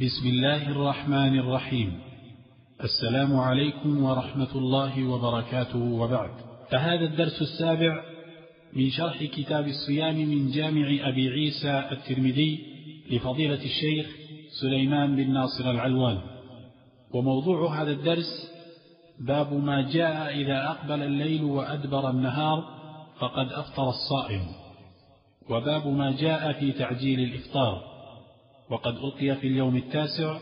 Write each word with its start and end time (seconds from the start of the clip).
بسم 0.00 0.28
الله 0.28 0.70
الرحمن 0.70 1.38
الرحيم. 1.38 2.00
السلام 2.84 3.36
عليكم 3.36 4.02
ورحمة 4.02 4.54
الله 4.54 5.08
وبركاته 5.08 5.78
وبعد. 5.78 6.30
فهذا 6.70 7.04
الدرس 7.04 7.42
السابع 7.42 8.04
من 8.72 8.90
شرح 8.90 9.24
كتاب 9.24 9.68
الصيام 9.68 10.16
من 10.16 10.50
جامع 10.50 11.08
أبي 11.08 11.28
عيسى 11.28 11.88
الترمذي 11.92 12.60
لفضيلة 13.10 13.64
الشيخ 13.64 14.06
سليمان 14.60 15.16
بن 15.16 15.32
ناصر 15.32 15.70
العلوان 15.70 16.18
وموضوع 17.14 17.82
هذا 17.82 17.90
الدرس 17.90 18.52
باب 19.18 19.52
ما 19.52 19.90
جاء 19.92 20.40
إذا 20.40 20.68
أقبل 20.70 21.02
الليل 21.02 21.44
وأدبر 21.44 22.10
النهار 22.10 22.64
فقد 23.18 23.52
أفطر 23.52 23.88
الصائم. 23.88 24.46
وباب 25.50 25.86
ما 25.86 26.16
جاء 26.20 26.52
في 26.52 26.72
تعجيل 26.72 27.20
الإفطار. 27.20 27.89
وقد 28.70 28.94
ألقي 28.94 29.36
في 29.36 29.46
اليوم 29.46 29.76
التاسع 29.76 30.38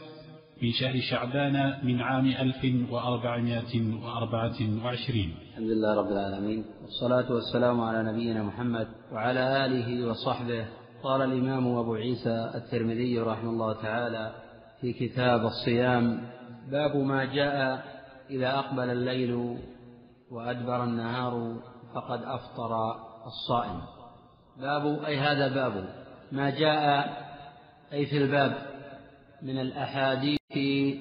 من 0.63 0.71
شهر 0.73 1.01
شعبان 1.11 1.79
من 1.83 2.01
عام 2.01 2.27
ألف 2.27 2.91
وأربعمائة 2.93 4.03
وأربعة 4.05 4.85
وعشرين. 4.85 5.35
الحمد 5.51 5.71
لله 5.71 5.95
رب 5.95 6.13
العالمين 6.13 6.65
والصلاة 6.83 7.33
والسلام 7.33 7.81
على 7.81 8.13
نبينا 8.13 8.43
محمد 8.43 8.89
وعلى 9.13 9.67
آله 9.67 10.11
وصحبه. 10.11 10.67
قال 11.03 11.23
الإمام 11.23 11.77
أبو 11.77 11.95
عيسى 11.95 12.51
الترمذي 12.55 13.19
رحمه 13.19 13.51
الله 13.51 13.83
تعالى 13.83 14.35
في 14.81 14.93
كتاب 14.93 15.47
الصيام 15.47 16.21
باب 16.71 16.97
ما 16.97 17.25
جاء 17.25 17.85
إذا 18.31 18.59
أقبل 18.59 18.91
الليل 18.91 19.59
وأدبر 20.31 20.85
النهار 20.85 21.57
فقد 21.95 22.23
أفطر 22.23 22.95
الصائم. 23.27 23.81
باب 24.61 25.05
أي 25.05 25.17
هذا 25.17 25.55
باب 25.55 25.89
ما 26.33 26.51
جاء 26.51 27.28
أي 27.93 28.07
في 28.07 28.19
الباب 28.19 28.53
من 29.43 29.59
الأحاديث 29.59 30.39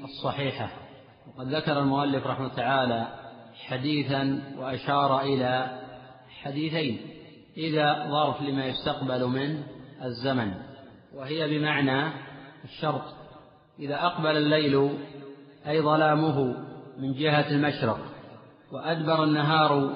الصحيحة. 0.04 0.70
وقد 1.28 1.48
ذكر 1.48 1.80
المؤلف 1.80 2.28
رحمه 2.28 2.56
تعالى 2.56 3.08
حديثا 3.67 4.42
وأشار 4.58 5.22
إلى 5.22 5.81
حديثين. 6.42 7.00
إذا 7.58 8.08
ظرف 8.09 8.42
لما 8.42 8.66
يستقبل 8.66 9.26
من 9.26 9.64
الزمن 10.03 10.53
وهي 11.16 11.59
بمعنى 11.59 12.11
الشرط. 12.64 13.04
إذا 13.80 13.95
أقبل 13.95 14.38
الليل 14.38 14.89
أي 15.67 15.81
ظلامه 15.81 16.56
من 16.98 17.14
جهة 17.14 17.50
المشرق 17.52 18.00
وأدبر 18.72 19.23
النهار 19.23 19.94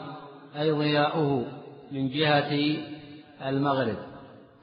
أي 0.60 0.72
ضياؤه 0.72 1.46
من 1.92 2.10
جهة 2.10 2.78
المغرب. 3.46 4.11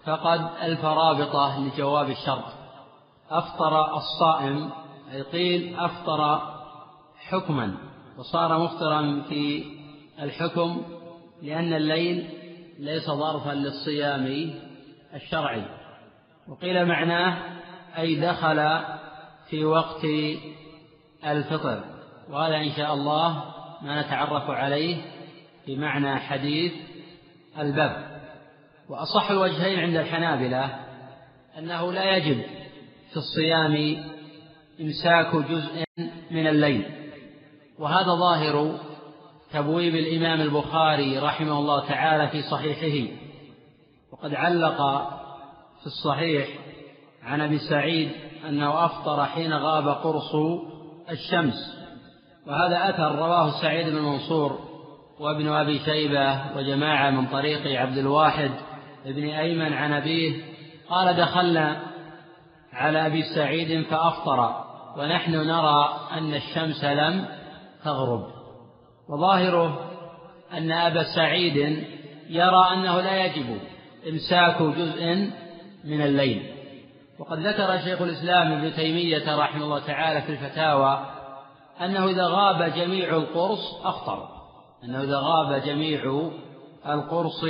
فقد 0.09 0.51
الفرابطة 0.63 1.61
لجواب 1.61 2.11
الشرط. 2.11 2.45
أفطر 3.31 3.97
الصائم 3.97 4.71
أي 5.13 5.23
قيل 5.23 5.77
أفطر 5.79 6.41
حكما 7.29 7.75
وصار 8.19 8.59
مفطرا 8.59 9.23
في 9.29 9.65
الحكم 10.23 10.83
لأن 11.43 11.73
الليل 11.73 12.31
ليس 12.79 13.11
ظرفا 13.11 13.51
للصيام 13.51 14.55
الشرعي. 15.15 15.65
وقيل 16.49 16.87
معناه 16.87 17.39
أي 17.99 18.15
دخل 18.15 18.81
في 19.51 19.65
وقت 19.65 20.05
الفطر. 21.27 21.85
وهذا 22.31 22.57
إن 22.57 22.71
شاء 22.71 22.95
الله 22.95 23.45
ما 23.83 24.01
نتعرف 24.01 24.51
عليه 24.51 24.97
في 25.65 25.77
معنى 25.77 26.17
حديث 26.17 26.73
الباب. 27.59 28.18
وأصح 28.89 29.31
الوجهين 29.31 29.79
عند 29.79 29.97
الحنابلة 29.97 30.71
أنه 31.59 31.93
لا 31.93 32.17
يجب 32.17 32.43
في 33.11 33.17
الصيام 33.17 34.05
إمساك 34.81 35.37
جزء 35.37 35.85
من 36.31 36.47
الليل. 36.47 36.85
وهذا 37.79 38.15
ظاهر 38.15 38.79
تبويب 39.53 39.95
الإمام 39.95 40.41
البخاري 40.41 41.19
رحمه 41.19 41.59
الله 41.59 41.89
تعالى 41.89 42.29
في 42.29 42.43
صحيحه. 42.43 43.13
وقد 44.13 44.35
علق 44.35 44.77
في 45.81 45.87
الصحيح 45.87 46.49
عن 47.23 47.41
أبي 47.41 47.59
سعيد 47.59 48.11
أنه 48.49 48.85
أفطر 48.85 49.25
حين 49.25 49.53
غاب 49.53 49.89
قرص 49.89 50.35
الشمس. 51.11 51.79
وهذا 52.47 52.91
أثر 52.91 53.15
رواه 53.15 53.63
سعيد 53.63 53.89
بن 53.89 54.03
منصور 54.03 54.59
وابن 55.21 55.49
أبي 55.49 55.79
شيبة 55.79 56.57
وجماعة 56.57 57.11
من 57.11 57.27
طريق 57.27 57.81
عبد 57.81 57.99
الواحد 57.99 58.51
بن 59.05 59.29
أيمن 59.29 59.73
عن 59.73 59.93
أبيه 59.93 60.45
قال 60.89 61.17
دخلنا 61.17 61.83
على 62.73 63.07
أبي 63.07 63.23
سعيد 63.23 63.87
فأفطر 63.87 64.65
ونحن 64.99 65.33
نرى 65.33 66.01
أن 66.13 66.35
الشمس 66.35 66.85
لم 66.85 67.29
تغرب 67.85 68.27
وظاهره 69.09 69.91
أن 70.53 70.73
أبا 70.73 71.03
سعيد 71.17 71.57
يرى 72.29 72.67
أنه 72.73 73.01
لا 73.01 73.25
يجب 73.25 73.59
إمساك 74.09 74.63
جزء 74.63 75.31
من 75.85 76.03
الليل. 76.03 76.43
وقد 77.19 77.39
ذكر 77.39 77.79
شيخ 77.79 78.03
الإسلام 78.03 78.53
ابن 78.53 78.73
تيمية 78.73 79.37
رحمه 79.37 79.65
الله 79.65 79.79
تعالى 79.79 80.23
في 80.23 80.33
الفتاوى 80.33 81.07
أنه 81.81 82.05
إذا 82.11 82.27
غاب 82.27 82.73
جميع 82.73 83.17
القرص 83.17 83.75
أفطر 83.85 84.29
أنه 84.85 85.03
إذا 85.03 85.19
غاب 85.19 85.63
جميع 85.63 86.31
القرص 86.87 87.45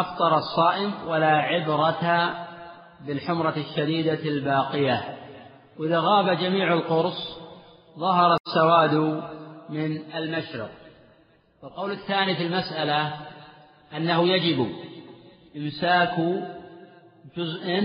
أفطر 0.00 0.36
الصائم 0.36 0.92
ولا 1.08 1.26
عبرة 1.26 2.34
بالحمرة 3.06 3.54
الشديدة 3.56 4.22
الباقية. 4.22 5.18
وإذا 5.78 6.00
غاب 6.00 6.38
جميع 6.38 6.72
القرص 6.72 7.38
ظهر 7.98 8.36
السواد 8.46 9.22
من 9.70 10.14
المشرق. 10.14 10.70
والقول 11.62 11.90
الثاني 11.90 12.36
في 12.36 12.42
المسألة 12.46 13.12
أنه 13.96 14.28
يجب 14.28 14.68
إمساك 15.56 16.14
جزء 17.36 17.80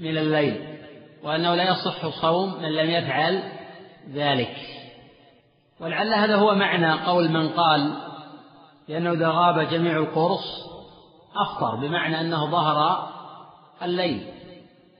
من 0.00 0.18
الليل 0.18 0.78
وأنه 1.22 1.54
لا 1.54 1.70
يصح 1.70 2.20
صوم 2.22 2.62
من 2.62 2.72
لم 2.72 2.90
يفعل 2.90 3.42
ذلك. 4.12 4.56
ولعل 5.80 6.14
هذا 6.14 6.36
هو 6.36 6.54
معنى 6.54 6.92
قول 6.92 7.28
من 7.28 7.48
قال 7.48 7.92
لأنه 8.88 9.12
إذا 9.12 9.28
غاب 9.28 9.60
جميع 9.60 9.96
القرص 9.96 10.75
أفطر 11.42 11.76
بمعنى 11.76 12.20
أنه 12.20 12.50
ظهر 12.50 13.08
الليل. 13.82 14.26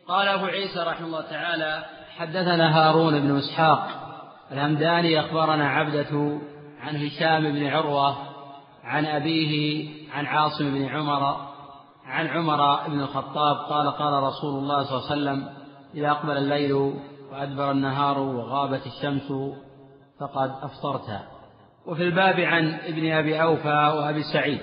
قال 0.09 0.29
أبو 0.29 0.45
عيسى 0.45 0.81
رحمه 0.81 1.07
الله 1.07 1.21
تعالى 1.21 1.85
حدثنا 2.17 2.79
هارون 2.79 3.21
بن 3.21 3.37
إسحاق 3.37 3.89
الهمداني 4.53 5.21
أخبرنا 5.21 5.69
عبدة 5.69 6.39
عن 6.81 6.97
هشام 6.97 7.53
بن 7.53 7.67
عروة 7.67 8.17
عن 8.85 9.07
أبيه 9.07 9.89
عن 10.15 10.27
عاصم 10.27 10.75
بن 10.75 10.85
عمر 10.85 11.37
عن 12.07 12.27
عمر 12.27 12.89
بن 12.89 13.01
الخطاب 13.01 13.57
قال 13.57 13.91
قال 13.91 14.23
رسول 14.23 14.59
الله 14.59 14.85
صلى 14.85 14.99
الله 14.99 15.11
عليه 15.11 15.21
وسلم 15.21 15.49
إذا 15.95 16.11
أقبل 16.11 16.37
الليل 16.37 16.73
وأدبر 17.33 17.71
النهار 17.71 18.19
وغابت 18.19 18.87
الشمس 18.87 19.33
فقد 20.21 20.51
أفطرت. 20.63 21.21
وفي 21.87 22.03
الباب 22.03 22.41
عن 22.41 22.75
ابن 22.75 23.13
أبي 23.13 23.43
أوفى 23.43 23.93
وأبي 23.99 24.23
سعيد. 24.23 24.61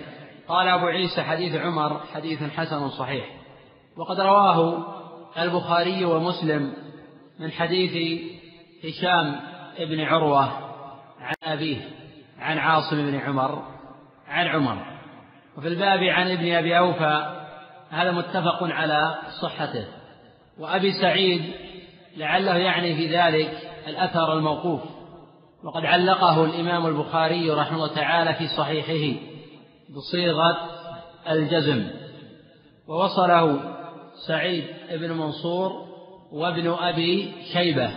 قال 0.47 0.67
أبو 0.67 0.85
عيسى 0.85 1.21
حديث 1.21 1.55
عمر 1.55 1.99
حديث 2.13 2.43
حسن 2.43 2.89
صحيح. 2.89 3.25
وقد 3.97 4.19
رواه 4.19 4.85
البخاري 5.37 6.05
ومسلم 6.05 6.73
من 7.39 7.51
حديث 7.51 8.21
هشام 8.85 9.39
بن 9.79 10.01
عروة 10.01 10.43
عن 11.19 11.33
أبيه 11.43 11.81
عن 12.39 12.57
عاصم 12.57 13.11
بن 13.11 13.15
عمر 13.15 13.63
عن 14.27 14.47
عمر. 14.47 14.77
وفي 15.57 15.67
الباب 15.67 16.03
عن 16.03 16.31
ابن 16.31 16.53
أبي 16.53 16.77
أوفى 16.77 17.45
هذا 17.89 18.11
متفق 18.11 18.63
على 18.63 19.15
صحته. 19.41 19.85
وأبي 20.59 20.91
سعيد 21.01 21.53
لعله 22.17 22.57
يعني 22.57 22.95
في 22.95 23.17
ذلك 23.17 23.57
الأثر 23.87 24.33
الموقوف. 24.33 24.81
وقد 25.63 25.85
علقه 25.85 26.45
الإمام 26.45 26.85
البخاري 26.85 27.51
رحمه 27.51 27.75
الله 27.75 27.95
تعالى 27.95 28.33
في 28.33 28.47
صحيحه. 28.47 29.32
بصيغة 29.95 30.57
الجزم. 31.29 31.87
ووصله 32.87 33.59
سعيد 34.27 34.63
بن 34.91 35.11
منصور 35.11 35.71
وابن 36.31 36.73
أبي 36.79 37.33
شيبة. 37.53 37.91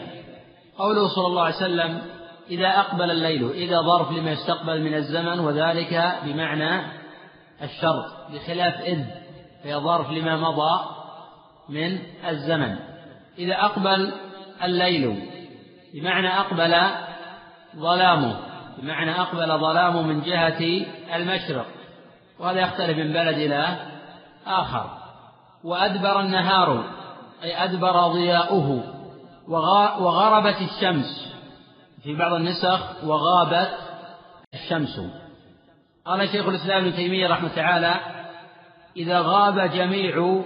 قوله 0.78 1.08
صلى 1.08 1.26
الله 1.26 1.42
عليه 1.42 1.56
وسلم 1.56 2.02
إذا 2.50 2.68
أقبل 2.68 3.10
الليل 3.10 3.50
إذا 3.50 3.80
ظرف 3.80 4.12
لما 4.12 4.30
يستقبل 4.30 4.82
من 4.82 4.94
الزمن 4.94 5.38
وذلك 5.38 6.18
بمعنى 6.24 6.86
الشرط 7.62 8.04
بخلاف 8.32 8.80
إذ 8.80 9.04
فهي 9.64 9.76
ظرف 9.76 10.10
لما 10.10 10.36
مضى 10.36 10.80
من 11.68 11.98
الزمن. 12.28 12.76
إذا 13.38 13.54
أقبل 13.54 14.12
الليل 14.64 15.30
بمعنى 15.94 16.28
أقبل 16.28 16.74
ظلامه 17.76 18.36
بمعنى 18.78 19.20
أقبل 19.20 19.58
ظلامه 19.58 20.02
من 20.02 20.22
جهة 20.22 20.86
المشرق. 21.16 21.66
وهذا 22.38 22.60
يختلف 22.60 22.98
من 22.98 23.12
بلد 23.12 23.38
إلى 23.38 23.76
آخر. 24.46 24.90
وأدبر 25.64 26.20
النهار 26.20 26.84
أي 27.42 27.64
أدبر 27.64 28.08
ضياؤه. 28.08 28.82
وغربت 30.00 30.56
الشمس. 30.60 31.36
في 32.02 32.14
بعض 32.14 32.32
النسخ 32.32 33.04
وغابت 33.04 33.70
الشمس. 34.54 35.00
قال 36.06 36.28
شيخ 36.28 36.48
الإسلام 36.48 36.84
ابن 36.84 36.96
تيمية 36.96 37.28
رحمه 37.28 37.48
تعالى 37.48 37.94
إذا 38.96 39.20
غاب 39.20 39.60
جميع 39.60 40.42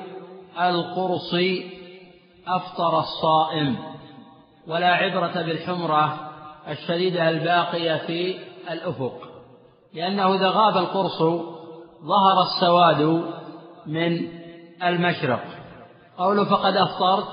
القرص 0.60 1.34
أفطر 2.48 2.98
الصائم. 2.98 3.76
ولا 4.66 4.94
عبرة 4.94 5.42
بالحمرة 5.42 6.30
الشديدة 6.68 7.28
الباقية 7.28 7.96
في 7.96 8.38
الأفق. 8.70 9.14
لأنه 9.94 10.34
إذا 10.34 10.48
غاب 10.48 10.76
القرص 10.76 11.22
ظهر 12.04 12.42
السواد 12.42 13.24
من 13.86 14.28
المشرق. 14.82 15.44
قوله 16.18 16.44
فقد 16.44 16.76
أفطرت 16.76 17.28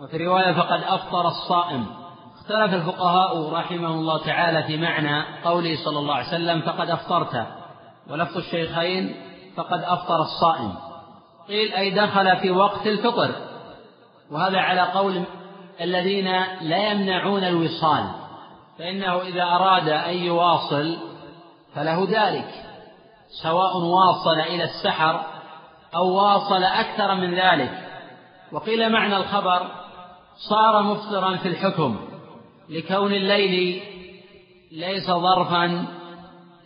وفي 0.00 0.26
رواية 0.26 0.52
فقد 0.52 0.82
أفطر 0.82 1.28
الصائم. 1.28 1.86
اختلف 2.40 2.74
الفقهاء 2.74 3.52
رحمهم 3.52 3.98
الله 3.98 4.24
تعالى 4.24 4.62
في 4.62 4.76
معنى 4.76 5.42
قوله 5.44 5.84
صلى 5.84 5.98
الله 5.98 6.14
عليه 6.14 6.28
وسلم 6.28 6.60
فقد 6.60 6.90
أفطرت 6.90 7.46
ولفظ 8.10 8.36
الشيخين 8.36 9.14
فقد 9.56 9.82
أفطر 9.82 10.22
الصائم. 10.22 10.74
قيل 11.48 11.72
أي 11.72 11.90
دخل 11.90 12.36
في 12.36 12.50
وقت 12.50 12.86
الفطر 12.86 13.30
وهذا 14.30 14.58
على 14.58 14.80
قول 14.80 15.22
الذين 15.80 16.32
لا 16.60 16.92
يمنعون 16.92 17.44
الوصال 17.44 18.04
فإنه 18.78 19.20
إذا 19.22 19.42
أراد 19.42 19.88
أن 19.88 20.16
يواصل 20.16 20.96
فله 21.74 22.06
ذلك. 22.10 22.67
سواء 23.28 23.76
واصل 23.76 24.40
إلى 24.40 24.64
السحر 24.64 25.26
أو 25.94 26.08
واصل 26.08 26.62
أكثر 26.62 27.14
من 27.14 27.34
ذلك. 27.34 27.88
وقيل 28.52 28.92
معنى 28.92 29.16
الخبر 29.16 29.66
صار 30.36 30.82
مفطرا 30.82 31.36
في 31.36 31.48
الحكم 31.48 32.08
لكون 32.68 33.12
الليل 33.12 33.82
ليس 34.72 35.10
ظرفا 35.10 35.86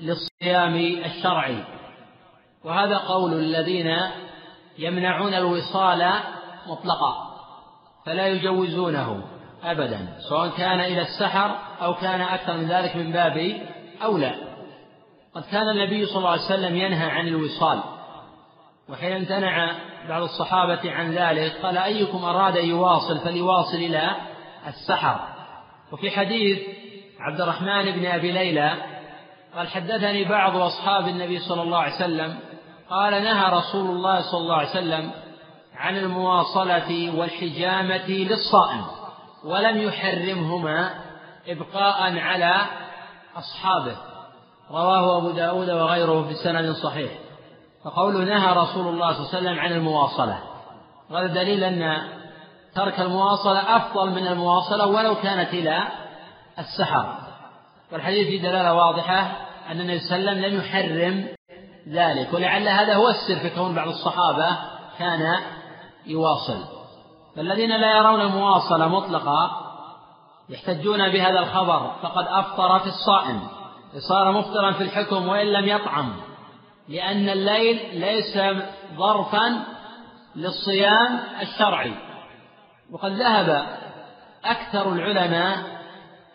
للصيام 0.01 0.75
الشرعي. 1.05 1.65
وهذا 2.65 2.99
قول 2.99 3.33
الذين 3.33 3.97
يمنعون 4.79 5.35
الوصال 5.35 6.11
مطلقا 6.67 7.33
فلا 8.07 8.29
يجوزونه 8.29 9.25
أبدا 9.65 10.09
سواء 10.29 10.49
كان 10.49 10.81
إلى 10.81 11.01
السحر 11.01 11.59
أو 11.83 11.95
كان 11.95 12.21
أكثر 12.21 12.57
من 12.57 12.69
ذلك 12.69 12.97
من 12.97 13.13
باب 13.13 13.67
أولى. 14.03 14.52
قد 15.35 15.43
كان 15.43 15.69
النبي 15.69 16.07
صلى 16.07 16.17
الله 16.17 16.31
عليه 16.31 16.43
وسلم 16.43 16.77
ينهى 16.77 17.11
عن 17.11 17.29
الوصال. 17.29 17.81
وحين 18.89 19.13
امتنع 19.13 19.73
بعض 20.09 20.23
الصحابة 20.23 20.93
عن 20.93 21.11
ذلك 21.11 21.53
قال 21.63 21.79
أيكم 21.79 22.25
أراد 22.25 22.57
أن 22.57 22.69
يواصل؟ 22.69 23.19
فليواصل 23.19 23.77
إلى 23.77 24.17
السحر. 24.67 25.21
وفي 25.93 26.11
حديث 26.11 26.59
عبد 27.21 27.41
الرحمن 27.41 27.91
بن 27.91 28.07
أبي 28.07 28.33
ليلى 28.33 28.75
قال 29.57 29.69
حدثني 29.69 30.25
بعض 30.25 30.57
أصحاب 30.57 31.09
النبي 31.09 31.39
صلى 31.39 31.63
الله 31.63 31.79
عليه 31.79 31.95
وسلم 31.95 32.39
قال 32.91 33.25
نهى 33.25 33.53
رسول 33.53 33.91
الله 33.91 34.21
صلى 34.21 34.41
الله 34.41 34.57
عليه 34.57 34.71
وسلم 34.71 35.11
عن 35.77 35.97
المواصلة 35.97 37.19
والحجامة 37.19 38.09
للصائم 38.09 38.85
ولم 39.45 39.79
يحرمهما 39.83 40.91
إبقاء 41.47 42.19
على 42.19 42.55
أصحابه. 43.37 44.12
رواه 44.73 45.19
أبو 45.19 45.31
داود 45.31 45.71
وغيره 45.71 46.23
في 46.23 46.35
سند 46.35 46.73
صحيح 46.73 47.13
فقوله 47.85 48.19
نهى 48.19 48.53
رسول 48.53 48.89
الله 48.89 49.13
صلى 49.13 49.21
الله 49.21 49.29
عليه 49.35 49.39
وسلم 49.39 49.59
عن 49.59 49.73
المواصلة. 49.73 50.39
وهذا 51.11 51.27
دليل 51.27 51.65
أن 51.65 52.03
ترك 52.75 53.01
المواصلة 53.01 53.77
أفضل 53.77 54.11
من 54.11 54.27
المواصلة 54.27 54.87
ولو 54.87 55.15
كانت 55.15 55.49
إلى 55.55 55.89
السحر. 56.59 57.15
والحديث 57.93 58.27
في 58.27 58.39
دلالة 58.39 58.75
واضحة 58.75 59.21
أن 59.71 59.81
النبي 59.81 59.99
صلى 59.99 60.17
الله 60.17 60.31
عليه 60.31 60.41
وسلم 60.41 60.53
لم 60.53 60.61
يحرم 60.61 61.29
ذلك 61.89 62.35
ولعل 62.35 62.69
هذا 62.69 62.95
هو 62.95 63.09
السر 63.09 63.41
في 63.41 63.51
كون 63.51 63.75
بعض 63.75 63.89
الصحابة 63.89 64.57
كان 64.99 65.21
يواصل. 66.07 66.65
فالذين 67.37 67.71
لا 67.81 67.97
يرون 67.97 68.21
المواصلة 68.21 68.89
مطلقة 68.89 69.51
يحتجون 70.49 71.13
بهذا 71.13 71.39
الخبر 71.39 71.91
فقد 72.03 72.27
أفطر 72.29 72.79
في 72.79 72.87
الصائم. 72.87 73.62
صار 73.99 74.33
مفطرا 74.33 74.73
في 74.73 74.83
الحكم 74.83 75.29
وإن 75.29 75.47
لم 75.47 75.69
يطعم 75.69 76.21
لأن 76.89 77.29
الليل 77.29 78.01
ليس 78.01 78.39
ظرفا 78.97 79.65
للصيام 80.37 81.21
الشرعي. 81.41 81.95
وقد 82.91 83.13
ذهب 83.13 83.67
أكثر 84.45 84.93
العلماء 84.93 85.59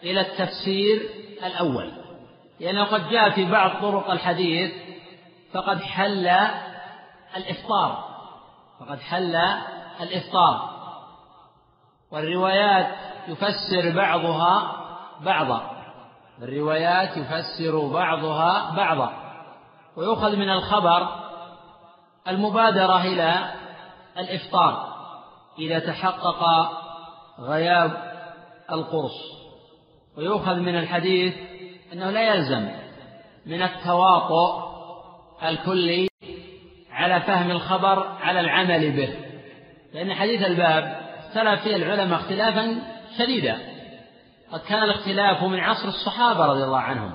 إلى 0.04 0.22
التفسير 0.22 1.10
الأول. 1.46 1.92
لأنه 2.60 2.84
قد 2.84 3.10
جاء 3.10 3.30
في 3.30 3.46
بعض 3.46 3.82
طرق 3.82 4.12
الحديث 4.12 4.72
فقد 5.54 5.82
حل 5.82 6.28
الإفطار. 7.38 8.08
فقد 8.80 9.00
حل 9.00 9.36
الإفطار. 10.02 10.78
والروايات 12.12 12.96
يفسر 13.28 13.96
بعضها 13.96 14.86
بعضا. 15.22 15.77
الروايات 16.42 17.18
يفسر 17.18 17.88
بعضها 17.94 18.76
بعضا 18.76 19.14
ويؤخذ 19.96 20.36
من 20.36 20.50
الخبر 20.50 21.08
المبادرة 22.28 23.02
إلى 23.02 23.52
الإفطار 24.18 24.98
إذا 25.60 25.80
تحقق 25.80 26.72
غياب 27.40 27.92
القرص 28.72 29.48
ويؤخذ 30.18 30.56
من 30.56 30.76
الحديث 30.76 31.36
أنه 31.94 32.12
لا 32.12 32.34
يلزم 32.34 32.70
من 33.46 33.62
التواطؤ 33.62 34.68
الكلي 35.44 36.08
على 36.92 37.22
فهم 37.22 37.52
الخبر 37.52 38.08
على 38.22 38.40
العمل 38.40 38.92
به 38.92 39.10
لأن 39.94 40.14
حديث 40.14 40.42
الباب 40.42 41.08
اختلف 41.20 41.62
فيه 41.64 41.76
العلماء 41.76 42.20
اختلافا 42.20 42.82
شديدا. 43.18 43.77
قد 44.52 44.60
كان 44.60 44.84
الاختلاف 44.84 45.44
من 45.44 45.60
عصر 45.60 45.88
الصحابة 45.88 46.46
رضي 46.46 46.64
الله 46.64 46.78
عنهم. 46.78 47.12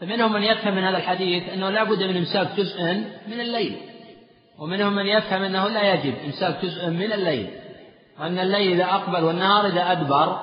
فمنهم 0.00 0.32
من 0.32 0.42
يفهم 0.42 0.74
من 0.74 0.84
هذا 0.84 0.96
الحديث 0.96 1.48
أنه 1.48 1.70
لا 1.70 1.84
بد 1.84 2.02
من 2.02 2.16
إمساك 2.16 2.48
جزء 2.56 2.82
من 3.26 3.40
الليل. 3.40 3.76
ومنهم 4.58 4.92
من 4.96 5.06
يفهم 5.06 5.42
أنه 5.42 5.68
لا 5.68 5.94
يجب 5.94 6.14
إمساك 6.24 6.64
جزء 6.64 6.90
من 6.90 7.12
الليل. 7.12 7.50
وأن 8.20 8.38
الليل 8.38 8.72
إذا 8.72 8.84
أقبل 8.84 9.24
والنهار 9.24 9.66
إذا 9.66 9.92
أدبر 9.92 10.40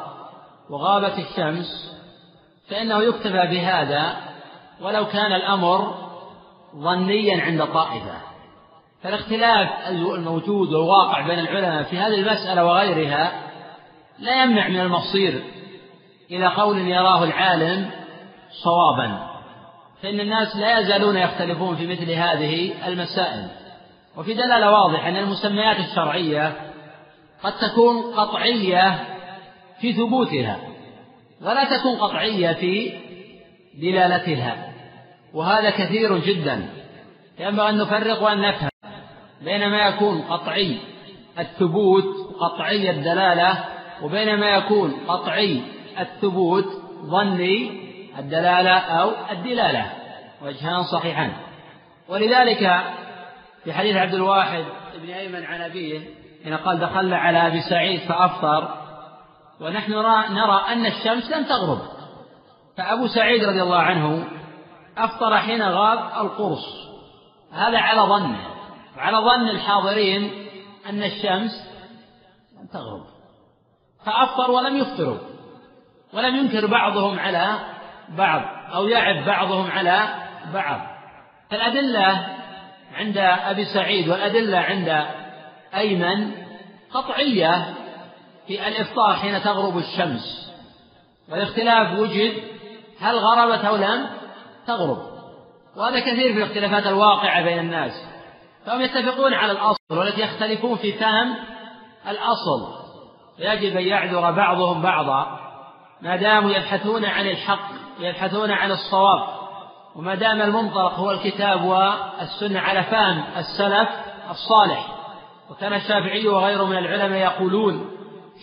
وغابت 0.70 1.20
الشمس 1.20 1.98
فإنه 2.70 3.04
يكتفى 3.04 3.48
بهذا 3.48 4.16
ولو 4.82 5.06
كان 5.06 5.34
الأمر 5.34 5.96
ظنيا 6.76 7.42
عند 7.42 7.66
طائفة. 7.66 8.32
فالاختلاف 9.04 9.90
الموجود 9.90 10.74
والواقع 10.74 11.28
بين 11.28 11.40
العلماء 11.40 11.84
في 11.84 11.98
هذه 11.98 12.16
المسألة 12.16 12.66
وغيرها 12.66 13.32
لا 14.20 14.44
يمنع 14.44 14.68
من 14.68 14.80
المصير 14.80 15.44
إلى 16.32 16.48
قول 16.48 16.78
يراه 16.78 17.24
العالم 17.24 17.90
صوابا. 18.64 19.32
فإن 20.04 20.20
الناس 20.20 20.56
لا 20.56 20.80
يزالون 20.80 21.18
يختلفون 21.18 21.76
في 21.76 21.88
مثل 21.88 22.12
هذه 22.12 22.88
المسائل. 22.88 23.48
وفي 24.18 24.34
دلالة 24.34 24.72
واضحة 24.72 25.10
أن 25.10 25.18
المسميات 25.18 25.80
الشرعية 25.80 26.54
قد 27.44 27.54
تكون 27.54 28.14
قطعية 28.14 29.00
في 29.82 29.94
ثبوتها 29.94 30.58
ولا 31.42 31.78
تكون 31.78 31.96
قطعية 31.96 32.54
في 32.54 32.94
دلالتها. 33.82 34.74
وهذا 35.34 35.70
كثير 35.70 36.18
جدا. 36.18 36.70
ينبغي 37.40 37.70
أن 37.70 37.78
نفرق 37.78 38.24
وأن 38.24 38.42
نفهم 38.42 38.70
بين 39.42 39.70
ما 39.70 39.88
يكون 39.88 40.22
قطعي 40.22 40.78
الثبوت 41.40 42.04
قطعي 42.40 42.90
الدلالة 42.90 43.66
وبين 44.04 44.40
ما 44.40 44.50
يكون 44.50 44.94
قطعي 45.08 45.62
الثبوت 46.00 46.66
ظني 47.06 47.82
الدلالة 48.20 48.78
أو 48.78 49.12
الدلالة 49.32 49.92
وجهان 50.42 50.84
صحيحان. 50.84 51.34
ولذلك 52.10 52.84
في 53.64 53.74
حديث 53.74 53.96
عبد 53.96 54.14
الواحد 54.14 54.66
بن 55.02 55.10
أيمن 55.10 55.46
عن 55.46 55.62
أبيه 55.62 56.02
حين 56.44 56.58
قال 56.58 56.80
دخلنا 56.80 57.18
على 57.18 57.48
أبي 57.48 57.62
سعيد 57.62 58.00
فأفطر 58.00 58.74
ونحن 59.62 59.92
نرى 60.32 60.64
أن 60.68 60.86
الشمس 60.86 61.32
لم 61.32 61.44
تغرب. 61.44 61.82
فأبو 62.78 63.08
سعيد 63.08 63.44
رضي 63.44 63.62
الله 63.62 63.80
عنه 63.80 64.28
أفطر 64.98 65.38
حين 65.38 65.62
غاب 65.62 66.26
القرص. 66.26 66.66
هذا 67.54 67.78
على 67.78 68.02
ظنه. 68.02 68.48
وعلى 68.98 69.18
ظن 69.18 69.50
الحاضرين 69.50 70.32
أن 70.90 71.04
الشمس 71.04 71.52
لم 72.60 72.68
تغرب. 72.74 73.04
فأفطر 74.06 74.52
ولم 74.52 74.78
يفطروا. 74.78 75.18
ولم 76.14 76.36
ينكر 76.36 76.68
بعضهم 76.68 77.20
على 77.20 77.60
بعض 78.10 78.42
أو 78.74 78.88
يعب 78.88 79.26
بعضهم 79.26 79.72
على 79.72 80.08
بعض. 80.54 80.80
فالأدلة 81.50 82.28
عند 82.96 83.18
أبي 83.18 83.66
سعيد 83.66 84.10
والأدلة 84.10 84.58
عند 84.58 85.06
أيمن 85.76 86.32
قطعية 86.94 87.74
في 88.48 88.68
الإفطار 88.68 89.16
حين 89.16 89.42
تغرب 89.44 89.78
الشمس. 89.78 90.52
والاختلاف 91.30 92.00
وجد 92.00 92.34
هل 93.02 93.16
غربت 93.16 93.66
أو 93.66 93.76
لم 93.76 94.10
تغرب. 94.68 95.12
وهذا 95.78 96.00
كثير 96.00 96.34
في 96.34 96.38
الاختلافات 96.38 96.88
الواقعة 96.88 97.44
بين 97.44 97.60
الناس. 97.60 97.92
فهم 98.66 98.82
يتفقون 98.82 99.34
على 99.34 99.52
الأصل 99.52 99.80
والتي 99.92 100.22
يختلفون 100.22 100.78
في 100.78 100.94
فهم 100.94 101.36
الأصل. 102.08 102.82
فيجب 103.38 103.78
أن 103.78 103.84
يعذر 103.84 104.32
بعضهم 104.32 104.82
بعضا. 104.82 105.51
ما 106.02 106.16
داموا 106.16 106.52
يبحثون 106.52 107.06
عن 107.06 107.28
الحق 107.28 107.70
ويبحثون 108.00 108.52
عن 108.52 108.72
الصواب. 108.72 109.28
وما 109.96 110.16
دام 110.16 110.42
المنطلق 110.42 110.94
هو 110.94 111.12
الكتاب 111.12 111.64
والسنة 111.64 112.60
على 112.60 112.84
فهم 112.84 113.24
السلف 113.38 113.90
الصالح. 114.30 114.88
وكان 115.50 115.74
الشافعي 115.74 116.28
وغيره 116.28 116.64
من 116.64 116.78
العلماء 116.78 117.20
يقولون 117.20 117.92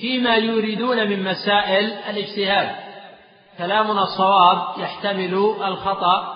فيما 0.00 0.36
يريدون 0.36 1.08
من 1.08 1.24
مسائل 1.24 1.84
الاجتهاد. 2.10 2.76
كلامنا 3.58 4.02
الصواب 4.02 4.62
يحتمل 4.78 5.54
الخطأ 5.64 6.34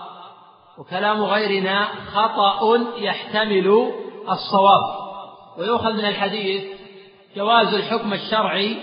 وكلام 0.78 1.22
غيرنا 1.22 1.88
خطأ 2.12 2.78
يحتمل 2.98 3.92
الصواب. 4.28 5.02
ويؤخذ 5.58 5.92
من 5.92 6.04
الحديث 6.04 6.64
جواز 7.36 7.74
الحكم 7.74 8.12
الشرعي 8.12 8.76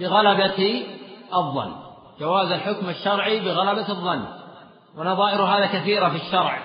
بغلبة 0.00 0.86
الظن. 1.34 1.72
جواز 2.20 2.52
الحكم 2.52 2.88
الشرعي 2.88 3.40
بغلبة 3.40 3.88
الظن. 3.88 4.24
ونظائر 4.96 5.42
هذا 5.42 5.66
كثيرة 5.66 6.08
في 6.08 6.16
الشرع. 6.16 6.58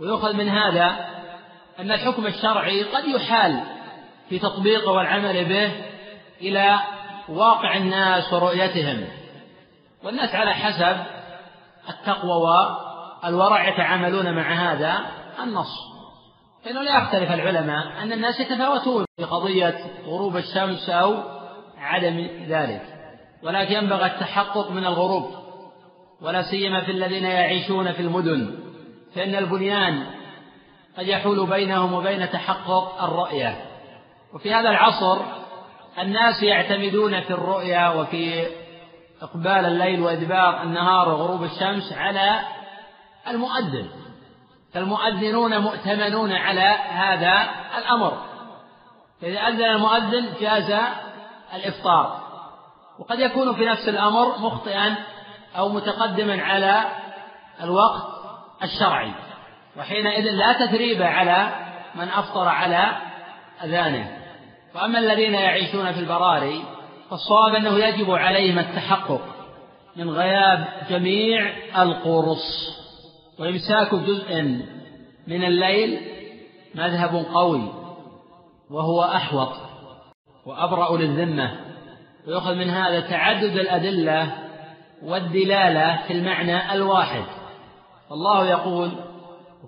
ويؤخذ 0.00 0.32
من 0.32 0.48
هذا 0.48 0.96
أن 1.78 1.90
الحكم 1.90 2.26
الشرعي 2.26 2.82
قد 2.82 3.04
يحال 3.04 3.60
في 4.28 4.38
تطبيقه 4.38 4.92
والعمل 4.92 5.44
به 5.44 5.72
إلى 6.40 6.78
واقع 7.28 7.76
الناس 7.76 8.32
ورؤيتهم. 8.32 9.04
والناس 10.04 10.34
على 10.34 10.54
حسب 10.54 10.96
التقوى 11.88 12.32
والورع 13.24 13.68
يتعاملون 13.68 14.34
مع 14.34 14.52
هذا 14.52 15.00
النص. 15.42 15.92
فإنه 16.64 16.82
لا 16.82 16.98
يختلف 16.98 17.32
العلماء 17.32 18.02
أن 18.02 18.12
الناس 18.12 18.40
يتفاوتون 18.40 19.04
في 19.16 19.24
قضية 19.24 19.78
غروب 20.06 20.36
الشمس 20.36 20.90
أو 20.90 21.14
عدم 21.78 22.28
ذلك. 22.48 22.91
ولكن 23.44 23.72
ينبغي 23.72 24.06
التحقق 24.06 24.70
من 24.70 24.86
الغروب 24.86 25.30
ولا 26.20 26.42
سيما 26.42 26.80
في 26.80 26.90
الذين 26.90 27.24
يعيشون 27.24 27.92
في 27.92 28.00
المدن 28.02 28.58
فإن 29.14 29.34
البنيان 29.34 30.06
قد 30.98 31.06
يحول 31.06 31.46
بينهم 31.46 31.92
وبين 31.92 32.30
تحقق 32.30 33.02
الرؤية. 33.04 33.64
وفي 34.34 34.54
هذا 34.54 34.70
العصر 34.70 35.18
الناس 35.98 36.42
يعتمدون 36.42 37.20
في 37.20 37.30
الرؤيا 37.30 37.88
وفي 37.88 38.46
إقبال 39.22 39.66
الليل 39.66 40.00
وإدبار 40.00 40.62
النهار 40.62 41.08
وغروب 41.08 41.44
الشمس 41.44 41.92
على 41.92 42.40
المؤذن 43.28 43.88
فالمؤذنون 44.74 45.58
مؤتمنون 45.58 46.32
على 46.32 46.76
هذا 46.88 47.50
الأمر. 47.78 48.22
فإذا 49.20 49.40
أذن 49.40 49.64
المؤذن 49.64 50.32
جاز 50.40 50.80
الإفطار. 51.54 52.21
وقد 53.02 53.20
يكون 53.20 53.54
في 53.54 53.64
نفس 53.64 53.88
الأمر 53.88 54.38
مخطئا 54.38 54.96
أو 55.56 55.68
متقدما 55.68 56.42
على 56.42 56.84
الوقت 57.62 58.02
الشرعي 58.62 59.12
وحينئذ 59.78 60.30
لا 60.30 60.66
تثريب 60.66 61.02
على 61.02 61.48
من 61.94 62.08
أفطر 62.08 62.48
على 62.48 62.96
أذانه. 63.64 64.18
وأما 64.74 64.98
الذين 64.98 65.34
يعيشون 65.34 65.92
في 65.92 66.00
البراري 66.00 66.64
فالصواب 67.10 67.54
أنه 67.54 67.78
يجب 67.78 68.10
عليهم 68.10 68.58
التحقق 68.58 69.20
من 69.96 70.10
غياب 70.10 70.68
جميع 70.90 71.52
القرص 71.82 72.78
وإمساك 73.38 73.94
جزء 73.94 74.42
من 75.26 75.44
الليل 75.44 76.00
مذهب 76.74 77.26
قوي 77.34 77.72
وهو 78.70 79.02
أحوط 79.02 79.52
وأبرأ 80.46 80.96
للذمة. 80.96 81.72
ويؤخذ 82.26 82.54
من 82.54 82.70
هذا 82.70 83.00
تعدد 83.00 83.56
الأدلة 83.56 84.32
والدلالة 85.02 86.02
في 86.06 86.12
المعنى 86.12 86.74
الواحد. 86.74 87.24
الله 88.12 88.50
يقول 88.50 88.90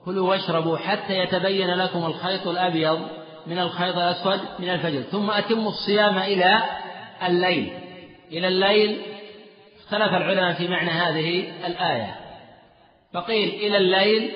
كلوا 0.05 0.31
واشربوا 0.31 0.77
حتى 0.77 1.19
يتبين 1.19 1.71
لكم 1.75 2.05
الخيط 2.07 2.47
الأبيض 2.47 3.01
من 3.47 3.59
الخيط 3.59 3.97
الأسود 3.97 4.41
من 4.59 4.69
الفجر 4.69 5.03
ثم 5.03 5.31
أتموا 5.31 5.69
الصيام 5.69 6.19
إلى 6.19 6.63
الليل. 7.27 7.73
إلى 8.33 8.49
الليل 8.49 9.03
اختلف 9.81 10.15
العلماء 10.15 10.53
في 10.53 10.69
معنى 10.69 10.91
هذه 10.91 11.53
الآية. 11.67 12.15
فقيل 13.15 13.49
إلى 13.49 13.77
الليل 13.77 14.31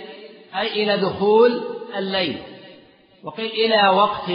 أي 0.57 0.83
إلى 0.83 0.97
دخول 0.97 1.63
الليل. 1.97 2.39
وقيل 3.25 3.51
إلى 3.51 3.89
وقت 3.89 4.31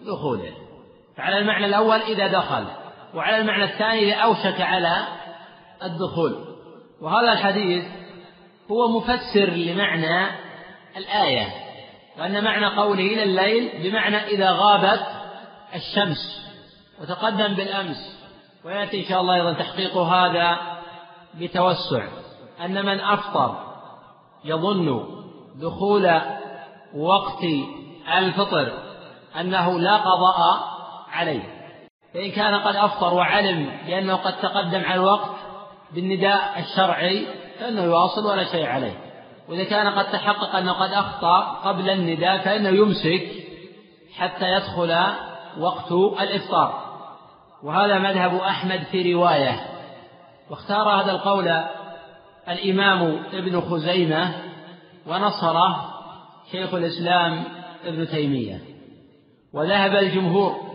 دخوله. 0.00 0.52
فعلى 1.16 1.38
المعنى 1.38 1.66
الأول 1.66 2.00
إذا 2.00 2.26
دخل. 2.26 2.66
وعلى 3.14 3.36
المعنى 3.36 3.64
الثاني 3.64 3.98
إذا 3.98 4.14
أوشك 4.14 4.60
على 4.60 5.04
الدخول. 5.82 6.44
وهذا 7.00 7.32
الحديث 7.32 7.84
هو 8.70 8.88
مفسر 8.88 9.50
لمعنى 9.50 10.26
الآية 10.96 11.46
وأن 12.18 12.44
معنى 12.44 12.66
قوله 12.66 13.02
إلى 13.02 13.22
الليل 13.22 13.82
بمعنى 13.82 14.16
إذا 14.16 14.50
غابت 14.50 15.06
الشمس 15.74 16.50
وتقدم 17.00 17.54
بالأمس 17.54 18.20
ويأتي 18.64 19.00
إن 19.00 19.08
شاء 19.08 19.20
الله 19.20 19.34
أيضا 19.34 19.52
تحقيق 19.52 19.96
هذا 19.96 20.58
بتوسع 21.34 22.04
أن 22.64 22.86
من 22.86 23.00
أفطر 23.00 23.56
يظن 24.44 25.06
دخول 25.56 26.20
وقت 26.96 27.44
الفطر 28.18 28.72
أنه 29.40 29.78
لا 29.78 29.96
قضاء 29.96 30.70
عليه. 31.12 31.59
فإن 32.14 32.30
كان 32.30 32.54
قد 32.54 32.76
أفطر 32.76 33.14
وعلم 33.14 33.70
بأنه 33.86 34.16
قد 34.16 34.40
تقدم 34.40 34.84
على 34.84 34.94
الوقت 34.94 35.30
بالنداء 35.94 36.58
الشرعي 36.58 37.26
فإنه 37.60 37.82
يواصل 37.82 38.26
ولا 38.26 38.44
شيء 38.44 38.66
عليه. 38.66 38.92
وإذا 39.48 39.64
كان 39.64 39.88
قد 39.88 40.04
تحقق 40.12 40.56
أنه 40.56 40.72
قد 40.72 40.92
أخطأ 40.92 41.40
قبل 41.40 41.90
النداء 41.90 42.38
فإنه 42.38 42.68
يمسك 42.68 43.28
حتى 44.16 44.52
يدخل 44.52 44.96
وقت 45.58 45.92
الإفطار. 46.22 46.90
وهذا 47.62 47.98
مذهب 47.98 48.34
أحمد 48.34 48.82
في 48.82 49.14
رواية. 49.14 49.60
واختار 50.50 50.88
هذا 50.88 51.12
القول 51.12 51.48
الإمام 52.48 53.22
ابن 53.32 53.60
خزيمة 53.60 54.34
ونصره 55.06 55.94
شيخ 56.52 56.74
الإسلام 56.74 57.44
ابن 57.84 58.08
تيمية. 58.08 58.60
وذهب 59.52 59.96
الجمهور 59.96 60.69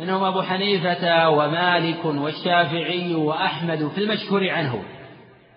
منهم 0.00 0.24
أبو 0.24 0.42
حنيفة 0.42 1.28
ومالك 1.28 2.04
والشافعي 2.04 3.14
وأحمد 3.14 3.88
في 3.94 3.98
المشهور 3.98 4.50
عنه 4.50 4.82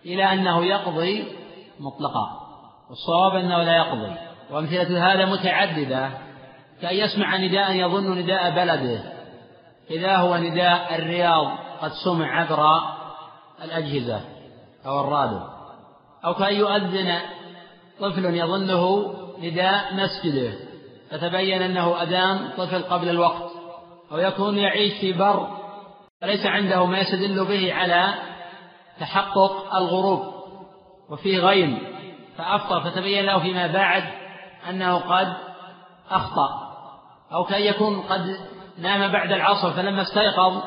إلى 0.05 0.33
أنه 0.33 0.65
يقضي 0.65 1.23
مطلقا 1.79 2.27
والصواب 2.89 3.35
أنه 3.35 3.63
لا 3.63 3.77
يقضي 3.77 4.15
وأمثلة 4.51 5.13
هذا 5.13 5.25
متعددة 5.25 6.09
كأن 6.81 6.95
يسمع 6.95 7.37
نداء 7.37 7.71
يظن 7.71 8.17
نداء 8.17 8.49
بلده. 8.49 9.03
إذا 9.91 10.15
هو 10.15 10.37
نداء 10.37 10.95
الرياض 10.95 11.47
قد 11.81 11.91
سمع 12.05 12.39
عبر 12.39 12.81
الأجهزة 13.63 14.21
أو 14.85 15.01
الراديو 15.01 15.39
أو 16.25 16.33
كأن 16.33 16.55
يؤذن 16.55 17.19
طفل 17.99 18.25
يظنه 18.25 19.13
نداء 19.41 19.93
مسجده 19.93 20.53
فتبين 21.11 21.61
أنه 21.61 22.01
أذان 22.01 22.49
طفل 22.57 22.83
قبل 22.83 23.09
الوقت. 23.09 23.52
أو 24.13 24.17
يكون 24.17 24.57
يعيش 24.57 24.93
في 24.93 25.13
بر 25.13 25.47
فليس 26.21 26.45
عنده 26.45 26.85
ما 26.85 26.99
يستدل 26.99 27.45
به 27.45 27.73
على 27.73 28.13
تحقق 28.99 29.75
الغروب 29.75 30.33
وفيه 31.09 31.39
غيم 31.39 31.79
فأفطر 32.37 32.81
فتبين 32.81 33.25
له 33.25 33.39
فيما 33.39 33.67
بعد 33.67 34.03
أنه 34.69 34.97
قد 34.97 35.33
أخطأ 36.11 36.73
أو 37.33 37.43
كأن 37.43 37.61
يكون 37.61 38.01
قد 38.01 38.37
نام 38.77 39.11
بعد 39.11 39.31
العصر 39.31 39.71
فلما 39.71 40.01
استيقظ 40.01 40.63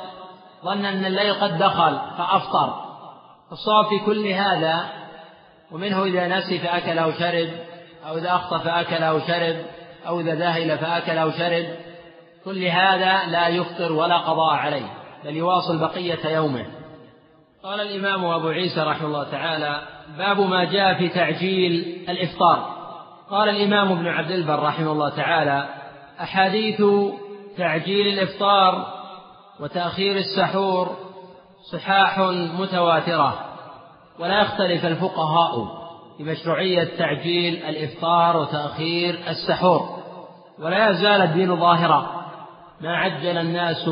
ظن 0.64 0.84
أن 0.84 1.04
الليل 1.04 1.34
قد 1.34 1.58
دخل 1.58 1.98
فأفطر. 2.18 2.86
الصواب 3.52 3.86
في 3.86 3.98
كل 4.06 4.26
هذا 4.26 4.86
ومنه 5.72 6.04
إذا 6.04 6.28
نسي 6.28 6.58
فأكل 6.58 6.98
أو 6.98 7.12
شرب 7.12 7.48
أو 8.08 8.18
إذا 8.18 8.34
أخطأ 8.34 8.58
فأكل 8.58 9.02
أو 9.02 9.20
شرب 9.20 9.56
أو 10.06 10.20
إذا 10.20 10.34
ذهل 10.34 10.78
فأكل 10.78 11.18
أو 11.18 11.30
شرب. 11.30 11.66
كل 12.46 12.64
هذا 12.64 13.26
لا 13.26 13.48
يفطر 13.48 13.92
ولا 13.92 14.16
قضاء 14.16 14.54
عليه 14.54 14.86
بل 15.24 15.36
يواصل 15.36 15.78
بقية 15.80 16.28
يومه. 16.34 16.66
قال 17.62 17.80
الإمام 17.80 18.24
أبو 18.24 18.48
عيسى 18.48 18.80
رحمه 18.80 19.06
الله 19.06 19.30
تعالى 19.30 19.80
باب 20.18 20.40
ما 20.40 20.64
جاء 20.64 20.98
في 20.98 21.08
تعجيل 21.08 22.04
الإفطار. 22.08 22.76
قال 23.30 23.48
الإمام 23.48 23.92
ابن 23.92 24.06
عبد 24.06 24.30
البر 24.30 24.62
رحمه 24.62 24.92
الله 24.92 25.08
تعالى 25.08 25.68
أحاديث 26.20 26.82
تعجيل 27.58 28.06
الإفطار 28.18 28.86
وتأخير 29.60 30.16
السحور 30.16 30.96
صحاح 31.72 32.18
متواترة 32.58 33.38
ولا 34.18 34.40
يختلف 34.40 34.86
الفقهاء 34.86 35.66
في 36.16 36.24
مشروعية 36.24 36.96
تعجيل 36.98 37.62
الإفطار 37.62 38.36
وتأخير 38.36 39.18
السحور 39.28 39.96
ولا 40.58 40.90
يزال 40.90 41.20
الدين 41.22 41.56
ظاهرا. 41.56 42.25
ما 42.80 42.96
عجل 42.96 43.38
الناس 43.38 43.88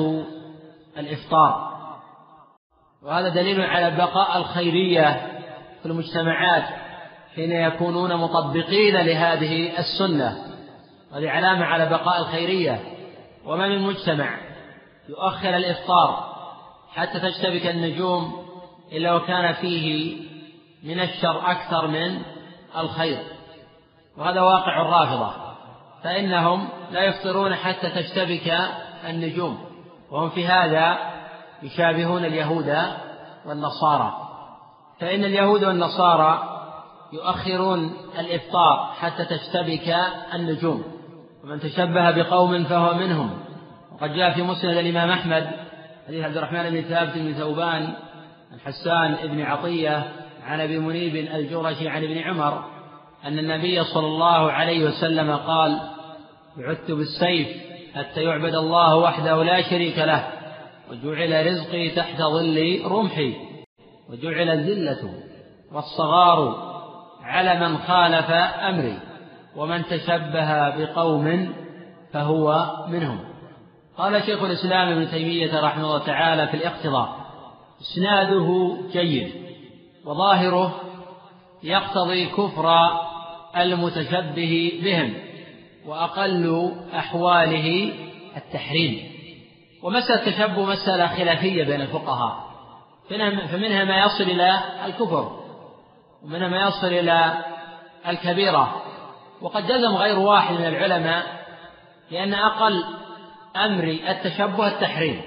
الإفطار. 0.98 1.74
وهذا 3.02 3.28
دليل 3.28 3.60
على 3.60 3.96
بقاء 3.96 4.38
الخيرية 4.38 5.30
في 5.82 5.86
المجتمعات 5.86 6.64
حين 7.34 7.52
يكونون 7.52 8.16
مطبقين 8.16 8.96
لهذه 8.96 9.78
السنة 9.78 10.36
هذه 11.12 11.30
علامة 11.30 11.64
على 11.64 11.86
بقاء 11.86 12.20
الخيرية. 12.20 12.80
وما 13.46 13.68
من 13.68 13.82
مجتمع 13.82 14.38
يؤخر 15.08 15.56
الإفطار 15.56 16.34
حتى 16.92 17.20
تشتبك 17.20 17.66
النجوم 17.66 18.44
إلا 18.92 19.14
وكان 19.14 19.52
فيه 19.52 20.16
من 20.84 21.00
الشر 21.00 21.50
أكثر 21.50 21.86
من 21.86 22.22
الخير. 22.76 23.22
وهذا 24.16 24.40
واقع 24.40 24.82
الرافضة 24.82 25.43
فإنهم 26.04 26.68
لا 26.90 27.04
يفطرون 27.04 27.54
حتى 27.54 27.90
تشتبك 27.90 28.54
النجوم. 29.08 29.58
وهم 30.10 30.30
في 30.30 30.46
هذا 30.46 30.98
يشابهون 31.62 32.24
اليهود 32.24 32.76
والنصارى. 33.46 34.14
فإن 35.00 35.24
اليهود 35.24 35.64
والنصارى 35.64 36.60
يؤخرون 37.12 37.96
الإفطار 38.18 38.94
حتى 39.00 39.24
تشتبك 39.24 39.96
النجوم. 40.34 40.82
ومن 41.44 41.60
تشبه 41.60 42.10
بقوم 42.10 42.64
فهو 42.64 42.94
منهم. 42.94 43.30
وقد 43.92 44.14
جاء 44.14 44.34
في 44.34 44.42
مسند 44.42 44.76
الإمام 44.76 45.10
أحمد 45.10 45.50
حديث 46.06 46.24
عبد 46.24 46.36
الرحمن 46.36 46.70
بن 46.70 46.80
ثابت 46.80 47.12
بن 47.18 47.32
ثوبان 47.32 47.94
عن 48.52 48.60
حسان 48.64 49.16
بن 49.28 49.42
عطية 49.42 50.12
عن 50.46 50.60
أبي 50.60 50.78
منيب 50.78 51.16
الجرشي 51.16 51.88
عن 51.88 52.04
ابن 52.04 52.18
عمر 52.18 52.64
أن 53.24 53.38
النبي 53.38 53.84
صلى 53.84 54.06
الله 54.06 54.52
عليه 54.52 54.84
وسلم 54.84 55.36
قال 55.36 55.93
بعثت 56.58 56.90
بالسيف 56.90 57.48
حتى 57.94 58.22
يعبد 58.22 58.54
الله 58.54 58.96
وحده 58.96 59.42
لا 59.42 59.62
شريك 59.70 59.98
له 59.98 60.28
وجعل 60.90 61.46
رزقي 61.46 61.90
تحت 61.90 62.22
ظل 62.22 62.82
رمحي 62.84 63.34
وجعل 64.10 64.50
الذلة 64.50 65.10
والصغار 65.72 66.56
على 67.22 67.68
من 67.68 67.78
خالف 67.78 68.30
أمري 68.70 68.98
ومن 69.56 69.84
تشبه 69.84 70.68
بقوم 70.68 71.52
فهو 72.12 72.70
منهم. 72.88 73.20
قال 73.98 74.22
شيخ 74.22 74.42
الإسلام 74.42 74.88
ابن 74.88 75.10
تيمية 75.10 75.60
رحمه 75.60 75.84
الله 75.84 76.06
تعالى 76.06 76.48
في 76.48 76.56
الاقتضاء 76.56 77.16
إسناده 77.80 78.76
جيد 78.92 79.32
وظاهره 80.04 80.80
يقتضي 81.62 82.26
كفر 82.26 82.74
المتشبه 83.56 84.72
بهم. 84.84 85.14
وأقل 85.86 86.72
أحواله 86.94 87.92
التحريم. 88.36 89.14
ومسألة 89.82 90.26
التشبه 90.26 90.64
مسألة 90.64 91.06
خلافية 91.06 91.64
بين 91.64 91.80
الفقهاء. 91.80 92.44
فمنها 93.52 93.84
ما 93.84 94.04
يصل 94.04 94.24
إلى 94.24 94.60
الكفر 94.84 95.40
ومنها 96.24 96.48
ما 96.48 96.66
يصل 96.66 96.86
إلى 96.86 97.32
الكبيرة. 98.08 98.82
وقد 99.42 99.66
جزم 99.66 99.96
غير 99.96 100.18
واحد 100.18 100.54
من 100.54 100.66
العلماء 100.66 101.44
لأن 102.10 102.34
أقل 102.34 102.84
أمر 103.56 103.84
التشبه 103.84 104.66
التحريم. 104.66 105.20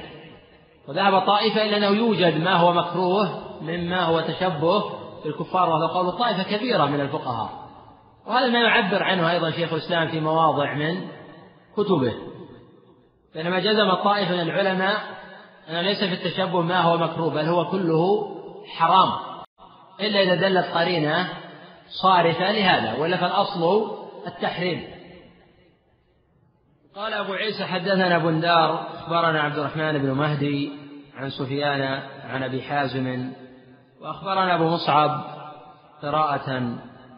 وذهب 0.88 1.20
طائفة 1.26 1.62
إلى 1.62 1.78
أنه 1.78 1.88
يوجد 1.88 2.42
ما 2.44 2.54
هو 2.54 2.74
مكروه 2.74 3.44
مما 3.62 4.04
هو 4.04 4.22
تشبه 4.22 4.84
بالكفار 5.24 5.70
وهذا 5.70 5.94
قول 5.94 6.12
طائفة 6.12 6.44
كبيرة 6.44 6.86
من 6.86 7.02
الفقهاء. 7.02 7.67
وهذا 8.28 8.48
ما 8.48 8.60
يعبر 8.60 9.04
عنه 9.04 9.32
أيضا 9.32 9.52
شيخ 9.52 9.74
الإسلام 9.74 10.08
في 10.08 10.20
مواضع 10.20 10.74
من 10.74 11.08
كتبه. 11.78 12.14
بينما 13.34 13.60
جزم 13.60 13.94
طائفة 13.94 14.36
من 14.36 14.42
العلماء 14.42 14.98
أنه 15.70 15.82
ليس 15.82 16.04
في 16.04 16.14
التشبه 16.14 16.62
ما 16.62 16.82
هو 16.82 16.98
مكروه 16.98 17.34
بل 17.34 17.46
هو 17.46 17.66
كله 17.72 18.32
حرام. 18.78 19.10
إلا 20.00 20.22
إذا 20.22 20.36
دلت 20.36 20.66
قرينة 20.66 21.30
صارفة 22.02 22.52
لهذا 22.52 23.02
ولا 23.02 23.18
فالأصل 23.18 23.92
التحريم. 24.28 24.88
قال 26.96 27.14
أبو 27.14 27.34
عيسى 27.34 27.66
حدثنا 27.66 28.18
بندار 28.18 28.88
أخبرنا 28.94 29.42
عبد 29.42 29.58
الرحمن 29.58 29.98
بن 29.98 30.12
مهدي 30.12 30.72
عن 31.16 31.30
سفيان 31.30 31.82
عن 32.30 32.44
أبي 32.44 32.62
حازم 32.62 33.32
وأخبرنا 34.02 34.56
أبو 34.56 34.64
مصعب 34.64 35.24
قراءة 36.02 36.78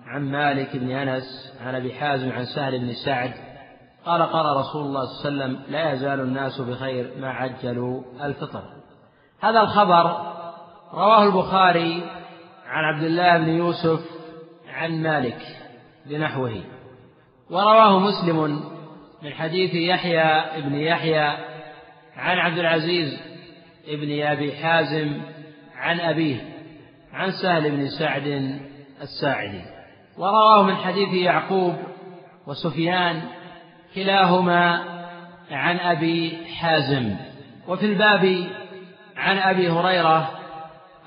عن 0.09 0.31
مالك 0.31 0.77
بن 0.77 0.91
أنس 0.91 1.53
عن 1.65 1.75
أبي 1.75 1.93
حازم 1.93 2.31
عن 2.31 2.45
سهل 2.45 2.79
بن 2.79 2.93
سعد 3.05 3.33
قال 4.05 4.21
قال 4.21 4.57
رسول 4.57 4.85
الله 4.85 5.05
صلى 5.05 5.29
الله 5.29 5.43
عليه 5.43 5.55
وسلم 5.55 5.71
لا 5.71 5.91
يزال 5.91 6.19
الناس 6.19 6.61
بخير 6.61 7.11
ما 7.19 7.29
عجلوا 7.29 8.03
الفطر. 8.23 8.63
هذا 9.41 9.61
الخبر 9.61 10.03
رواه 10.93 11.23
البخاري 11.23 12.03
عن 12.67 12.83
عبد 12.83 13.03
الله 13.03 13.37
بن 13.37 13.49
يوسف 13.49 13.99
عن 14.73 15.03
مالك 15.03 15.41
بنحوه 16.05 16.63
ورواه 17.49 17.99
مسلم 17.99 18.63
من 19.23 19.33
حديث 19.33 19.73
يحيى 19.73 20.61
بن 20.61 20.75
يحيى 20.75 21.27
عن 22.15 22.37
عبد 22.37 22.57
العزيز 22.57 23.19
بن 23.87 24.21
أبي 24.21 24.55
حازم 24.55 25.21
عن 25.75 25.99
أبيه 25.99 26.41
عن 27.13 27.31
سهل 27.31 27.71
بن 27.71 27.87
سعد 27.87 28.59
الساعدي. 29.01 29.78
ورواه 30.19 30.63
من 30.63 30.75
حديث 30.75 31.13
يعقوب 31.13 31.75
وسفيان 32.47 33.21
كلاهما 33.95 34.83
عن 35.51 35.79
أبي 35.79 36.45
حازم. 36.45 37.15
وفي 37.67 37.85
الباب 37.85 38.47
عن 39.17 39.37
أبي 39.37 39.69
هريرة 39.69 40.29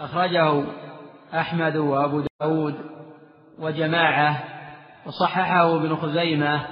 أخرجه 0.01 0.65
أحمد 1.35 1.77
وأبو 1.77 2.23
داود 2.41 2.75
وجماعة 3.59 4.45
وصححه 5.07 5.77
ابن 5.77 5.97
خزيمة 5.97 6.67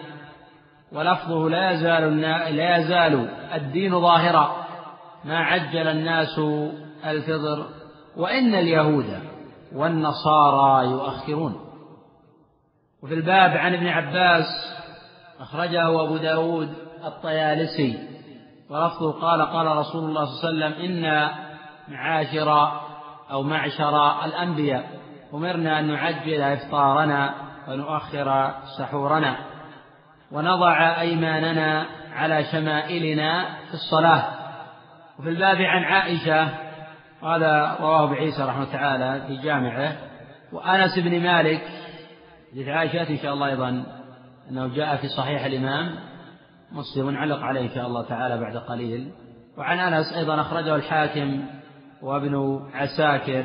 ولفظه 0.92 1.48
لا 1.48 1.70
يزال 1.70 2.20
لا 2.56 2.76
يزال 2.76 3.28
الدين 3.54 4.00
ظاهرا. 4.00 4.66
ما 5.24 5.38
عجل 5.38 5.88
الناس 5.88 6.40
الفطر 7.06 7.66
وإن 8.16 8.54
اليهود 8.54 9.18
والنصارى 9.74 10.90
يؤخرون. 10.90 11.69
وفي 13.02 13.14
الباب 13.14 13.56
عن 13.56 13.74
ابن 13.74 13.86
عباس 13.86 14.44
أخرجه 15.40 16.04
أبو 16.04 16.16
داود 16.16 16.74
الطيالسي 17.04 17.98
ولفظه 18.70 19.20
قال 19.20 19.42
قال 19.42 19.66
رسول 19.76 20.04
الله 20.04 20.24
صلى 20.24 20.50
الله 20.50 20.64
عليه 20.64 20.76
وسلم 20.76 20.84
إنا 20.84 21.34
معاشر 21.88 22.72
أو 23.30 23.42
معشر 23.42 24.24
الأنبياء 24.24 24.84
أمرنا 25.34 25.80
أن 25.80 25.86
نعجل 25.86 26.42
إفطارنا 26.42 27.34
ونؤخر 27.68 28.54
سحورنا 28.78 29.36
ونضع 30.32 31.00
أيماننا 31.00 31.86
على 32.12 32.44
شمائلنا 32.44 33.44
في 33.68 33.74
الصلاة. 33.74 34.24
وفي 35.18 35.28
الباب 35.28 35.56
عن 35.56 35.84
عائشة 35.84 36.48
هذا 37.22 37.76
رواه 37.80 38.06
بعيسى 38.06 38.42
رحمه 38.42 38.72
تعالى 38.72 39.22
في 39.26 39.36
جامعه 39.36 39.92
وأنس 40.52 40.98
بن 40.98 41.22
مالك 41.22 41.62
حديث 42.52 42.68
عائشة 42.68 43.10
إن 43.10 43.18
شاء 43.18 43.34
الله 43.34 43.46
أيضا 43.46 43.84
أنه 44.50 44.66
جاء 44.66 44.96
في 44.96 45.08
صحيح 45.08 45.44
الإمام 45.44 45.94
مسلم 46.72 47.16
علق 47.16 47.38
عليه 47.38 47.60
إن 47.60 47.74
شاء 47.74 47.86
الله 47.86 48.02
تعالى 48.02 48.40
بعد 48.40 48.56
قليل. 48.56 49.12
وعن 49.58 49.78
أنس 49.78 50.12
أيضا 50.12 50.40
أخرجه 50.40 50.74
الحاكم 50.76 51.44
وابن 52.02 52.60
عساكر. 52.74 53.44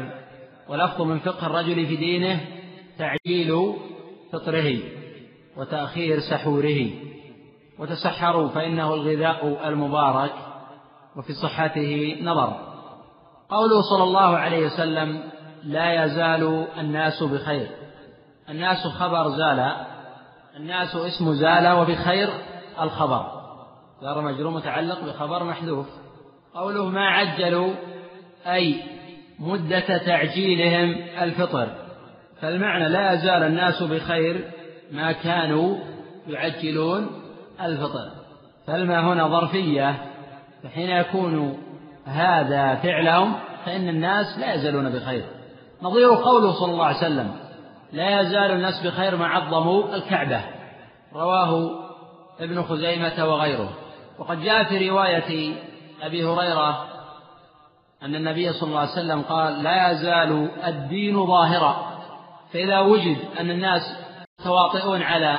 ولفظ 0.69 1.01
من 1.01 1.19
فقه 1.19 1.47
الرجل 1.47 1.87
في 1.87 1.95
دينه 1.95 2.41
تعجيل 2.97 3.73
فطره 4.33 4.79
وتأخير 5.57 6.19
سحوره. 6.19 6.89
وتسحروا 7.79 8.49
فإنه 8.49 8.93
الغذاء 8.93 9.67
المبارك 9.67 10.33
وفي 11.15 11.33
صحته 11.33 12.17
نظر. 12.21 12.53
قوله 13.49 13.81
صلى 13.81 14.03
الله 14.03 14.37
عليه 14.37 14.65
وسلم 14.65 15.23
لا 15.63 16.05
يزال 16.05 16.67
الناس 16.79 17.23
بخير. 17.23 17.67
الناس 18.49 18.87
خبر 18.87 19.29
زال 19.29 19.71
الناس 20.57 20.95
اسم 20.95 21.33
زال 21.33 21.71
وبخير 21.71 22.29
الخبر. 22.81 23.25
جار 24.01 24.21
مجرور 24.21 24.51
متعلق 24.51 25.03
بخبر 25.05 25.43
محذوف. 25.43 25.87
قوله 26.55 26.85
ما 26.85 27.07
عجلوا 27.07 27.73
أي 28.47 28.83
مدة 29.39 29.97
تعجيلهم 29.97 30.95
الفطر. 31.21 31.67
فالمعنى 32.41 32.89
لا 32.89 33.13
يزال 33.13 33.43
الناس 33.43 33.83
بخير 33.83 34.51
ما 34.91 35.11
كانوا 35.11 35.77
يعجلون 36.27 37.07
الفطر. 37.61 38.11
فالما 38.67 38.99
هنا 38.99 39.27
ظرفية 39.27 39.95
فحين 40.63 40.89
يكون 40.89 41.57
هذا 42.05 42.75
فعلهم 42.75 43.33
فإن 43.65 43.89
الناس 43.89 44.39
لا 44.39 44.53
يزالون 44.53 44.89
بخير. 44.89 45.25
نظير 45.81 46.09
قوله 46.09 46.51
صلى 46.51 46.71
الله 46.71 46.85
عليه 46.85 46.97
وسلم 46.97 47.44
لا 47.95 48.21
يزال 48.21 48.51
الناس 48.51 48.85
بخير 48.85 49.15
ما 49.15 49.27
عظموا 49.27 49.95
الكعبة. 49.95 50.41
رواه 51.13 51.69
ابن 52.39 52.63
خزيمة 52.63 53.25
وغيره. 53.25 53.69
وقد 54.19 54.41
جاء 54.41 54.63
في 54.63 54.89
رواية 54.89 55.53
أبي 56.01 56.25
هريرة 56.25 56.85
أن 58.03 58.15
النبي 58.15 58.53
صلى 58.53 58.67
الله 58.67 58.79
عليه 58.79 58.91
وسلم 58.91 59.21
قال 59.21 59.63
لا 59.63 59.91
يزال 59.91 60.49
الدين 60.67 61.25
ظاهرا. 61.25 62.01
فإذا 62.53 62.79
وجد 62.79 63.17
أن 63.39 63.51
الناس 63.51 63.81
تواطئون 64.43 65.01
على 65.01 65.37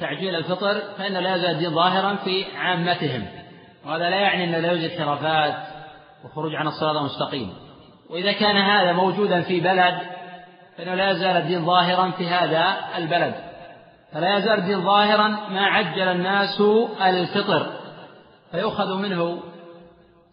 تعجيل 0.00 0.34
الفطر 0.34 0.80
فإن 0.98 1.12
لا 1.12 1.36
يزال 1.36 1.50
الدين 1.50 1.74
ظاهرا 1.74 2.16
في 2.16 2.44
عامتهم. 2.56 3.26
وهذا 3.86 4.10
لا 4.10 4.16
يعني 4.20 4.44
أن 4.44 4.62
لا 4.62 4.72
يوجد 4.72 4.98
خرافات 4.98 5.54
وخروج 6.24 6.54
عن 6.54 6.66
الصراط 6.66 6.96
المستقيم. 6.96 7.52
وإذا 8.10 8.32
كان 8.32 8.56
هذا 8.56 8.92
موجودا 8.92 9.40
في 9.40 9.60
بلد 9.60 9.98
فإنه 10.80 10.94
لا 10.94 11.10
يزال 11.10 11.36
الدين 11.36 11.66
ظاهرا 11.66 12.10
في 12.10 12.28
هذا 12.28 12.76
البلد. 12.96 13.34
فلا 14.12 14.38
يزال 14.38 14.58
الدين 14.58 14.84
ظاهرا 14.84 15.28
ما 15.28 15.66
عجل 15.66 16.08
الناس 16.08 16.60
الفطر. 17.00 17.66
فيؤخذ 18.50 18.96
منه 18.96 19.42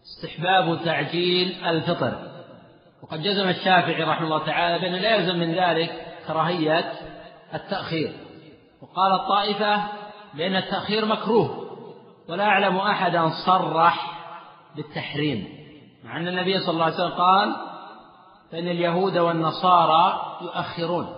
استحباب 0.02 0.78
تعجيل 0.84 1.64
الفطر. 1.66 2.12
وقد 3.02 3.22
جزم 3.22 3.48
الشافعي 3.48 4.02
رحمه 4.02 4.26
الله 4.26 4.46
تعالى 4.46 4.78
بأنه 4.78 4.98
لا 4.98 5.14
يلزم 5.14 5.38
من 5.38 5.54
ذلك 5.54 6.06
كراهية 6.26 6.92
التأخير. 7.54 8.12
وقال 8.82 9.12
الطائفة 9.12 9.82
بأن 10.34 10.56
التأخير 10.56 11.04
مكروه 11.04 11.68
ولا 12.28 12.44
أعلم 12.44 12.76
أحدا 12.76 13.28
صرح 13.46 14.18
بالتحريم 14.76 15.48
مع 16.04 16.16
أن 16.16 16.28
النبي 16.28 16.58
صلى 16.58 16.72
الله 16.72 16.84
عليه 16.84 16.94
وسلم 16.94 17.10
قال 17.10 17.56
فإن 18.52 18.68
اليهود 18.68 19.18
والنصارى 19.18 20.36
يؤخرون. 20.42 21.14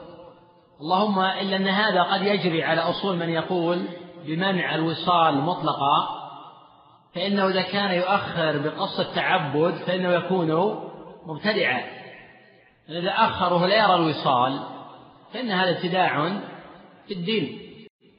اللهم 0.81 1.21
إلا 1.21 1.57
أن 1.57 1.69
هذا 1.69 2.03
قد 2.03 2.23
يجري 2.23 2.64
على 2.64 2.81
أصول 2.81 3.16
من 3.16 3.29
يقول 3.29 3.85
بمنع 4.27 4.75
الوصال 4.75 5.35
مطلقا 5.35 6.21
فإنه 7.14 7.49
إذا 7.49 7.62
كان 7.62 7.90
يؤخر 7.90 8.59
بقصد 8.59 9.01
التعبد 9.01 9.75
فإنه 9.75 10.09
يكون 10.09 10.81
مبتدعا. 11.27 11.83
إذا 12.88 13.11
أخر 13.11 13.53
وهو 13.53 13.66
لا 13.66 13.77
يرى 13.77 13.95
الوصال 13.95 14.61
فإن 15.33 15.51
هذا 15.51 15.71
ابتداع 15.71 16.40
في 17.09 17.14
الدين. 17.14 17.59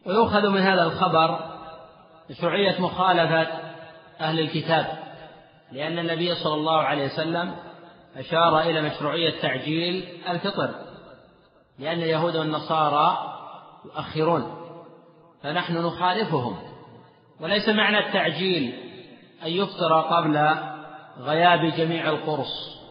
ويؤخذ 0.06 0.50
من 0.50 0.62
هذا 0.62 0.84
الخبر 0.84 1.40
مشروعية 2.30 2.82
مخالفة 2.82 3.48
أهل 4.22 4.40
الكتاب 4.40 4.86
لأن 5.72 6.00
النبي 6.00 6.36
صلى 6.36 6.54
الله 6.54 6.78
عليه 6.78 7.06
وسلم 7.06 7.56
أشار 8.16 8.60
إلى 8.60 8.82
مشروعية 8.82 9.42
تعجيل 9.42 10.08
الفطر 10.30 10.76
لأن 11.80 11.98
اليهود 11.98 12.36
والنصارى 12.36 13.18
يؤخرون 13.86 14.62
فنحن 15.44 15.78
نخالفهم. 15.78 16.56
وليس 17.40 17.70
معنى 17.70 18.08
التعجيل 18.08 18.74
أن 19.44 19.52
يفطر 19.52 20.02
قبل 20.02 20.50
غياب 21.20 21.74
جميع 21.78 22.10
القرص 22.10 22.82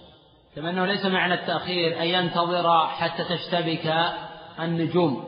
كما 0.56 0.70
أنه 0.70 0.86
ليس 0.86 1.06
معنى 1.06 1.34
التأخير 1.34 2.02
أن 2.02 2.06
ينتظر 2.06 2.86
حتى 2.86 3.24
تشتبك 3.24 3.94
النجوم. 4.60 5.24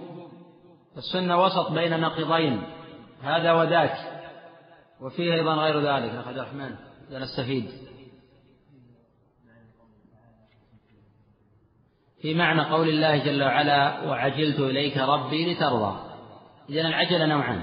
السنة 0.97 1.43
وسط 1.43 1.71
بين 1.71 2.01
نقيضين 2.01 2.63
هذا 3.23 3.53
وذاك 3.53 3.97
وفيه 5.01 5.35
أيضا 5.35 5.55
غير 5.55 5.81
ذلك. 5.81 6.15
أخذ 6.15 6.39
الرحمن 6.39 6.75
نستفيد. 7.11 7.92
في 12.23 12.35
معنى 12.35 12.63
قول 12.63 12.89
الله 12.89 13.17
جل 13.17 13.43
وعلا 13.43 14.03
وعجلت 14.09 14.61
إليك 14.61 14.99
ربي 14.99 15.55
لترضى 15.55 15.97
إذا 16.71 16.81
العجلة 16.81 17.27
نوعان 17.27 17.61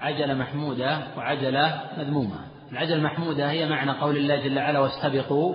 عجلة 0.00 0.34
محمودة 0.34 0.98
وعجلة 1.16 1.80
مذمومة. 1.98 2.36
العجلة 2.72 2.96
المحمودة 2.96 3.50
هي 3.50 3.68
معنى 3.68 3.92
قول 3.92 4.16
الله 4.16 4.36
جل 4.36 4.58
وعلا 4.58 4.78
واستبقوا 4.78 5.54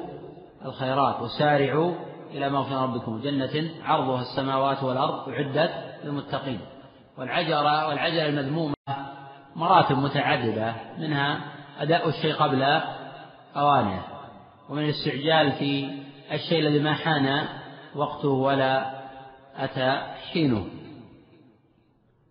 الخيرات 0.65 1.21
وسارعوا 1.21 1.93
إلى 2.31 2.49
مغفرة 2.49 2.83
ربكم 2.83 3.21
جنة 3.21 3.69
عرضها 3.83 4.21
السماوات 4.21 4.83
والأرض 4.83 5.29
أعدت 5.29 5.71
للمتقين. 6.03 6.59
والعجلة 7.17 7.87
والعجلة 7.87 8.25
المذمومة 8.25 8.75
مراتب 9.55 9.97
متعددة 9.97 10.73
منها 10.97 11.39
أداء 11.79 12.09
الشيء 12.09 12.33
قبل 12.33 12.81
أوانه 13.57 14.03
ومن 14.69 14.83
الاستعجال 14.83 15.51
في 15.51 15.89
الشيء 16.31 16.59
الذي 16.59 16.79
ما 16.79 16.93
حان 16.93 17.45
وقته 17.95 18.29
ولا 18.29 18.99
أتى 19.55 20.15
حينه. 20.31 20.67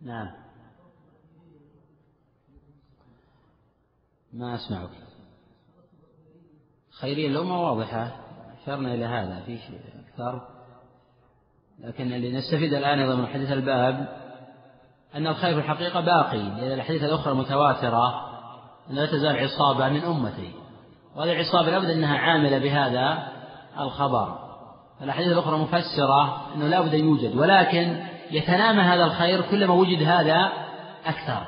نعم. 0.02 0.30
ما 4.32 4.54
أسمعك. 4.54 4.90
خيرية 7.00 7.28
الأمة 7.28 7.62
واضحة 7.62 8.16
أشرنا 8.62 8.94
إلى 8.94 9.04
هذا 9.04 9.40
في 9.46 9.58
شيء 9.58 9.80
أكثر. 10.08 10.48
لكن 11.78 12.12
اللي 12.12 12.32
نستفيد 12.32 12.74
الآن 12.74 12.98
أيضا 12.98 13.14
من 13.14 13.26
حديث 13.26 13.52
الباب 13.52 14.18
أن 15.14 15.26
الخير 15.26 15.54
في 15.54 15.60
الحقيقة 15.60 16.00
باقي 16.00 16.38
لأن 16.38 16.72
الحديث 16.72 17.02
الأخرى 17.02 17.34
متواترة 17.34 18.28
أن 18.90 18.94
لا 18.94 19.06
تزال 19.06 19.36
عصابة 19.36 19.88
من 19.88 20.04
أمتي. 20.04 20.52
وهذه 21.16 21.32
العصابة 21.32 21.70
لابد 21.70 21.90
أنها 21.90 22.18
عاملة 22.18 22.58
بهذا 22.58 23.32
الخبر. 23.78 24.47
الأحاديث 25.02 25.32
الأخرى 25.32 25.58
مفسرة 25.58 26.46
أنه 26.54 26.68
لابد 26.68 26.94
أن 26.94 27.00
يوجد 27.00 27.36
ولكن 27.36 27.96
يتنامى 28.30 28.82
هذا 28.82 29.04
الخير 29.04 29.40
كلما 29.40 29.74
وجد 29.74 30.02
هذا 30.02 30.52
أكثر. 31.06 31.46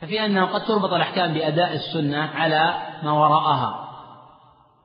ففي 0.00 0.26
أنه 0.26 0.44
قد 0.46 0.64
تربط 0.64 0.92
الأحكام 0.92 1.34
بأداء 1.34 1.72
السنة 1.72 2.30
على 2.34 2.74
ما 3.02 3.12
وراءها. 3.12 3.88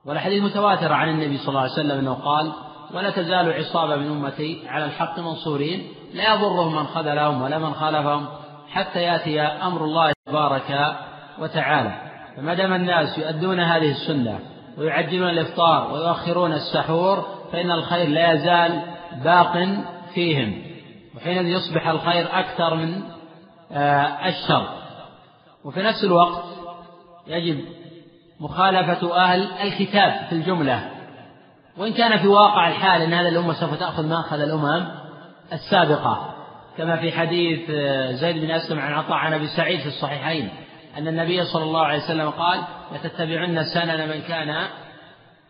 والأحاديث 0.06 0.44
متواترة 0.44 0.94
عن 0.94 1.10
النبي 1.10 1.38
صلى 1.38 1.50
الله 1.50 1.62
عليه 1.62 1.72
وسلم 1.72 2.00
أنه 2.00 2.14
قال 2.14 2.52
ولا 2.94 3.10
تزال 3.10 3.54
عصابة 3.54 3.96
من 3.96 4.08
أمتي 4.08 4.68
على 4.68 4.86
الحق 4.86 5.20
منصورين 5.20 5.88
لا 6.14 6.34
يضرهم 6.34 6.76
من 6.76 6.88
خذلهم 6.88 7.42
ولا 7.42 7.60
من 7.60 7.74
خالفهم 7.74 8.28
حتى 8.70 9.00
يأتي 9.00 9.42
أمر 9.42 9.84
الله 9.84 10.14
تبارك 10.26 10.96
وتعالى. 11.40 12.12
فما 12.38 12.54
دام 12.54 12.74
الناس 12.74 13.18
يؤدون 13.18 13.60
هذه 13.60 13.92
السنة 13.92 14.40
ويعجلون 14.78 15.30
الإفطار 15.30 15.94
ويؤخرون 15.94 16.54
السحور 16.54 17.41
فإن 17.52 17.72
الخير 17.72 18.08
لا 18.08 18.32
يزال 18.32 18.82
باق 19.24 19.68
فيهم. 20.14 20.62
وحينئذ 21.16 21.46
يصبح 21.46 21.88
الخير 21.88 22.28
أكثر 22.40 22.76
من 22.76 23.04
آه، 23.72 24.28
الشر. 24.28 24.68
وفي 25.66 25.82
نفس 25.82 26.04
الوقت 26.04 26.44
يجب 27.28 27.60
مخالفة 28.40 29.16
أهل 29.16 29.52
الكتاب 29.52 30.26
في 30.30 30.36
الجملة. 30.36 30.90
وإن 31.78 31.94
كان 31.94 32.18
في 32.18 32.28
واقع 32.28 32.68
الحال 32.68 33.02
أن 33.02 33.14
هذه 33.14 33.28
الأمة 33.28 33.54
سوف 33.54 33.80
تأخذ 33.80 34.08
ما 34.08 34.20
أخذ 34.20 34.40
الأمم 34.40 34.88
السابقة. 35.54 36.36
كما 36.78 36.96
في 36.96 37.12
حديث 37.12 37.70
آه، 37.70 38.12
زيد 38.12 38.38
بن 38.38 38.52
أسلم 38.52 38.80
عن 38.80 38.94
عطاء 38.94 39.14
عن 39.14 39.34
أبي 39.34 39.48
سعيد 39.48 39.80
في 39.80 39.88
الصحيحين 39.88 40.50
أن 40.98 41.08
النبي 41.08 41.46
صلى 41.46 41.64
الله 41.64 41.86
عليه 41.86 42.04
وسلم 42.04 42.30
قال 42.30 42.60
لتتبعن 42.94 43.64
سنن 43.64 44.10
من 44.10 44.22
كان 44.22 44.68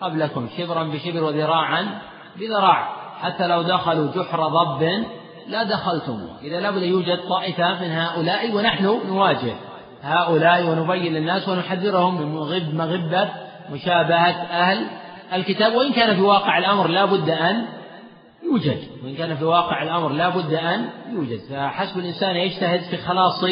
قبلكم 0.02 0.50
شبرا 0.58 0.84
بشبر 0.84 1.24
وذراعا 1.24 2.02
بذراع. 2.40 3.02
حتى 3.22 3.48
لو 3.48 3.62
دخلوا 3.62 4.12
جحر 4.12 4.48
ضب 4.48 5.04
لا 5.48 5.64
دخلتم 5.64 6.28
إذا 6.42 6.60
لابد 6.60 6.84
يوجد 6.84 7.20
طائفة 7.30 7.82
من 7.82 7.92
هؤلاء 7.92 8.56
ونحن 8.56 9.00
نواجه. 9.08 9.56
هؤلاء 10.02 10.68
ونبين 10.68 11.14
للناس 11.14 11.50
ونحذرهم 11.50 12.22
من 12.22 12.38
غب 12.38 12.74
مغبة 12.74 13.30
مشابهة 13.72 14.32
أهل 14.32 14.88
الكتاب. 15.34 15.76
وإن 15.76 15.94
كان 15.94 16.16
في 16.16 16.22
واقع 16.22 16.58
الأمر 16.58 16.88
لا 16.88 17.06
بد 17.06 17.30
أن 17.30 17.66
يوجد. 18.44 18.84
وإن 19.04 19.16
كان 19.16 19.36
في 19.36 19.44
واقع 19.44 19.84
الأمر 19.84 20.10
لا 20.10 20.30
بد 20.30 20.54
أن 20.54 20.90
يوجد. 21.14 21.40
فحسب 21.50 22.00
الإنسان 22.00 22.36
يجتهد 22.36 22.80
في 22.80 22.98
خلاص 22.98 23.44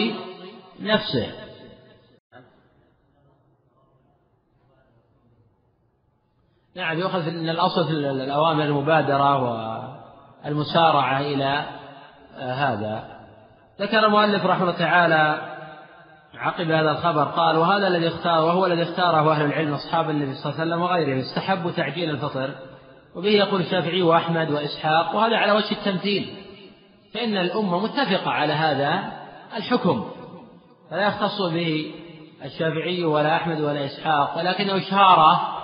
نفسه. 0.82 1.28
نعم 6.76 7.00
يؤخذ 7.00 7.32
من 7.32 7.50
الأصل 7.50 7.88
في 7.88 7.92
الأوامر 7.92 8.64
المبادرة 8.64 9.38
والمسارعة 10.46 11.20
إلى 11.20 11.66
آه، 12.38 12.54
هذا. 12.54 13.04
ذكر 13.82 14.06
المؤلف 14.06 14.46
رحمه 14.46 14.64
الله 14.64 14.78
تعالى 14.78 15.50
عقب 16.36 16.72
هذا 16.72 16.92
الخبر 16.92 17.24
قال 17.24 17.58
وهذا 17.58 17.88
الذي 17.88 18.08
اختار 18.08 18.44
وهو 18.44 18.66
الذي 18.66 18.84
اختاره 18.84 19.32
أهل 19.32 19.46
العلم 19.46 19.74
أصحاب 19.74 20.10
النبي 20.10 20.34
صلى 20.36 20.52
الله 20.52 20.62
عليه 20.62 20.72
وسلم 20.72 20.82
وغيرهم 20.82 21.20
استحبوا 21.20 21.72
تعجيل 21.72 22.10
الفطر 22.10 22.50
وبه 23.16 23.30
يقول 23.30 23.62
الشافعي 23.62 24.02
وأحمد 24.02 24.52
وإسحاق 24.52 25.16
وهذا 25.16 25.38
على 25.38 25.52
وجه 25.52 25.72
التمثيل 25.72 26.36
فإن 27.14 27.38
الأمة 27.38 27.80
متفقة 27.80 28.32
على 28.32 28.54
هذا 28.54 29.12
الحكم 29.58 30.06
فلا 30.92 31.08
يختص 31.08 31.42
به 31.42 31.92
الشافعي 32.46 33.04
ولا 33.04 33.36
أحمد 33.36 33.62
ولا 33.62 33.86
إسحاق 33.86 34.38
ولكنه 34.38 34.78
إشارة 34.78 35.59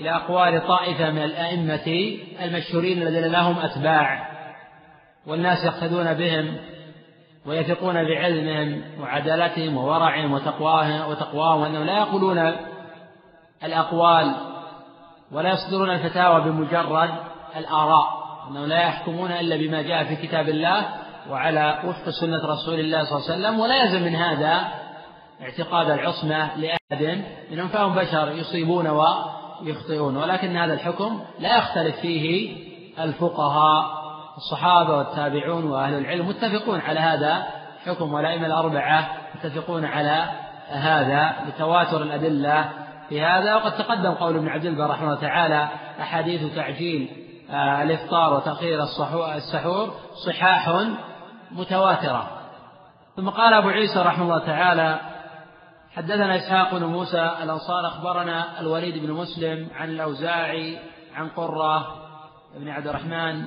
إلى 0.00 0.10
أقوال 0.10 0.66
طائفة 0.66 1.10
من 1.10 1.22
الأئمة 1.22 2.16
المشهورين 2.42 3.02
الذين 3.02 3.32
لهم 3.32 3.58
أتباع 3.58 4.30
والناس 5.26 5.64
يقتدون 5.64 6.14
بهم 6.14 6.56
ويثقون 7.46 7.94
بعلمهم 7.94 8.82
وعدالتهم 9.00 9.76
وورعهم 9.76 10.32
وتقواهم 10.32 11.10
وتقواهم 11.10 11.60
وأنهم 11.60 11.84
لا 11.84 11.98
يقولون 11.98 12.52
الأقوال 13.64 14.34
ولا 15.32 15.50
يصدرون 15.50 15.90
الفتاوى 15.90 16.40
بمجرد 16.40 17.10
الآراء 17.56 18.20
أنهم 18.50 18.66
لا 18.66 18.82
يحكمون 18.82 19.30
إلا 19.30 19.56
بما 19.56 19.82
جاء 19.82 20.04
في 20.04 20.16
كتاب 20.16 20.48
الله 20.48 20.88
وعلى 21.30 21.82
وفق 21.84 22.08
سنة 22.20 22.46
رسول 22.46 22.80
الله 22.80 23.04
صلى 23.04 23.18
الله 23.18 23.30
عليه 23.30 23.40
وسلم 23.40 23.60
ولا 23.60 23.82
يلزم 23.82 24.02
من 24.02 24.14
هذا 24.14 24.68
اعتقاد 25.42 25.90
العصمة 25.90 26.56
لأحد 26.56 27.24
منهم 27.50 27.68
فهم 27.68 27.94
بشر 27.94 28.32
يصيبون 28.32 28.86
ويخطئون 29.62 30.16
ولكن 30.16 30.56
هذا 30.56 30.74
الحكم 30.74 31.20
لا 31.38 31.58
يختلف 31.58 31.96
فيه 31.96 32.56
الفقهاء 32.98 34.00
الصحابة 34.36 34.98
والتابعون 34.98 35.64
وأهل 35.64 35.94
العلم 35.94 36.28
متفقون 36.28 36.80
على 36.80 37.00
هذا 37.00 37.46
حكم 37.86 38.12
والأئمة 38.12 38.46
الأربعة 38.46 39.08
متفقون 39.34 39.84
على 39.84 40.24
هذا 40.68 41.34
لتواتر 41.48 42.02
الأدلة 42.02 42.68
في 43.08 43.22
هذا. 43.22 43.54
وقد 43.54 43.72
تقدم 43.72 44.10
قول 44.10 44.36
ابن 44.36 44.48
عبد 44.48 44.64
البر 44.64 44.90
رحمه 44.90 45.08
الله 45.08 45.20
تعالى 45.20 45.68
أحاديث 46.00 46.54
تعجيل 46.54 47.10
آه، 47.50 47.82
الإفطار 47.82 48.34
وتأخير 48.34 48.82
السحور 49.36 49.90
صحاح 50.26 50.86
متواترة. 51.50 52.26
ثم 53.16 53.28
قال 53.28 53.54
أبو 53.54 53.68
عيسى 53.68 53.98
رحمه 53.98 54.24
الله 54.24 54.46
تعالى 54.46 55.00
حدثنا 55.96 56.36
إسحاق 56.36 56.74
بن 56.74 56.84
موسى 56.84 57.30
الأنصار 57.42 57.86
أخبرنا 57.86 58.60
الوليد 58.60 59.06
بن 59.06 59.12
مسلم 59.12 59.68
عن 59.74 59.88
الأوزاعي 59.88 60.78
عن 61.14 61.28
قرة 61.28 61.86
بن 62.56 62.68
عبد 62.68 62.86
الرحمن 62.86 63.44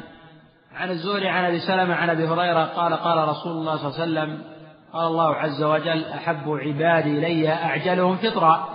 عن 0.76 0.90
الزهري 0.90 1.30
عن 1.30 1.46
أبي 1.46 1.60
سلمة 1.60 1.96
عن 1.96 2.10
أبي 2.10 2.28
هريرة 2.28 2.64
قال 2.64 2.94
قال 2.94 3.28
رسول 3.28 3.52
الله 3.52 3.78
صلى 3.78 3.88
الله 3.88 4.02
عليه 4.02 4.32
وسلم 4.32 4.44
قال 4.94 5.08
الله 5.08 5.36
عز 5.36 5.64
وجل 5.64 6.06
أحب 6.06 6.50
عبادي 6.50 7.20
إلي 7.20 7.54
أعجلهم 7.54 8.16
فطرا. 8.16 8.70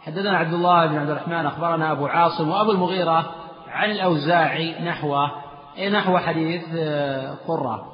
حدثنا 0.00 0.38
عبد 0.38 0.52
الله 0.52 0.86
بن 0.86 0.98
عبد 0.98 1.10
الرحمن 1.10 1.46
أخبرنا 1.46 1.92
أبو 1.92 2.06
عاصم 2.06 2.48
وأبو 2.48 2.70
المغيرة 2.70 3.34
عن 3.68 3.90
الأوزاعي 3.90 4.84
نحوه 4.84 5.30
أي 5.78 5.90
نحو 5.90 6.18
حديث 6.18 6.64
آه، 6.78 7.34
قرة. 7.48 7.92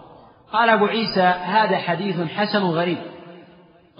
قال 0.52 0.70
أبو 0.70 0.86
عيسى 0.86 1.22
هذا 1.22 1.76
حديث 1.76 2.20
حسن 2.20 2.62
غريب. 2.62 3.11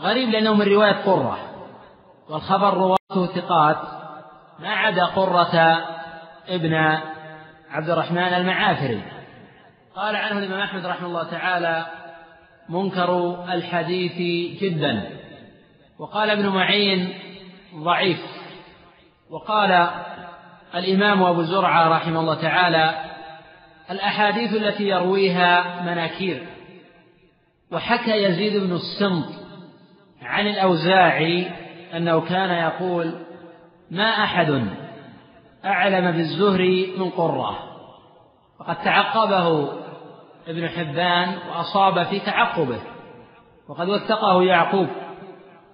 غريب 0.03 0.29
لأنه 0.29 0.55
من 0.55 0.67
رواية 0.69 0.93
قرة. 0.93 1.39
والخبر 2.29 2.75
رواته 2.75 3.27
ثقات. 3.27 3.79
ما 4.59 4.71
عدا 4.71 5.05
قرة 5.05 5.85
ابن 6.49 6.75
عبد 7.71 7.91
الرحمن 7.91 8.19
المعافري. 8.19 9.03
قال 9.97 10.17
عنه 10.17 10.39
الإمام 10.39 10.61
أحمد 10.61 10.87
رحمه 10.87 11.07
الله 11.07 11.31
تعالى 11.31 11.87
منكر 12.69 13.45
الحديث 13.53 14.13
جدا 14.63 15.11
وقال 15.99 16.31
ابن 16.31 16.49
معين 16.49 17.15
ضعيف 17.75 18.21
وقال 19.31 19.91
الإمام 20.75 21.23
أبو 21.23 21.43
زرعة 21.43 21.89
رحمه 21.89 22.21
الله 22.21 22.35
تعالى 22.35 23.05
الأحاديث 23.91 24.55
التي 24.55 24.89
يرويها 24.89 25.83
مناكير 25.83 26.47
وحكى 27.73 28.23
يزيد 28.23 28.63
بن 28.63 28.73
السمط 28.77 29.42
عن 30.25 30.47
الأوزاعي 30.47 31.51
أنه 31.97 32.21
كان 32.21 32.51
يقول 32.51 33.15
ما 33.91 34.25
أحد 34.25 34.67
أعلم 35.65 36.11
بالزهري 36.11 36.95
من 36.97 37.11
قرة. 37.11 37.59
وقد 38.61 38.77
تعقبه 38.77 39.73
ابن 40.49 40.69
حبان 40.69 41.39
وأصاب 41.49 42.03
في 42.03 42.21
تعقبه. 42.21 42.81
وقد 43.69 43.89
وثقه 43.89 44.43
يعقوب. 44.43 44.89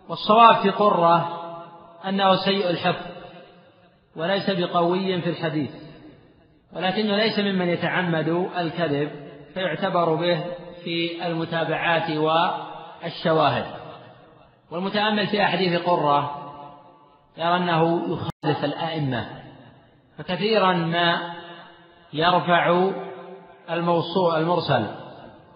والصواب 0.08 0.56
في 0.56 0.70
قرة 0.70 1.38
أنه 2.08 2.36
سيء 2.36 2.70
الحفظ 2.70 3.06
وليس 4.16 4.50
بقوي 4.50 5.20
في 5.20 5.30
الحديث. 5.30 5.70
ولكنه 6.76 7.16
ليس 7.16 7.38
ممن 7.38 7.68
يتعمد 7.68 8.48
الكذب 8.58 9.10
فيعتبر 9.54 10.14
به 10.14 10.44
في 10.84 11.26
المتابعات 11.26 12.10
والشواهد. 12.10 13.77
والمتأمل 14.70 15.26
في 15.26 15.42
أحاديث 15.42 15.80
قرة 15.80 16.44
يرى 17.36 17.56
أنه 17.56 18.02
يخالف 18.12 18.64
الأئمة 18.64 19.26
فكثيرا 20.18 20.72
ما 20.72 21.34
يرفع 22.12 22.90
الموصول 23.70 24.34
المرسل 24.36 24.86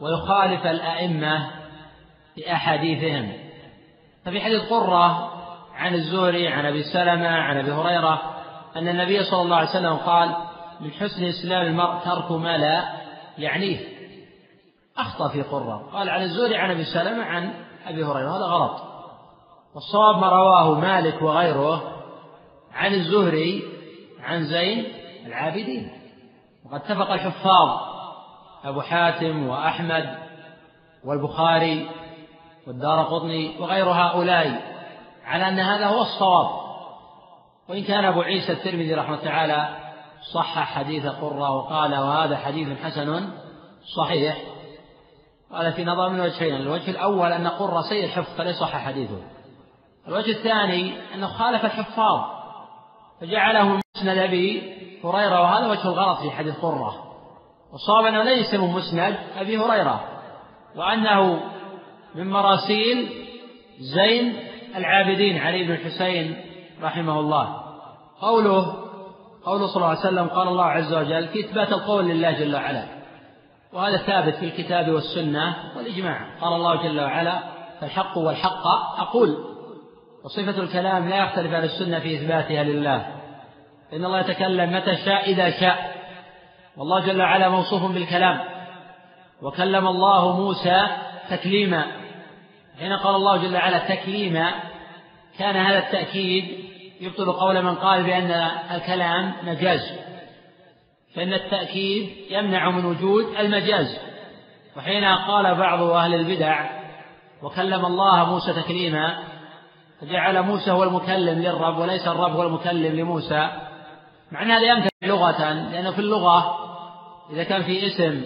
ويخالف 0.01 0.67
الأئمة 0.67 1.51
في 2.35 2.53
أحاديثهم. 2.53 3.33
ففي 4.25 4.41
حديث 4.41 4.63
قرة 4.63 5.33
عن 5.75 5.95
الزهري 5.95 6.49
عن 6.49 6.67
أبي 6.67 6.83
سلمة 6.83 7.29
عن 7.29 7.59
أبي 7.59 7.73
هريرة 7.73 8.23
أن 8.77 8.89
النبي 8.89 9.25
صلى 9.25 9.43
الله 9.43 9.57
عليه 9.57 9.69
وسلم 9.69 9.97
قال 9.97 10.37
من 10.81 10.91
حسن 10.91 11.25
إسلام 11.25 11.67
المرء 11.67 11.99
ترك 12.05 12.33
ما 12.33 12.59
لا 12.59 12.85
يعنيه. 13.39 13.79
أخطأ 14.99 15.29
في 15.29 15.43
قرة. 15.43 15.91
قال 15.93 16.09
عن 16.09 16.23
الزهري 16.23 16.57
عن 16.57 16.71
أبي 16.71 16.85
سلمة 16.85 17.25
عن 17.25 17.55
أبي 17.87 18.05
هريرة. 18.05 18.37
هذا 18.37 18.45
غلط. 18.45 18.92
والصواب 19.75 20.19
ما 20.19 20.29
رواه 20.29 20.81
مالك 20.81 21.23
وغيره 21.23 21.83
عن 22.73 22.95
الزهري 22.95 23.63
عن 24.21 24.45
زين 24.45 24.87
العابدين. 25.27 25.93
وقد 26.67 26.75
اتفق 26.75 27.11
الحفاظ 27.11 27.81
أبو 28.65 28.81
حاتم 28.81 29.49
وأحمد 29.49 30.19
والبخاري 31.05 31.89
والدار 32.67 33.03
قطني 33.03 33.59
وغير 33.61 33.91
هؤلاء 33.91 34.73
على 35.25 35.49
أن 35.49 35.61
هذا 35.61 35.87
هو 35.87 36.03
الصواب. 36.03 36.63
وإن 37.69 37.85
كان 37.85 38.05
أبو 38.05 38.21
عيسى 38.21 38.53
الترمذي 38.53 38.95
رحمه 38.95 39.15
الله 39.15 39.25
تعالى 39.25 39.69
صح 40.35 40.59
حديث 40.59 41.07
قرة 41.07 41.51
وقال 41.51 41.95
وهذا 41.95 42.37
حديث 42.37 42.79
حسن 42.79 43.29
صحيح. 43.97 44.37
قال 45.53 45.73
في 45.73 45.85
نظر 45.85 46.09
من 46.09 46.21
وجهين 46.21 46.55
الوجه 46.57 46.91
الأول 46.91 47.33
أن 47.33 47.49
قرة 47.49 47.81
سيء 47.81 48.05
الحفظ 48.05 48.37
فليس 48.37 48.57
صح 48.57 48.77
حديثه. 48.77 49.23
الوجه 50.09 50.31
الثاني 50.31 51.15
أنه 51.15 51.27
خالف 51.27 51.65
الحفاظ 51.65 52.21
فجعله 53.21 53.81
مسند 53.97 54.19
أبي 54.19 54.73
هريرة 55.05 55.41
وهذا 55.41 55.67
وجه 55.67 55.89
الغلط 55.89 56.19
في 56.19 56.31
حديث 56.31 56.59
قرة. 56.59 56.95
والصواب 57.73 58.05
أنه 58.05 58.23
ليس 58.23 58.55
من 58.55 58.71
مسند 58.71 59.19
أبي 59.37 59.59
هريرة 59.59 60.05
وأنه 60.77 61.41
من 62.15 62.31
مراسيل 62.31 63.09
زين 63.81 64.37
العابدين 64.77 65.39
علي 65.39 65.65
بن 65.65 65.73
الحسين 65.73 66.45
رحمه 66.83 67.21
الله. 67.21 67.63
قوله 68.21 68.75
قوله 69.45 69.67
صلى 69.67 69.77
الله 69.77 69.89
عليه 69.89 69.99
وسلم 69.99 70.29
قال 70.29 70.49
الله 70.49 70.65
عز 70.65 70.95
وجل 70.95 71.29
في 71.29 71.41
إثبات 71.41 71.73
القول 71.73 72.05
لله 72.05 72.31
جل 72.31 72.55
وعلا. 72.55 72.85
وهذا 73.73 73.97
ثابت 73.97 74.35
في 74.35 74.45
الكتاب 74.45 74.89
والسنة 74.89 75.57
والإجماع. 75.77 76.39
قال 76.41 76.53
الله 76.53 76.83
جل 76.83 77.01
وعلا 77.01 77.39
فالحق 77.81 78.19
والحق 78.19 78.67
أقول. 78.99 79.53
وصفة 80.25 80.63
الكلام 80.63 81.09
لا 81.09 81.17
يختلف 81.17 81.55
عن 81.55 81.65
السنة 81.65 81.99
في 81.99 82.15
إثباتها 82.15 82.63
لله. 82.63 83.07
إن 83.93 84.05
الله 84.05 84.21
يتكلم 84.21 84.73
متى 84.73 84.97
شاء 84.97 85.31
إذا 85.31 85.51
شاء. 85.51 85.97
والله 86.77 87.07
جل 87.07 87.23
وعلا 87.23 87.49
موصوف 87.49 87.93
بالكلام. 87.93 88.41
وكلم 89.43 89.87
الله 89.87 90.41
موسى 90.41 90.87
تكليما. 91.31 91.87
حين 92.79 92.93
قال 92.93 93.15
الله 93.15 93.37
جل 93.37 93.55
وعلا 93.55 93.79
تكليما 93.79 94.51
كان 95.39 95.57
هذا 95.57 95.79
التأكيد 95.79 96.45
يبطل 97.01 97.33
قول 97.33 97.63
من 97.63 97.75
قال 97.75 98.03
بأن 98.03 98.31
الكلام 98.75 99.33
مجاز. 99.43 99.99
فإن 101.15 101.33
التأكيد 101.33 102.11
يمنع 102.31 102.71
من 102.71 102.85
وجود 102.85 103.25
المجاز. 103.39 103.99
وحين 104.77 105.05
قال 105.05 105.55
بعض 105.55 105.83
أهل 105.83 106.15
البدع 106.15 106.71
وكلم 107.43 107.87
الله 107.87 108.25
موسى 108.25 108.53
تكليما 108.53 109.32
فجعل 110.03 110.43
موسى 110.43 110.71
هو 110.71 110.83
المكلم 110.83 111.43
للرب 111.43 111.79
وليس 111.79 112.09
الرب 112.09 112.31
هو 112.33 112.43
المكلم 112.43 113.01
لموسى. 113.01 113.51
مع 114.33 114.43
أن 114.43 114.51
هذا 114.51 114.67
يمتنع 114.67 114.89
لغة 115.03 115.53
لأنه 115.53 115.91
في 115.91 115.99
اللغة 115.99 116.59
إذا 117.31 117.45
كان 117.45 117.63
في 117.63 117.87
اسم 117.87 118.23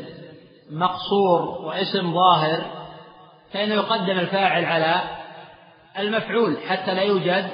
مقصور 0.71 1.43
واسم 1.65 2.15
ظاهر 2.15 2.61
فإنه 3.53 3.75
يقدم 3.75 4.19
الفاعل 4.19 4.65
على 4.65 5.01
المفعول 5.99 6.57
حتى 6.69 6.95
لا 6.95 7.03
يوجد 7.03 7.51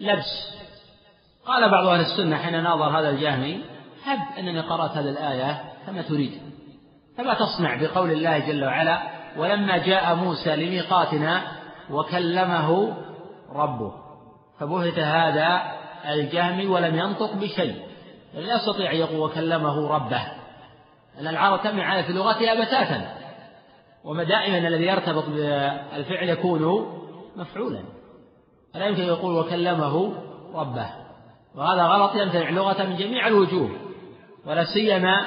لبس. 0.00 0.54
قال 1.46 1.70
بعض 1.70 1.86
أهل 1.86 2.00
السنة 2.00 2.36
حين 2.36 2.62
ناظر 2.62 2.98
هذا 2.98 3.10
الجهمي 3.10 3.60
هب 4.04 4.38
أنني 4.38 4.60
قرأت 4.60 4.90
هذه 4.90 5.08
الآية 5.08 5.62
كما 5.86 6.02
تريد 6.02 6.32
فما 7.18 7.34
تصنع 7.34 7.76
بقول 7.76 8.10
الله 8.10 8.38
جل 8.38 8.64
وعلا؟ 8.64 9.02
ولما 9.36 9.78
جاء 9.78 10.14
موسى 10.14 10.56
لميقاتنا 10.56 11.42
وكلمه 11.90 12.96
ربه. 13.54 13.92
فبهت 14.60 14.98
هذا 14.98 15.62
الجهم 16.08 16.70
ولم 16.70 16.96
ينطق 16.96 17.34
بشيء. 17.34 17.76
لا 18.34 18.54
يستطيع 18.54 18.90
أن 18.92 18.96
يقول 18.96 19.20
وكلمه 19.20 19.88
ربه. 19.88 20.22
أن 21.20 21.26
العرب 21.26 21.62
تمنع 21.62 21.84
على 21.84 22.04
في 22.04 22.12
لغتها 22.12 22.54
بتاتا. 22.54 23.14
وما 24.04 24.24
دائما 24.24 24.58
الذي 24.58 24.86
يرتبط 24.86 25.24
بالفعل 25.28 26.28
يكون 26.28 26.86
مفعولا. 27.36 27.84
فلا 28.74 28.86
يمكن 28.86 29.02
يقول 29.02 29.36
وكلمه 29.36 30.14
ربه. 30.54 30.90
وهذا 31.54 31.82
غلط 31.82 32.14
يمتنع 32.14 32.50
لغة 32.50 32.82
من 32.82 32.96
جميع 32.96 33.26
الوجوه. 33.26 33.70
ولا 34.46 34.64
سيما 34.64 35.24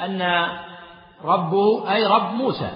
أن 0.00 0.46
ربه 1.24 1.92
أي 1.94 2.06
رب 2.06 2.34
موسى. 2.34 2.70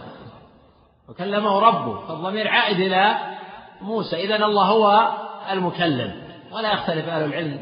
وكلمه 1.09 1.61
ربه 1.61 2.07
فالضمير 2.07 2.49
عائد 2.49 2.81
إلى 2.81 3.36
موسى. 3.81 4.17
إذا 4.17 4.37
الله 4.37 4.65
هو 4.65 5.11
المكلم. 5.53 6.23
ولا 6.53 6.73
يختلف 6.73 7.09
أهل 7.09 7.25
العلم 7.25 7.61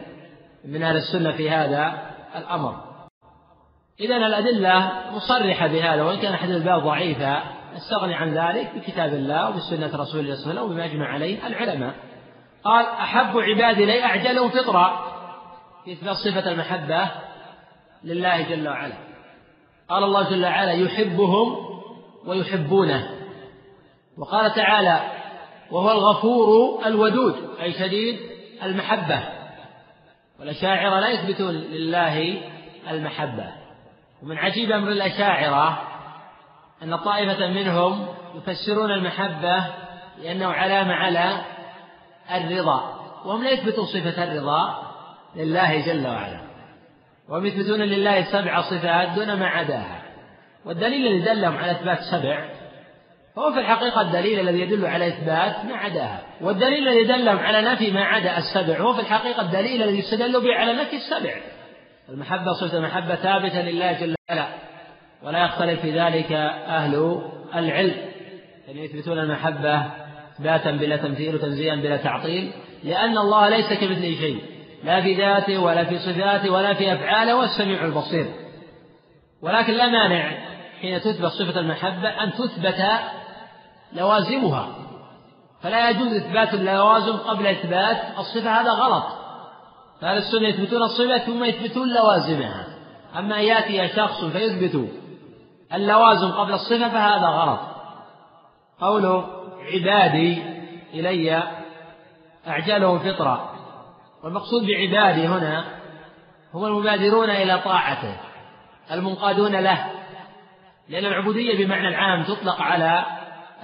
من 0.64 0.83
أهل 0.83 0.96
السنة 0.96 1.33
في 1.33 1.50
هذا 1.50 2.12
الأمر. 2.37 2.85
إذا 4.00 4.16
الأدلة 4.16 4.92
مصرحة 5.12 5.66
بهذا 5.66 6.03
وإن 6.03 6.18
كان 6.18 6.37
حديث 6.37 6.57
الباب 6.57 6.83
ضعيفا 6.83 7.42
نستغني 7.74 8.14
عن 8.14 8.35
ذلك 8.35 8.72
بكتاب 8.74 9.14
الله 9.14 9.48
وبسنة 9.48 9.96
رسول 9.96 10.20
الله 10.20 10.35
صلى 10.35 10.50
الله 10.50 10.61
عليه 10.61 10.61
وسلم 10.61 10.62
وبما 10.62 10.85
أجمع 10.85 11.09
عليه 11.09 11.46
العلماء. 11.46 11.94
قال 12.64 12.87
أحب 12.87 13.38
عبادي 13.38 13.85
لي 13.85 14.05
أعجلهم 14.05 14.48
فطرا 14.48 15.14
في 15.85 15.92
إثبات 15.92 16.16
صفة 16.16 16.53
المحبة 16.53 17.11
لله 18.05 18.42
جل 18.42 18.68
وعلا. 18.68 18.94
قال 19.88 20.05
الله 20.05 20.31
جل 20.31 20.44
وعلا 20.44 20.72
يحبهم 20.72 21.57
ويحبونه. 22.27 23.11
وقال 24.18 24.55
تعالى 24.55 25.00
وهو 25.70 25.90
الغفور 25.90 26.83
الودود 26.87 27.37
أي 27.62 27.72
شديد 27.72 28.20
المحبة. 28.62 29.20
والأشاعرة 30.40 31.00
لا 31.00 31.09
يثبتون 31.09 31.55
لله 31.55 32.40
المحبة. 32.90 33.46
ومن 34.22 34.38
عجيب 34.38 34.72
أمر 34.72 34.88
الأشاعرة 34.88 35.83
أن 36.83 36.96
طائفة 36.96 37.46
منهم 37.46 38.07
يفسرون 38.35 38.90
المحبة 38.90 39.64
لأنه 40.22 40.46
علامة 40.46 40.94
على 40.94 41.40
الرضا. 42.35 43.00
وهم 43.24 43.44
لا 43.44 43.50
يثبتون 43.50 43.85
صفة 43.87 44.24
الرضا 44.24 44.83
لله 45.37 45.87
جل 45.87 46.07
وعلا. 46.07 46.40
وهم 47.29 47.46
يثبتون 47.46 47.81
لله 47.81 48.22
سبع 48.33 48.61
صفات 48.61 49.09
دون 49.09 49.35
ما 49.35 49.46
عداها. 49.46 50.03
والدليل 50.64 51.07
الذي 51.07 51.35
دلهم 51.35 51.57
على 51.57 51.70
إثبات 51.70 51.98
سبع 52.11 52.54
هو 53.38 53.53
في 53.53 53.61
الحقيقة 53.61 54.01
الدليل 54.01 54.40
الذي 54.40 54.61
يدل 54.61 54.87
على 54.87 55.09
إثبات 55.09 55.64
ما 55.64 55.77
عداها 55.77 56.23
والدليل 56.40 56.88
الذي 56.88 57.05
دلهم 57.05 57.38
على 57.38 57.62
نفي 57.62 57.90
ما 57.90 58.05
عدا 58.05 58.38
السبع 58.38 58.81
هو 58.81 58.94
في 58.94 59.01
الحقيقة 59.01 59.42
الدليل 59.42 59.83
الذي 59.83 59.99
يستدل 59.99 60.40
به 60.40 60.55
على 60.55 60.73
نفي 60.73 60.97
السبع. 60.97 61.35
المحبة 62.09 62.53
صفة 62.53 62.79
المحبة 62.79 63.14
ثابتة 63.14 63.62
لله 63.62 63.92
جل 63.92 64.14
وعلا 64.31 64.47
ولا 65.23 65.44
يختلف 65.44 65.81
في 65.81 66.01
ذلك 66.01 66.33
أهل 66.33 67.23
العلم. 67.55 67.94
أن 68.68 68.79
يثبتون 68.79 69.18
المحبة 69.18 69.83
إثباتا 70.35 70.70
بلا 70.70 70.97
تمثيل 70.97 71.35
وتنزيها 71.35 71.75
بلا 71.75 71.97
تعطيل 71.97 72.53
لأن 72.85 73.18
الله 73.18 73.49
ليس 73.49 73.73
كمثله 73.73 74.14
شيء 74.20 74.38
لا 74.85 75.01
في 75.01 75.14
ذاته 75.14 75.59
ولا 75.59 75.85
في 75.85 75.99
صفاته 75.99 76.51
ولا 76.51 76.75
في 76.75 76.92
أفعاله 76.92 77.37
والسميع 77.37 77.85
البصير. 77.85 78.27
ولكن 79.42 79.73
لا 79.73 79.88
مانع 79.88 80.31
حين 80.81 81.01
تثبت 81.01 81.27
صفة 81.27 81.61
المحبة 81.61 82.09
أن 82.09 82.33
تثبت 82.33 82.85
لوازمها. 83.94 84.68
فلا 85.62 85.90
يجوز 85.90 86.12
إثبات 86.12 86.54
اللوازم 86.54 87.16
قبل 87.16 87.46
إثبات 87.46 87.96
الصفة 88.18 88.61
هذا 88.61 88.70
غلط. 88.70 89.04
فأهل 90.00 90.16
السنة 90.16 90.48
يثبتون 90.48 90.83
الصفة 90.83 91.18
ثم 91.18 91.44
يثبتون 91.44 91.94
لوازمها. 91.94 92.66
أما 93.18 93.37
أن 93.37 93.44
يأتي 93.44 93.88
شخص 93.96 94.24
فيثبت 94.24 94.88
اللوازم 95.74 96.30
قبل 96.30 96.52
الصفة 96.52 96.88
فهذا 96.88 97.26
غلط. 97.26 97.61
قوله 98.80 99.26
عبادي 99.72 100.42
إلي 100.94 101.42
أعجلهم 102.48 102.98
فطرة. 102.98 103.50
والمقصود 104.24 104.66
بعبادي 104.66 105.26
هنا 105.26 105.64
هم 106.54 106.64
المبادرون 106.64 107.30
إلى 107.30 107.59
طاعته 107.64 108.16
المنقادون 108.92 109.57
له. 109.57 109.90
لأن 110.88 111.04
العبودية 111.04 111.64
بمعنى 111.64 111.88
العام 111.88 112.22
تطلق 112.22 112.61
على 112.61 113.04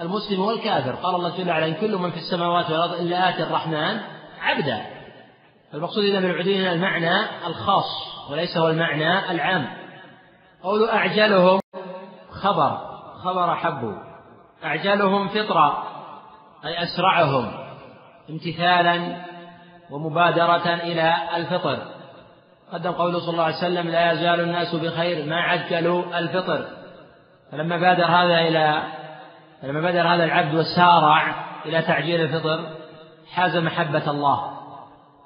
المسلم 0.01 0.39
والكافر 0.39 0.91
قال 0.91 1.15
الله 1.15 1.37
جل 1.37 1.49
وعلا 1.49 1.67
إن 1.67 1.73
كل 1.73 1.97
من 1.97 2.11
في 2.11 2.17
السماوات 2.17 2.69
والأرض 2.69 2.93
إلا 2.93 3.29
آتي 3.29 3.43
الرحمن 3.43 3.99
عبدا. 4.41 4.81
المقصود 5.73 6.03
إذا 6.03 6.19
بالعبودية 6.19 6.71
المعنى 6.71 7.13
الخاص 7.47 7.85
وليس 8.31 8.57
هو 8.57 8.69
المعنى 8.69 9.31
العام. 9.31 9.67
قول 10.63 10.89
أعجلهم 10.89 11.59
خبر 12.31 12.77
خبر 13.23 13.55
حبوا 13.55 13.93
أعجلهم 14.63 15.27
فطرة 15.27 15.83
أي 16.65 16.83
أسرعهم 16.83 17.51
امتثالا 18.29 19.25
ومبادرة 19.91 20.73
إلى 20.73 21.15
الفطر. 21.35 21.79
قدم 22.73 22.91
قوله 22.91 23.19
صلى 23.19 23.29
الله 23.29 23.43
عليه 23.43 23.57
وسلم 23.57 23.87
لا 23.87 24.11
يزال 24.11 24.39
الناس 24.39 24.75
بخير 24.75 25.25
ما 25.25 25.41
عجلوا 25.41 26.19
الفطر. 26.19 26.65
فلما 27.51 27.77
بادر 27.77 28.05
هذا 28.05 28.39
إلى 28.39 28.83
فلما 29.61 29.81
بادر 29.81 30.07
هذا 30.07 30.23
العبد 30.23 30.55
وسارع 30.55 31.45
إلى 31.65 31.81
تعجيل 31.81 32.21
الفطر 32.21 32.59
حاز 33.33 33.57
محبة 33.57 34.11
الله 34.11 34.51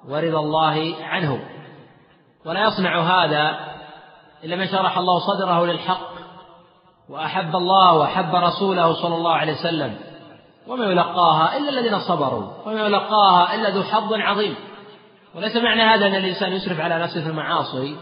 ورضا 0.08 0.39
الله 0.39 0.95
عنه. 1.02 1.39
ولا 2.45 2.63
يصنع 2.63 3.00
هذا 3.00 3.60
إلا 4.43 4.56
من 4.56 4.67
شرح 4.67 4.98
الله 4.98 5.19
صدره 5.19 5.65
للحق 5.65 6.10
وأحب 7.10 7.56
الله 7.56 7.93
وأحب 7.93 8.36
رسوله 8.36 8.93
صلى 8.93 9.15
الله 9.15 9.34
عليه 9.34 9.54
وسلم. 9.54 9.95
وما 10.67 10.86
يلقاها 10.86 11.58
إلا 11.58 11.69
الذين 11.69 12.00
صبروا 12.00 12.48
وما 12.65 12.86
يلقاها 12.86 13.56
إلا 13.56 13.69
ذو 13.69 13.84
حظ 13.84 14.13
عظيم. 14.13 14.56
وليس 15.36 15.56
معنى 15.56 15.82
هذا 15.82 16.08
أن 16.08 16.15
الإنسان 16.15 16.54
يسرف 16.54 16.80
على 16.80 17.00
نفسه 17.00 17.24
في 17.24 17.30
المعاصي 17.30 17.98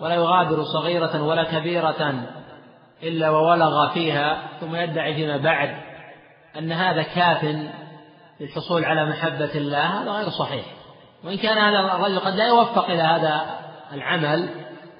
ولا 0.00 0.14
يغادر 0.14 0.62
صغيرة 0.62 1.22
ولا 1.22 1.44
كبيرة. 1.44 2.14
إلا 3.02 3.30
وولغ 3.30 3.92
فيها 3.94 4.48
ثم 4.60 4.76
يدعي 4.76 5.14
فيما 5.14 5.36
بعد 5.36 5.76
أن 6.58 6.72
هذا 6.72 7.02
كاف 7.02 7.56
للحصول 8.40 8.84
على 8.84 9.06
محبة 9.06 9.50
الله 9.54 10.02
هذا 10.02 10.10
غير 10.10 10.28
صحيح. 10.28 10.64
وإن 11.24 11.36
كان 11.36 11.58
هذا 11.58 11.96
الرجل 11.96 12.18
قد 12.18 12.34
لا 12.34 12.46
يوفق 12.46 12.90
إلى 12.90 13.02
هذا 13.02 13.60
العمل 13.92 14.48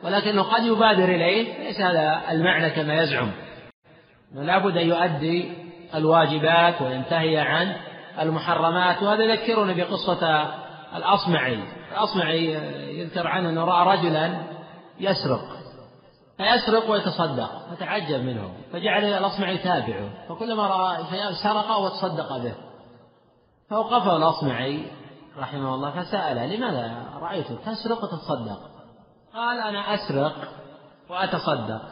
ولكنه 0.02 0.42
قد 0.42 0.64
يبادر 0.64 1.04
إليه 1.04 1.64
ليس 1.64 1.80
هذا 1.80 2.20
المعنى 2.30 2.70
كما 2.70 2.94
يزعم. 3.02 3.30
لابد 4.34 4.76
أن 4.76 4.88
يؤدي 4.88 5.52
الواجبات 5.94 6.82
وينتهي 6.82 7.38
عن 7.38 7.76
المحرمات 8.20 9.02
وهذا 9.02 9.24
يذكرني 9.24 9.74
بقصة 9.74 10.48
الأصمعي. 10.96 11.58
الأصمعي 11.92 12.44
يذكر 12.98 13.26
عنه 13.26 13.48
أنه 13.48 13.64
رأى 13.64 13.96
رجلا 13.96 14.34
يسرق. 15.00 15.63
فيسرق 16.36 16.90
ويتصدق 16.90 17.68
فتعجب 17.70 18.20
منه 18.20 18.52
فجعل 18.72 19.04
الأصمعي 19.04 19.54
يتابعه 19.54 20.28
فكلما 20.28 20.66
رأى 20.66 21.04
شيئا 21.10 21.32
سرق 21.42 21.76
وتصدق 21.76 22.38
به. 22.38 22.54
فوقفه 23.70 24.16
الأصمعي 24.16 24.86
رحمه 25.38 25.74
الله 25.74 25.90
فسأله 25.90 26.46
لماذا 26.46 27.04
رأيتك؟ 27.20 27.58
تسرق 27.66 28.04
وتتصدق. 28.04 28.60
قال 29.34 29.60
أنا 29.60 29.94
أسرق 29.94 30.34
وأتصدق 31.10 31.82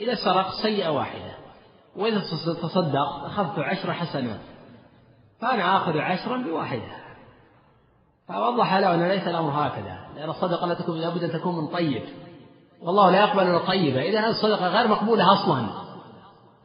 إذا 0.00 0.14
سرقت 0.14 0.52
سيئة 0.62 0.88
واحدة 0.88 1.34
وإذا 1.96 2.20
تصدق 2.62 3.24
أخذت 3.24 3.58
عشر 3.58 3.92
حسنات 3.92 4.40
فأنا 5.40 5.76
آخذ 5.76 5.98
عشرا 5.98 6.36
بواحدة. 6.36 7.02
فوضح 8.28 8.74
له 8.74 8.94
أن 8.94 9.08
ليس 9.08 9.28
الأمر 9.28 9.66
هكذا 9.66 9.98
لأن 10.16 10.30
الصدقة 10.30 10.66
لا 10.66 10.74
تكون 10.74 10.98
لابد 10.98 11.24
أن 11.24 11.32
تكون 11.32 11.56
من 11.56 11.66
طيب. 11.66 12.02
والله 12.82 13.10
لا 13.10 13.20
يقبل 13.20 13.42
إلا 13.42 13.58
طيبة 13.58 14.02
إذا 14.02 14.20
هذه 14.20 14.30
الصدقة 14.30 14.68
غير 14.68 14.88
مقبولة 14.88 15.32
أصلا 15.32 15.66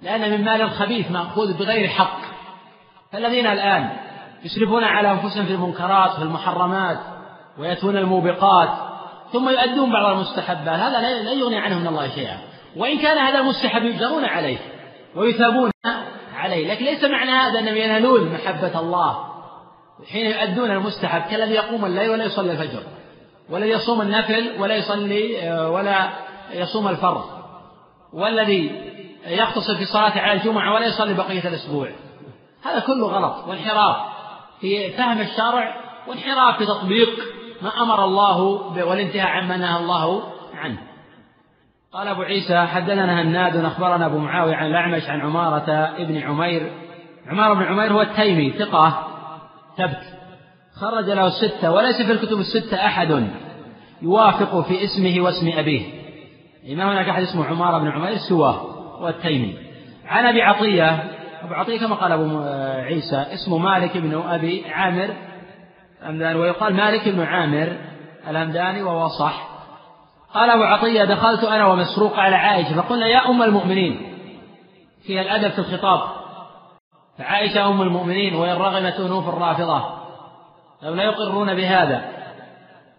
لأن 0.02 0.32
من 0.32 0.46
مال 0.46 0.72
خبيث 0.72 1.12
مأخوذ 1.12 1.54
بغير 1.58 1.88
حق. 1.88 2.20
فالذين 3.12 3.48
الآن 3.48 3.90
يسرفون 4.44 4.84
على 4.84 5.12
أنفسهم 5.12 5.46
في 5.46 5.52
المنكرات 5.52 6.12
في 6.12 6.22
المحرمات 6.22 7.00
ويأتون 7.60 7.98
الموبقات 7.98 8.70
ثم 9.34 9.50
يؤدون 9.50 9.92
بعض 9.92 10.16
المستحبات 10.16 10.80
هذا 10.80 11.02
لا 11.02 11.32
يغني 11.32 11.58
عنهم 11.58 11.82
من 11.82 11.88
الله 11.88 12.08
شيئا. 12.08 12.38
وإن 12.78 13.00
كان 13.00 13.18
هذا 13.18 13.40
المستحب 13.40 13.84
يجرون 13.84 14.26
عليه 14.26 14.58
ويثابون 15.16 15.72
عليه 16.36 16.74
لكن 16.74 16.86
ليس 16.86 17.04
معنى 17.04 17.32
هذا 17.32 17.60
أنهم 17.60 17.76
ينالون 17.76 18.34
محبة 18.34 18.80
الله. 18.80 19.28
حين 20.12 20.26
يؤدون 20.26 20.72
المستحب 20.72 21.22
كالذي 21.22 21.54
يقوم 21.54 21.86
الليل 21.86 22.10
ولا 22.10 22.26
يصلي 22.26 22.52
الفجر. 22.52 22.84
والذي 23.50 23.70
يصوم 23.70 24.02
النفل 24.02 24.52
ولا 24.60 24.76
يصلي 24.76 25.52
ولا 25.72 26.10
يصوم 26.52 26.88
الفرض. 26.88 27.24
والذي 28.14 28.72
يقتصر 29.28 29.76
في 29.78 29.86
صلاة 29.86 30.20
على 30.20 30.34
الجمعة 30.34 30.74
ولا 30.74 30.86
يصلي 30.86 31.14
بقية 31.14 31.48
الأسبوع. 31.48 31.90
هذا 32.66 32.80
كله 32.80 33.08
غلط 33.08 33.48
وانحراف 33.48 33.96
في 34.62 34.92
فهم 34.92 35.22
الشرع 35.22 35.76
وانحراف 36.08 36.58
في 36.58 36.66
تطبيق 36.66 37.10
ما 37.62 37.70
أمر 37.82 38.06
الله 38.06 38.42
والانتهاء 38.86 39.28
عما 39.28 39.58
نهى 39.58 39.80
الله 39.80 40.24
عنه. 40.56 40.78
قال 41.94 42.08
أبو 42.08 42.22
عيسى 42.22 42.66
حدثنا 42.68 43.22
هناد 43.22 43.66
أخبرنا 43.66 44.06
أبو 44.06 44.18
معاوية 44.18 44.56
عن 44.56 44.66
الأعمش 44.66 45.10
عن 45.10 45.22
عمارة 45.22 45.72
ابن 45.98 46.18
عمير. 46.18 46.72
عمارة 47.28 47.54
بن 47.54 47.64
عمير 47.64 47.94
هو 47.94 48.02
التيمي 48.02 48.52
ثقة 48.52 49.08
ثبت. 49.78 50.17
خرج 50.80 51.10
له 51.10 51.28
الستة 51.28 51.72
وليس 51.72 52.02
في 52.02 52.12
الكتب 52.12 52.40
الستة 52.40 52.86
أحد 52.86 53.28
يوافق 54.02 54.62
في 54.62 54.84
اسمه 54.84 55.24
واسم 55.24 55.52
أبيه. 55.58 55.82
ما 56.76 56.94
هناك 56.94 57.10
أحد 57.10 57.24
اسمه 57.24 57.46
عمارة 57.46 57.78
بن 57.78 57.88
عمير؟ 57.88 58.18
سواه 58.18 58.54
هو 59.00 59.08
التيمي. 59.08 59.58
عن 60.06 60.26
أبي 60.26 60.42
عطية 60.42 60.90
أبو 61.44 61.54
عطية 61.54 61.80
كما 61.80 61.96
قال 61.96 62.12
أبو 62.12 62.40
عيسى 62.84 63.26
اسمه 63.34 63.58
مالك 63.58 63.98
بن 63.98 64.22
أبي 64.28 64.66
عامر 64.70 65.10
الهمداني 66.02 66.40
ويقال 66.40 66.74
مالك 66.74 67.10
بن 67.10 67.22
عامر 67.22 67.78
الهمداني 68.28 68.84
وهو 68.84 69.08
صح. 69.08 69.48
قال 70.34 70.50
أبو 70.50 70.64
عطية 70.64 71.04
دخلت 71.04 71.44
أنا 71.44 71.66
ومسروق 71.66 72.20
على 72.20 72.36
عائشة 72.36 72.82
فقلنا 72.82 73.08
يا 73.08 73.30
أم 73.30 73.44
المؤمنين 73.44 74.14
فيها 75.08 75.22
الأدب 75.22 75.52
في 75.52 75.60
الخطاب. 75.60 76.02
فعائشة 77.18 77.68
أم 77.68 77.82
المؤمنين 77.82 78.36
وإن 78.36 78.58
رغمت 78.58 78.94
أنوف 78.94 79.30
الرافضة. 79.30 80.07
لا 80.82 81.04
يقرون 81.04 81.56
بهذا 81.56 82.02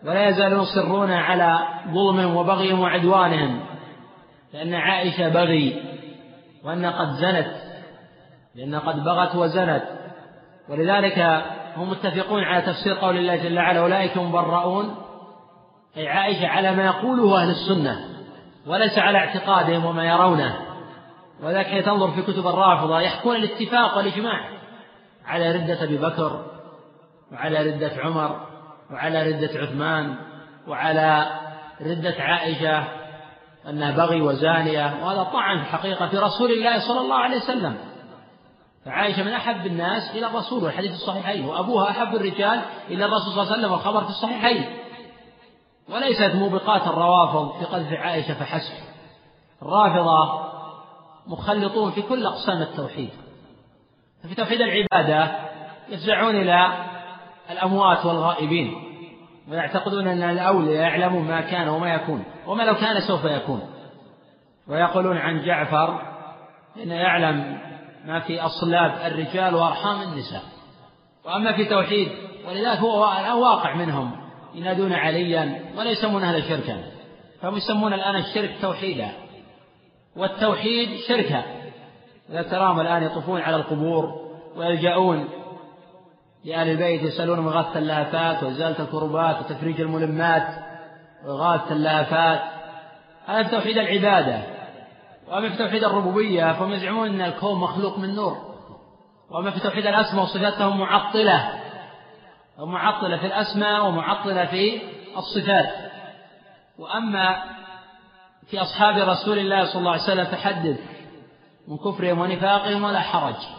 ولا 0.04 0.28
يزالون 0.28 0.62
يصرون 0.62 1.10
على 1.10 1.58
ظلمهم 1.88 2.36
وبغيهم 2.36 2.80
وعدوانهم 2.80 3.60
لأن 4.52 4.74
عائشة 4.74 5.28
بغي 5.28 5.82
وأن 6.64 6.86
قد 6.86 7.08
زنت 7.08 7.54
لأن 8.54 8.74
قد 8.74 9.04
بغت 9.04 9.36
وزنت 9.36 9.82
ولذلك 10.68 11.42
هم 11.76 11.90
متفقون 11.90 12.44
على 12.44 12.62
تفسير 12.62 12.94
قول 12.94 13.16
الله 13.16 13.36
جل 13.36 13.58
وعلا 13.58 13.80
أولئك 13.80 14.16
مبرؤون 14.16 14.94
أي 15.96 16.08
عائشة 16.08 16.46
على 16.46 16.74
ما 16.74 16.84
يقوله 16.84 17.42
أهل 17.42 17.50
السنة 17.50 17.98
وليس 18.66 18.98
على 18.98 19.18
اعتقادهم 19.18 19.84
وما 19.84 20.04
يرونه. 20.04 20.56
ولذلك 21.42 21.66
حين 21.66 21.84
تنظر 21.84 22.10
في 22.10 22.22
كتب 22.22 22.46
الرافضة 22.46 23.00
يحكون 23.00 23.36
الاتفاق 23.36 23.96
والإجماع 23.96 24.48
على 25.26 25.52
ردة 25.52 25.84
أبي 25.84 25.96
بكر 25.96 26.44
وعلى 27.32 27.70
ردة 27.70 27.92
عمر 28.02 28.46
وعلى 28.90 29.32
ردة 29.32 29.60
عثمان 29.60 30.16
وعلى 30.68 31.26
ردة 31.80 32.14
عائشة 32.18 32.84
أنها 33.68 33.90
بغي 33.96 34.20
وزانية 34.20 35.04
وهذا 35.04 35.22
طعن 35.22 35.58
في 35.58 35.62
الحقيقة 35.62 36.08
في 36.08 36.18
رسول 36.18 36.52
الله 36.52 36.78
صلى 36.78 37.00
الله 37.00 37.16
عليه 37.16 37.36
وسلم. 37.36 37.76
فعائشة 38.84 39.22
من 39.22 39.32
أحب 39.32 39.66
الناس 39.66 40.10
إلى 40.10 40.26
الرسول 40.26 40.64
والحديث 40.64 40.92
الصحيحين 40.92 41.44
وأبوها 41.44 41.90
أحب 41.90 42.14
الرجال 42.14 42.60
إلى 42.88 43.04
الرسول 43.04 43.32
صلى 43.32 43.42
الله 43.42 43.52
عليه 43.52 43.62
وسلم 43.62 43.72
والخبر 43.72 44.04
في 44.04 44.10
الصحيحين. 44.10 44.64
وليست 45.88 46.34
موبقات 46.34 46.86
الروافض 46.86 47.58
في 47.58 47.64
قذف 47.64 47.92
عائشة 47.92 48.34
فحسب. 48.34 48.74
الرافضة 49.62 50.48
مخلطون 51.26 51.90
في 51.90 52.02
كل 52.02 52.26
أقسام 52.26 52.62
التوحيد. 52.62 53.10
ففي 54.22 54.34
توحيد 54.34 54.60
العبادة 54.60 55.48
يفزعون 55.88 56.36
إلى 56.36 56.72
الأموات 57.50 58.06
والغائبين. 58.06 58.74
ويعتقدون 59.50 60.08
أن 60.08 60.22
الأولياء 60.22 60.82
يعلمون 60.82 61.24
ما 61.24 61.40
كان 61.40 61.68
وما 61.68 61.94
يكون 61.94 62.24
وما 62.46 62.62
لو 62.62 62.74
كان 62.74 63.00
سوف 63.00 63.24
يكون. 63.24 63.60
ويقولون 64.68 65.16
عن 65.16 65.44
جعفر 65.44 66.00
إنه 66.82 66.94
يعلم 66.94 67.58
ما 68.04 68.20
في 68.20 68.40
أصلاب 68.40 69.12
الرجال 69.12 69.54
وأرحام 69.54 70.02
النساء. 70.02 70.42
وأما 71.24 71.52
في 71.52 71.64
توحيد 71.64 72.08
ولذلك 72.48 72.78
هو 72.78 73.00
واقع 73.42 73.74
منهم. 73.74 74.10
ينادون 74.54 74.92
عليا 74.92 75.60
ولا 75.76 75.90
يسمون 75.90 76.22
هذا 76.22 76.40
شركا 76.40 76.82
فهم 77.40 77.56
يسمون 77.56 77.92
الآن 77.92 78.16
الشرك 78.16 78.50
توحيدا. 78.62 79.08
والتوحيد 80.16 80.88
شركا. 81.08 81.42
إذا 82.30 82.42
تراهم 82.42 82.80
الآن 82.80 83.02
يطوفون 83.02 83.40
على 83.40 83.56
القبور 83.56 84.04
ويلجأون 84.56 85.28
لأهل 86.44 86.70
البيت 86.70 87.02
يسألون 87.02 87.40
من 87.40 87.48
غاثة 87.48 87.78
اللهفات 87.78 88.42
وإزالة 88.42 88.80
الكربات 88.80 89.38
وتفريج 89.40 89.80
الملمات 89.80 90.48
وإغاثة 91.24 91.72
اللهفات 91.72 92.40
هذا 93.26 93.42
في 93.42 93.50
توحيد 93.50 93.78
العبادة 93.78 94.58
وأما 95.28 95.48
في 95.48 95.56
توحيد 95.56 95.84
الربوبية 95.84 96.52
فهم 96.52 96.72
يزعمون 96.72 97.08
أن 97.08 97.20
الكون 97.20 97.60
مخلوق 97.60 97.98
من 97.98 98.14
نور. 98.14 98.36
وأما 99.30 99.50
في 99.50 99.60
توحيد 99.60 99.86
الأسماء 99.86 100.20
والصفات 100.20 100.54
فهم 100.54 100.80
معطلة. 100.80 101.52
معطلة 102.58 103.16
في 103.16 103.26
الأسماء 103.26 103.86
ومعطلة 103.86 104.44
في 104.44 104.80
الصفات. 105.16 105.68
وأما 106.78 107.42
في 108.46 108.62
أصحاب 108.62 109.08
رسول 109.08 109.38
الله 109.38 109.64
صلى 109.64 109.78
الله 109.80 109.92
عليه 109.92 110.02
وسلم 110.02 110.24
فحدث 110.24 110.80
من 111.68 111.76
كفرهم 111.76 112.18
ونفاقهم 112.18 112.84
ولا 112.84 113.00
حرج. 113.00 113.57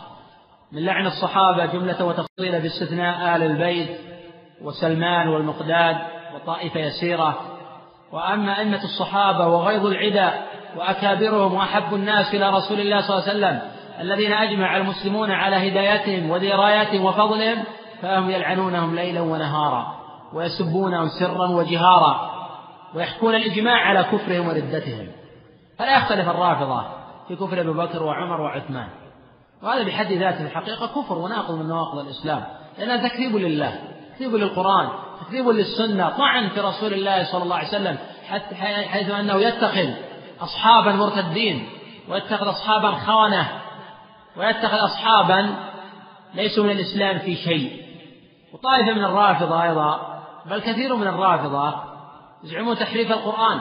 من 0.72 0.86
لعن 0.86 1.06
الصحابة 1.06 1.66
جملة 1.66 2.06
وتفصيلا 2.06 2.60
باستثناء 2.60 3.36
آل 3.36 3.44
البيت 3.44 3.98
وسلمان 4.62 5.28
والمقداد 5.28 5.98
وطائفة 6.36 6.80
يسيرة. 6.80 7.40
وأما 8.12 8.60
أئمة 8.60 8.84
الصحابة 8.84 9.48
وغيظ 9.48 9.86
العدا 9.86 10.34
وأكابرهم 10.78 11.54
وأحب 11.54 11.94
الناس 11.94 12.36
إلى 12.36 12.50
رسول 12.50 12.80
الله 12.80 13.02
صلى 13.02 13.18
الله 13.18 13.30
عليه 13.30 13.32
وسلم 13.32 13.62
الذين 14.00 14.32
أجمع 14.32 14.78
المسلمون 14.78 15.32
على 15.32 15.56
هدايتهم 15.56 16.30
ودرايتهم 16.30 17.06
وفضلهم 17.06 17.64
فهم 18.02 18.30
يلعنونهم 18.30 18.96
ليلا 18.96 19.22
ونهارا 19.22 19.96
ويسبونهم 20.34 21.08
سرا 21.20 21.48
وجهارا 21.48 22.32
ويحكون 22.96 23.36
الإجماع 23.36 23.76
على 23.76 24.04
كفرهم 24.04 24.48
وردتهم. 24.48 25.08
فلا 25.78 25.98
يختلف 25.98 26.30
الرافضة 26.30 26.84
في 27.28 27.36
كفر 27.36 27.62
أبي 27.62 27.74
بكر 27.74 28.04
وعمر 28.04 28.42
وعثمان. 28.42 28.88
وهذا 29.64 29.84
بحد 29.84 30.12
ذاته 30.12 30.46
الحقيقة 30.46 30.88
كفر 30.88 31.18
وناقض 31.18 31.56
من 31.56 31.68
نواقض 31.68 32.00
الإسلام. 32.00 32.44
لأنه 32.78 33.08
تكذيب 33.08 33.36
لله 33.36 33.80
تكذيب 34.14 34.36
للقرآن 34.36 34.90
تكذيب 35.22 35.50
للسنة 35.50 36.10
طعن 36.10 36.50
في 36.50 36.60
رسول 36.60 36.94
الله 36.94 37.24
صلى 37.24 37.44
الله 37.44 37.56
عليه 37.56 37.68
وسلم 37.68 37.98
حتى 38.30 38.56
حيث 38.56 39.10
أنه 39.10 39.36
يتخذ 39.36 39.90
أصحابا 40.42 40.92
مرتدين 40.92 41.70
ويتخذ 42.10 42.50
أصحابا 42.50 42.92
خونة 42.92 43.48
ويتخذ 44.38 44.78
أصحابا 44.78 45.56
ليسوا 46.34 46.64
من 46.64 46.72
الإسلام 46.72 47.20
في 47.20 47.36
شيء. 47.36 47.84
وطائفة 48.54 48.94
من 48.94 49.04
الرافضة 49.04 49.64
أيضا 49.64 50.20
بل 50.46 50.60
كثير 50.60 50.96
من 50.96 51.08
الرافضة 51.08 51.74
يزعمون 52.44 52.76
تحريف 52.78 53.12
القرآن 53.12 53.60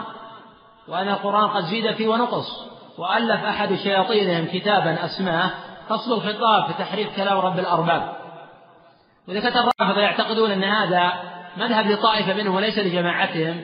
وأن 0.89 1.09
القرآن 1.09 1.49
قد 1.49 1.65
زيد 1.65 1.93
فيه 1.95 2.09
ونقص 2.09 2.69
وألف 2.99 3.45
أحد 3.45 3.75
شياطينهم 3.75 4.47
كتابا 4.47 5.05
أسماه 5.05 5.51
فصل 5.89 6.13
الخطاب 6.13 6.67
في 6.67 6.73
تحريف 6.79 7.17
كلام 7.17 7.39
رب 7.39 7.59
الأرباب. 7.59 8.13
وإذا 9.29 9.41
كانت 9.41 9.57
الرافضة 9.57 10.01
يعتقدون 10.01 10.51
أن 10.51 10.65
هذا 10.65 11.13
مذهب 11.57 11.87
لطائفة 11.87 12.35
منهم 12.35 12.55
وليس 12.55 12.79
لجماعتهم. 12.79 13.61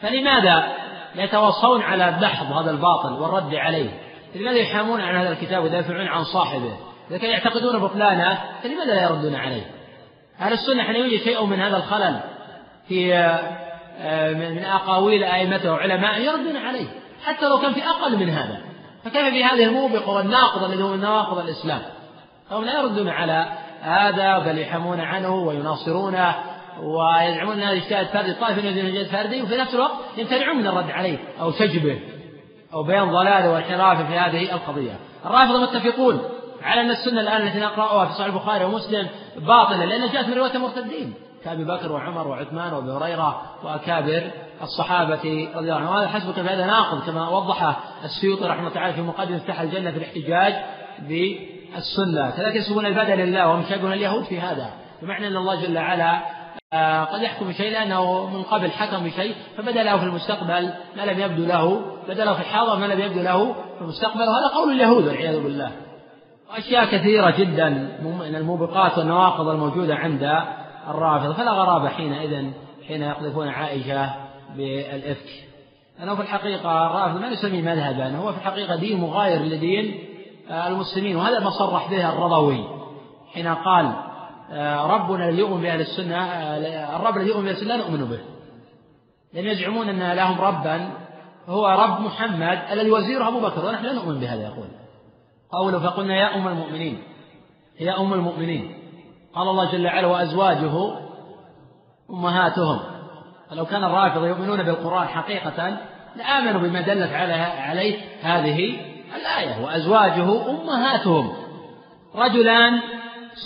فلماذا 0.00 0.76
يتوصون 1.14 1.82
على 1.82 2.16
دحض 2.20 2.52
هذا 2.52 2.70
الباطل 2.70 3.12
والرد 3.12 3.54
عليه؟ 3.54 3.90
لماذا 4.34 4.56
يحامون 4.56 5.00
عن 5.00 5.16
هذا 5.16 5.32
الكتاب 5.32 5.62
ويدافعون 5.62 6.08
عن 6.08 6.24
صاحبه؟ 6.24 6.76
إذا 7.10 7.18
كانوا 7.18 7.34
يعتقدون 7.34 7.78
بطلانه 7.78 8.38
فلماذا 8.62 8.94
لا 8.94 9.02
يردون 9.02 9.34
عليه؟ 9.34 9.62
أهل 10.40 10.52
السنة 10.52 10.82
حين 10.82 10.96
يوجد 10.96 11.24
شيء 11.24 11.44
من 11.44 11.60
هذا 11.60 11.76
الخلل 11.76 12.20
في 12.88 13.14
آه، 14.00 14.32
من 14.32 14.64
أقاويل 14.64 15.24
أئمته 15.24 15.72
وعلماء 15.72 16.20
يردون 16.20 16.56
عليه. 16.56 16.86
حتى 17.24 17.48
لو 17.48 17.58
كان 17.60 17.72
في 17.72 17.88
أقل 17.88 18.16
من 18.16 18.30
هذا. 18.30 18.67
فكيف 19.08 19.24
في 19.24 19.44
هذه 19.44 19.64
الموبقة 19.64 20.10
والناقضة 20.10 20.66
الذي 20.66 20.82
هو 20.82 20.88
من 20.88 21.00
نواقض 21.00 21.38
الإسلام؟ 21.38 21.82
فهم 22.50 22.64
لا 22.64 22.80
يردون 22.80 23.08
على 23.08 23.46
هذا 23.80 24.38
بل 24.38 24.58
يحمون 24.58 25.00
عنه 25.00 25.34
ويناصرونه 25.34 26.34
ويزعمون 26.82 27.54
أن 27.54 27.62
هذا 27.62 27.76
اجتهاد 27.76 28.06
فردي. 28.06 28.34
طائفة 28.34 28.62
من 28.62 28.68
اجتهاد 28.68 29.06
فردي 29.06 29.42
وفي 29.42 29.56
نفس 29.56 29.74
الوقت 29.74 29.92
يمتنعون 30.16 30.56
من 30.56 30.66
الرد 30.66 30.90
عليه 30.90 31.18
أو 31.40 31.52
سجبه 31.52 32.00
أو 32.74 32.82
بيان 32.82 33.10
ضلاله 33.10 33.50
وانحرافه 33.50 34.08
في 34.08 34.18
هذه 34.18 34.52
القضية. 34.52 34.96
الرافضة 35.26 35.60
متفقون 35.60 36.20
على 36.62 36.80
أن 36.80 36.90
السنة 36.90 37.20
الآن 37.20 37.46
التي 37.46 37.58
نقرأها 37.58 38.04
في 38.04 38.12
صحيح 38.12 38.26
البخاري 38.26 38.64
ومسلم 38.64 39.08
باطلة 39.36 39.84
لأنها 39.84 40.12
جاءت 40.12 40.26
من 40.28 40.34
رواية 40.34 40.54
المرتدين 40.54 41.14
كأبي 41.44 41.64
بكر 41.64 41.92
وعمر 41.92 42.28
وعثمان 42.28 42.72
وأبي 42.72 42.90
هريرة 42.90 43.42
وأكابر. 43.64 44.30
الصحابة 44.62 45.48
رضي 45.54 45.58
الله 45.58 45.74
عنهم. 45.74 45.94
وهذا 45.94 46.08
حسبك 46.08 46.38
هذا 46.38 46.66
ناقض 46.66 47.06
كما 47.06 47.28
وضح 47.28 47.76
السيوطي 48.04 48.44
رحمه 48.44 48.60
الله 48.60 48.74
تعالى 48.74 48.94
في 48.94 49.02
مقدمة 49.02 49.36
افتح 49.36 49.60
الجنة 49.60 49.90
في 49.90 49.96
الاحتجاج 49.96 50.54
بالسنة. 51.08 52.30
كذلك 52.30 52.56
يسبون 52.56 52.86
البدل 52.86 53.18
لله 53.18 53.48
وهم 53.48 53.60
يشاقون 53.60 53.92
اليهود 53.92 54.24
في 54.24 54.40
هذا. 54.40 54.70
بمعنى 55.02 55.26
أن 55.26 55.36
الله 55.36 55.66
جل 55.66 55.78
وعلا 55.78 56.38
آه، 56.72 57.04
قد 57.04 57.22
يحكم 57.22 57.48
بشيء 57.48 57.72
لأنه 57.72 58.26
من 58.26 58.42
قبل 58.42 58.70
حكم 58.70 59.04
بشيء 59.04 59.34
فبدأ 59.56 59.82
له 59.82 59.98
في 59.98 60.04
المستقبل 60.04 60.72
ما 60.96 61.02
لم 61.02 61.20
يبدو 61.20 61.44
له 61.44 61.80
بدأ 62.08 62.24
له 62.24 62.34
في 62.34 62.40
الحاضر 62.40 62.76
ما 62.76 62.86
لم 62.86 63.00
يبدو 63.00 63.22
له 63.22 63.52
في 63.52 63.80
المستقبل 63.80 64.20
وهذا 64.20 64.54
قول 64.54 64.72
اليهود 64.72 65.06
والعياذ 65.06 65.42
بالله. 65.42 65.70
وأشياء 66.50 66.84
كثيرة 66.84 67.30
جدا 67.30 67.68
من 68.00 68.34
الموبقات 68.36 68.98
والنواقض 68.98 69.48
الموجودة 69.48 69.94
عند 69.94 70.42
الرافضة 70.88 71.32
فلا 71.32 71.50
غرابة 71.50 71.88
حينئذ 71.88 72.50
حين 72.88 73.02
يقذفون 73.02 73.48
عائشة 73.48 74.10
بالإفك. 74.56 75.48
أنه 76.02 76.14
في 76.14 76.22
الحقيقة 76.22 76.86
الرافض 76.86 77.20
ما 77.20 77.30
نسميه 77.30 77.62
مذهبا 77.62 78.16
هو 78.16 78.32
في 78.32 78.38
الحقيقة 78.38 78.76
دين 78.76 79.00
مغاير 79.00 79.42
لدين 79.42 79.98
المسلمين 80.50 81.16
وهذا 81.16 81.40
ما 81.40 81.50
صرح 81.50 81.90
به 81.90 82.12
الرضوي 82.12 82.64
حين 83.34 83.46
قال 83.46 83.92
ربنا 84.90 85.28
الذي 85.28 85.38
يؤمن 85.38 85.62
بأهل 85.62 85.80
السنة 85.80 86.16
الرب 86.96 87.16
الذي 87.16 87.28
يؤمن 87.28 87.44
بأهل 87.44 87.54
السنة 87.54 87.68
لا 87.68 87.76
نؤمن 87.76 88.04
به. 88.04 88.18
لأن 89.34 89.46
يزعمون 89.46 89.88
أن 89.88 90.12
لهم 90.12 90.40
ربا 90.40 90.90
هو 91.46 91.68
رب 91.68 92.00
محمد 92.00 92.58
الذي 92.72 92.90
وزيره 92.90 93.28
أبو 93.28 93.40
بكر 93.40 93.66
ونحن 93.66 93.84
لا 93.84 93.92
نؤمن 93.92 94.20
بهذا 94.20 94.42
يقول. 94.42 94.68
قوله 95.50 95.78
فقلنا 95.78 96.16
يا 96.16 96.36
أم 96.36 96.48
المؤمنين 96.48 97.02
يا 97.80 98.00
أم 98.00 98.12
المؤمنين. 98.12 98.74
قال 99.34 99.48
الله 99.48 99.72
جل 99.72 99.86
وعلا 99.86 100.06
وأزواجه 100.06 100.98
أمهاتهم. 102.10 102.80
فلو 103.50 103.66
كان 103.66 103.84
الرافضة 103.84 104.26
يؤمنون 104.26 104.62
بالقرآن 104.62 105.08
حقيقة 105.08 105.78
لآمنوا 106.16 106.60
بما 106.60 106.80
دلت 106.80 107.12
عليه 107.12 107.96
هذه 108.22 108.80
الآية 109.16 109.64
وأزواجه 109.64 110.50
أمهاتهم. 110.50 111.32
رجلان 112.14 112.80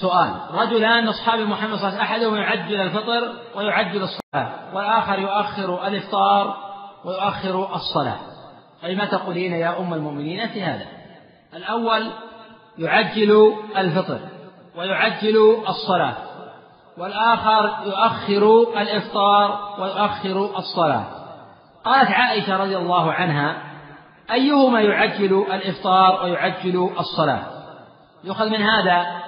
سؤال. 0.01 0.31
رجلان 0.51 1.09
أصحاب 1.09 1.41
محمد 1.41 1.75
صلى 1.79 1.89
الله 1.89 2.01
عليه 2.01 2.27
وسلم 2.27 2.35
أحدهم 2.35 2.37
يعجل 2.37 2.81
الفطر 2.81 3.33
ويعجل 3.57 4.03
الصلاة 4.03 4.75
والآخر 4.75 5.19
يؤخر 5.19 5.87
الإفطار 5.87 6.57
ويؤخر 7.05 7.75
الصلاة. 7.75 8.19
أي 8.85 8.95
ما 8.95 9.05
تقولين 9.05 9.53
يا 9.53 9.79
أم 9.81 9.95
المؤمنين 9.95 10.49
في 10.49 10.63
هذا؟ 10.63 10.87
الأول 11.55 12.11
يعجل 12.79 13.55
الفطر 13.77 14.19
ويعجل 14.77 15.57
الصلاة. 15.69 16.17
والآخر 16.99 17.87
يؤخر 17.87 18.73
الإفطار 18.81 19.77
ويؤخر 19.79 20.59
الصلاة. 20.59 21.05
قالت 21.85 22.11
عائشة 22.11 22.57
رضي 22.57 22.77
الله 22.77 23.13
عنها 23.13 23.63
أيهما 24.33 24.81
يعجل 24.81 25.47
الإفطار 25.53 26.25
ويعجل 26.25 26.91
الصلاة؟ 26.99 27.43
يؤخذ 28.25 28.49
من 28.49 28.63
هذا 28.63 29.23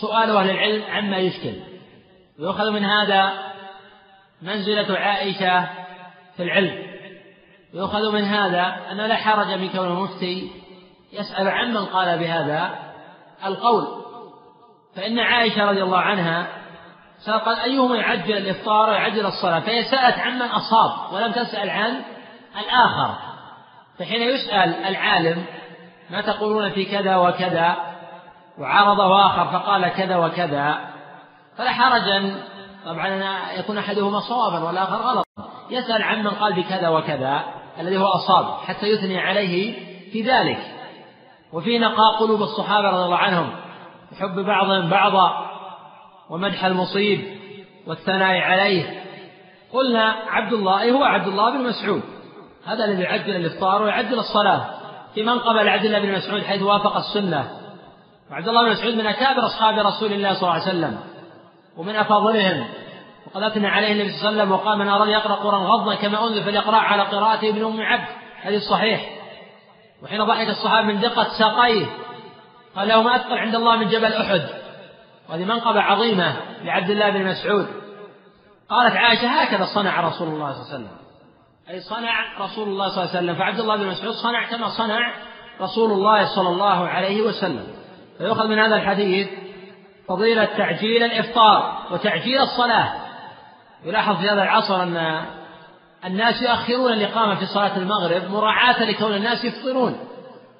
سؤال 0.00 0.30
أهل 0.30 0.50
العلم 0.50 0.82
عما 0.90 1.16
يشكل. 1.16 1.54
ويؤخذ 2.38 2.70
من 2.70 2.84
هذا 2.84 3.32
منزلة 4.42 4.98
عائشة 4.98 5.68
في 6.36 6.42
العلم. 6.42 6.88
يؤخذ 7.74 8.12
من 8.12 8.24
هذا 8.24 8.76
أن 8.90 8.96
لا 8.96 9.16
حرج 9.16 9.46
من 9.46 9.68
كون 9.68 9.86
المفتي 9.86 10.50
يسأل 11.12 11.48
عمن 11.48 11.84
قال 11.84 12.18
بهذا 12.18 12.70
القول. 13.44 13.86
فإن 14.96 15.18
عائشة 15.18 15.64
رضي 15.64 15.82
الله 15.82 15.98
عنها 15.98 16.57
قال 17.26 17.58
أيهما 17.58 17.96
يعجل 17.96 18.36
الإفطار 18.36 18.90
ويعجل 18.90 19.26
الصلاة؟ 19.26 19.60
فهي 19.60 19.84
سألت 19.84 20.18
عمن 20.18 20.42
أصاب 20.42 21.12
ولم 21.12 21.32
تسأل 21.32 21.70
عن 21.70 22.02
الآخر. 22.60 23.14
فحين 23.98 24.22
يسأل 24.22 24.74
العالم 24.74 25.44
ما 26.10 26.20
تقولون 26.20 26.70
في 26.70 26.84
كذا 26.84 27.16
وكذا؟ 27.16 27.76
وعرضه 28.58 29.26
آخر 29.26 29.46
فقال 29.46 29.88
كذا 29.88 30.16
وكذا. 30.16 30.78
فلا 31.56 31.70
حرج 31.70 32.08
أن 32.08 32.40
طبعا 32.86 33.36
يكون 33.58 33.78
أحدهما 33.78 34.20
صوابا 34.20 34.64
والآخر 34.64 34.96
غلطا 34.96 35.24
يسأل 35.70 36.02
عمن 36.02 36.28
قال 36.28 36.52
بكذا 36.52 36.88
وكذا 36.88 37.42
الذي 37.80 37.96
هو 37.96 38.06
أصاب 38.06 38.60
حتى 38.66 38.86
يثني 38.86 39.20
عليه 39.20 39.74
في 40.12 40.22
ذلك. 40.22 40.58
وفي 41.52 41.78
نقاء 41.78 42.16
قلوب 42.20 42.42
الصحابة 42.42 42.88
رضي 42.88 43.04
الله 43.04 43.16
عنهم. 43.16 43.50
بحب 44.12 44.40
بعضهم 44.40 44.90
بعضا 44.90 45.47
ومدح 46.30 46.64
المصيب 46.64 47.24
والثناء 47.86 48.38
عليه. 48.38 49.02
قلنا 49.72 50.16
عبد 50.28 50.52
الله 50.52 50.90
هو 50.90 51.04
عبد 51.04 51.26
الله 51.26 51.50
بن 51.50 51.64
مسعود. 51.64 52.02
هذا 52.66 52.84
الذي 52.84 53.02
يعجل 53.02 53.36
الإفطار 53.36 53.82
ويعجل 53.82 54.18
الصلاة. 54.18 54.66
في 55.14 55.22
منقبة 55.22 55.70
عبد 55.70 55.84
الله 55.84 55.98
بن 55.98 56.12
مسعود 56.12 56.42
حيث 56.42 56.62
وافق 56.62 56.96
السنة. 56.96 57.50
وعبد 58.30 58.48
الله 58.48 58.64
بن 58.64 58.70
مسعود 58.70 58.94
من 58.94 59.06
أكابر 59.06 59.46
أصحاب 59.46 59.78
رسول 59.78 60.12
الله 60.12 60.34
صلى 60.34 60.42
الله 60.42 60.52
عليه 60.52 60.62
وسلم 60.62 60.98
ومن 61.76 61.96
أفاضلهم. 61.96 62.68
وقد 63.26 63.42
أثنى 63.42 63.66
عليه 63.66 63.92
النبي 63.92 64.08
صلى 64.08 64.18
الله 64.18 64.42
عليه 64.42 64.42
وسلم 64.42 64.52
وقال 64.52 64.78
من 64.78 64.88
أراد 64.88 65.08
يقرأ 65.08 65.34
قرآن 65.34 65.62
غضا 65.62 65.94
كما 65.94 66.26
أنزل 66.26 66.44
فليقرأ 66.44 66.76
على 66.76 67.02
قراءته 67.02 67.48
ابن 67.48 67.64
أم 67.64 67.80
عبد. 67.80 68.08
حديث 68.42 68.62
صحيح. 68.62 69.10
وحين 70.02 70.24
ضحك 70.24 70.48
الصحابة 70.48 70.86
من 70.86 71.00
دقة 71.00 71.26
ساقيه 71.38 71.86
قال 72.76 72.88
له 72.88 73.02
ما 73.02 73.16
أثقل 73.16 73.38
عند 73.38 73.54
الله 73.54 73.76
من 73.76 73.88
جبل 73.88 74.12
أحد. 74.12 74.42
وهذه 75.28 75.44
منقبة 75.44 75.80
عظيمة 75.80 76.36
لعبد 76.62 76.90
الله 76.90 77.10
بن 77.10 77.24
مسعود. 77.24 77.66
قالت 78.70 78.96
عائشة 78.96 79.28
هكذا 79.28 79.66
صنع 79.74 80.00
رسول 80.00 80.28
الله 80.28 80.52
صلى 80.52 80.62
الله 80.62 80.74
عليه 80.74 80.84
وسلم. 80.84 80.96
أي 81.70 81.80
صنع 81.80 82.44
رسول 82.44 82.68
الله 82.68 82.88
صلى 82.88 83.04
الله 83.04 83.16
عليه 83.16 83.18
وسلم. 83.18 83.34
فعبد 83.34 83.60
الله 83.60 83.76
بن 83.76 83.86
مسعود 83.86 84.14
صنع 84.14 84.50
كما 84.50 84.68
صنع 84.68 85.14
رسول 85.60 85.92
الله 85.92 86.36
صلى 86.36 86.48
الله 86.48 86.88
عليه 86.88 87.22
وسلم. 87.22 87.66
فيؤخذ 88.18 88.48
من 88.48 88.58
هذا 88.58 88.76
الحديث 88.76 89.28
فضيلة 90.08 90.44
تعجيل 90.44 91.02
الإفطار 91.02 91.86
وتعجيل 91.90 92.38
الصلاة. 92.40 92.92
يلاحظ 93.84 94.16
في 94.16 94.30
هذا 94.30 94.42
العصر 94.42 94.82
أن 94.82 95.24
الناس 96.04 96.42
يؤخرون 96.42 96.92
الإقامة 96.92 97.34
في 97.34 97.46
صلاة 97.46 97.76
المغرب 97.76 98.30
مراعاة 98.30 98.84
لكون 98.84 99.14
الناس 99.14 99.44
يفطرون. 99.44 99.98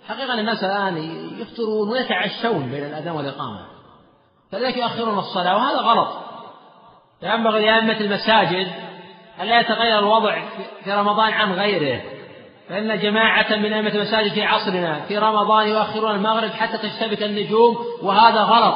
حقيقة 0.09 0.41
الناس 0.41 0.65
الآن 0.65 0.97
يفطرون 1.39 1.89
ويتعشون 1.89 2.71
بين 2.71 2.85
الأذان 2.85 3.13
والإقامة. 3.13 3.78
فذلك 4.53 4.77
يؤخرون 4.77 5.19
الصلاة 5.19 5.57
وهذا 5.57 5.79
غلط. 5.79 6.09
فينبغي 7.21 7.67
لأئمة 7.67 8.01
المساجد 8.01 8.69
أن 9.41 9.47
لا 9.47 9.61
يتغير 9.61 9.99
الوضع 9.99 10.43
في 10.85 10.93
رمضان 10.93 11.33
عن 11.33 11.53
غيره. 11.53 12.03
فإن 12.69 12.99
جماعة 12.99 13.57
من 13.57 13.73
أئمة 13.73 13.95
المساجد 13.95 14.33
في 14.33 14.43
عصرنا 14.43 15.01
في 15.01 15.19
رمضان 15.19 15.69
يؤخرون 15.69 16.11
المغرب 16.11 16.51
حتى 16.51 16.79
تشتبك 16.79 17.23
النجوم 17.23 17.77
وهذا 18.03 18.43
غلط. 18.43 18.75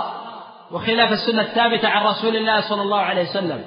وخلاف 0.71 1.13
السنة 1.13 1.43
الثابتة 1.43 1.89
عن 1.89 2.07
رسول 2.07 2.37
الله 2.37 2.61
صلى 2.61 2.83
الله 2.83 3.01
عليه 3.01 3.23
وسلم. 3.31 3.65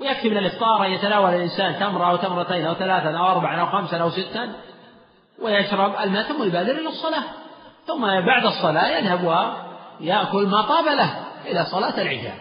ويكفي 0.00 0.30
من 0.30 0.38
الإفطار 0.38 0.86
أن 0.86 0.90
يتناول 0.90 1.34
الإنسان 1.34 1.78
تمرة 1.80 2.10
أو 2.10 2.16
تمرتين 2.16 2.66
أو 2.66 2.74
ثلاثا 2.74 3.18
أو 3.18 3.26
أربعا 3.26 3.60
أو 3.60 3.66
خمسا 3.66 3.96
أو 3.96 4.10
ستا 4.10 4.52
ويشرب 5.42 5.94
الماء 6.02 6.22
ثم 6.22 6.42
يبادر 6.44 6.72
إلى 6.72 6.88
الصلاة. 6.88 7.22
ثم 7.86 8.20
بعد 8.26 8.44
الصلاة 8.44 8.88
يذهب 8.88 9.24
ويأكل 9.24 10.46
ما 10.46 10.62
طاب 10.62 10.84
له. 10.84 11.14
إلى 11.46 11.64
صلاة 11.64 12.02
العشاء. 12.02 12.36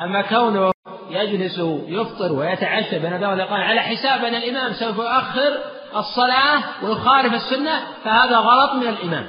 أما 0.00 0.22
كونه 0.22 0.72
يجلس 1.10 1.58
يفطر 1.86 2.32
ويتعشى 2.32 2.98
بين 2.98 3.16
ذا 3.16 3.28
والإقامة 3.28 3.64
على 3.64 3.80
حساب 3.80 4.24
أن 4.24 4.34
الإمام 4.34 4.72
سوف 4.72 4.98
يؤخر 4.98 5.58
الصلاة 5.96 6.84
ويخالف 6.84 7.34
السنة 7.34 7.80
فهذا 8.04 8.36
غلط 8.36 8.72
من 8.74 8.86
الإمام. 8.86 9.26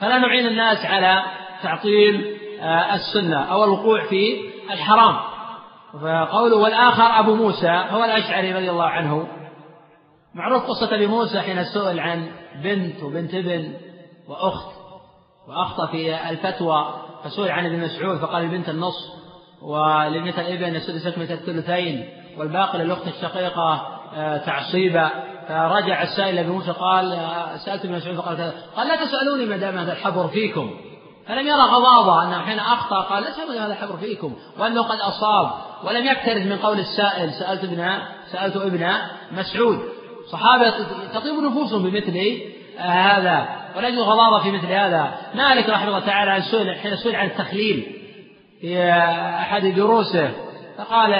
فلا 0.00 0.18
نعين 0.18 0.46
الناس 0.46 0.86
على 0.86 1.22
تعطيل 1.62 2.38
آه، 2.60 2.94
السنة 2.94 3.52
أو 3.52 3.64
الوقوع 3.64 4.04
في 4.06 4.50
الحرام. 4.70 5.16
فقوله 5.92 6.56
والآخر 6.56 7.20
أبو 7.20 7.34
موسى 7.34 7.68
هو 7.68 8.04
الأشعري 8.04 8.52
رضي 8.52 8.70
الله 8.70 8.86
عنه. 8.86 9.28
معروف 10.34 10.62
قصة 10.62 10.94
أبي 10.94 11.06
موسى 11.06 11.40
حين 11.40 11.64
سئل 11.64 12.00
عن 12.00 12.30
بنت 12.62 13.02
وبنت 13.02 13.34
ابن 13.34 13.72
وأخت 14.28 14.78
وأخطأ 15.48 15.86
في 15.86 16.30
الفتوى. 16.30 17.07
فسئل 17.24 17.50
عن 17.50 17.66
ابن 17.66 17.78
مسعود 17.78 18.18
فقال 18.18 18.42
البنت 18.42 18.68
النصف 18.68 19.18
ولابنة 19.62 20.40
الابن 20.40 20.76
السدس 20.76 21.18
من 21.18 21.30
الثلثين 21.30 22.08
والباقي 22.38 22.78
للأخت 22.78 23.06
الشقيقة 23.06 23.98
آه، 24.14 24.36
تعصيبا. 24.36 25.10
فرجع 25.48 26.02
السائل 26.02 26.38
ابن 26.38 26.50
موسى 26.50 26.70
قال 26.70 27.12
آه، 27.12 27.56
سألت 27.56 27.84
ابن 27.84 27.94
مسعود 27.94 28.16
فقال 28.16 28.36
كذا 28.36 28.54
قال 28.76 28.88
لا 28.88 28.96
تسألوني 28.96 29.44
ما 29.44 29.56
دام 29.56 29.78
هذا 29.78 29.92
الحبر 29.92 30.28
فيكم. 30.28 30.70
فلم 31.26 31.46
يرى 31.46 31.62
غضاضة 31.62 32.22
أنه 32.22 32.38
حين 32.38 32.58
أخطأ 32.58 33.00
قال 33.00 33.22
لا 33.22 33.30
تسألوني 33.30 33.58
هذا 33.58 33.72
الحبر 33.72 33.96
فيكم 33.96 34.34
وأنه 34.58 34.82
قد 34.82 35.00
أصاب 35.00 35.50
ولم 35.84 36.06
يكترث 36.06 36.46
من 36.46 36.56
قول 36.56 36.78
السائل. 36.78 37.32
سألت 37.32 37.64
ابن 37.64 37.98
سألت 38.32 38.56
ابن 38.56 38.92
مسعود. 39.32 39.78
صحابة 40.32 40.70
تطيب 41.14 41.34
نفوسهم 41.34 41.82
بمثل 41.82 42.40
آه، 42.78 42.82
هذا. 42.82 43.48
ولا 43.78 44.02
غضاضة 44.02 44.42
في 44.42 44.50
مثل 44.50 44.66
هذا. 44.66 45.18
مالك 45.34 45.68
رحمه 45.68 45.88
الله 45.88 46.06
تعالى 46.06 46.42
سئل 46.42 46.74
حين 46.74 46.96
سئل 46.96 47.16
عن 47.16 47.26
التخليل 47.26 47.86
في 48.60 48.82
أحد 49.40 49.66
دروسه 49.66 50.30
فقال 50.78 51.12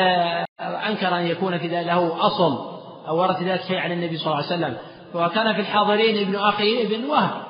أنكر 0.60 1.18
أن 1.18 1.26
يكون 1.26 1.58
في 1.58 1.68
له 1.68 2.26
أصل 2.26 2.78
أو 3.08 3.18
ورد 3.18 3.42
ذلك 3.42 3.60
شيء 3.62 3.76
عن 3.76 3.92
النبي 3.92 4.16
صلى 4.16 4.26
الله 4.26 4.36
عليه 4.36 4.46
وسلم. 4.46 4.76
وكان 5.14 5.54
في 5.54 5.60
الحاضرين 5.60 6.26
ابن 6.26 6.36
أخي 6.36 6.82
ابن 6.82 7.04
وهب 7.04 7.42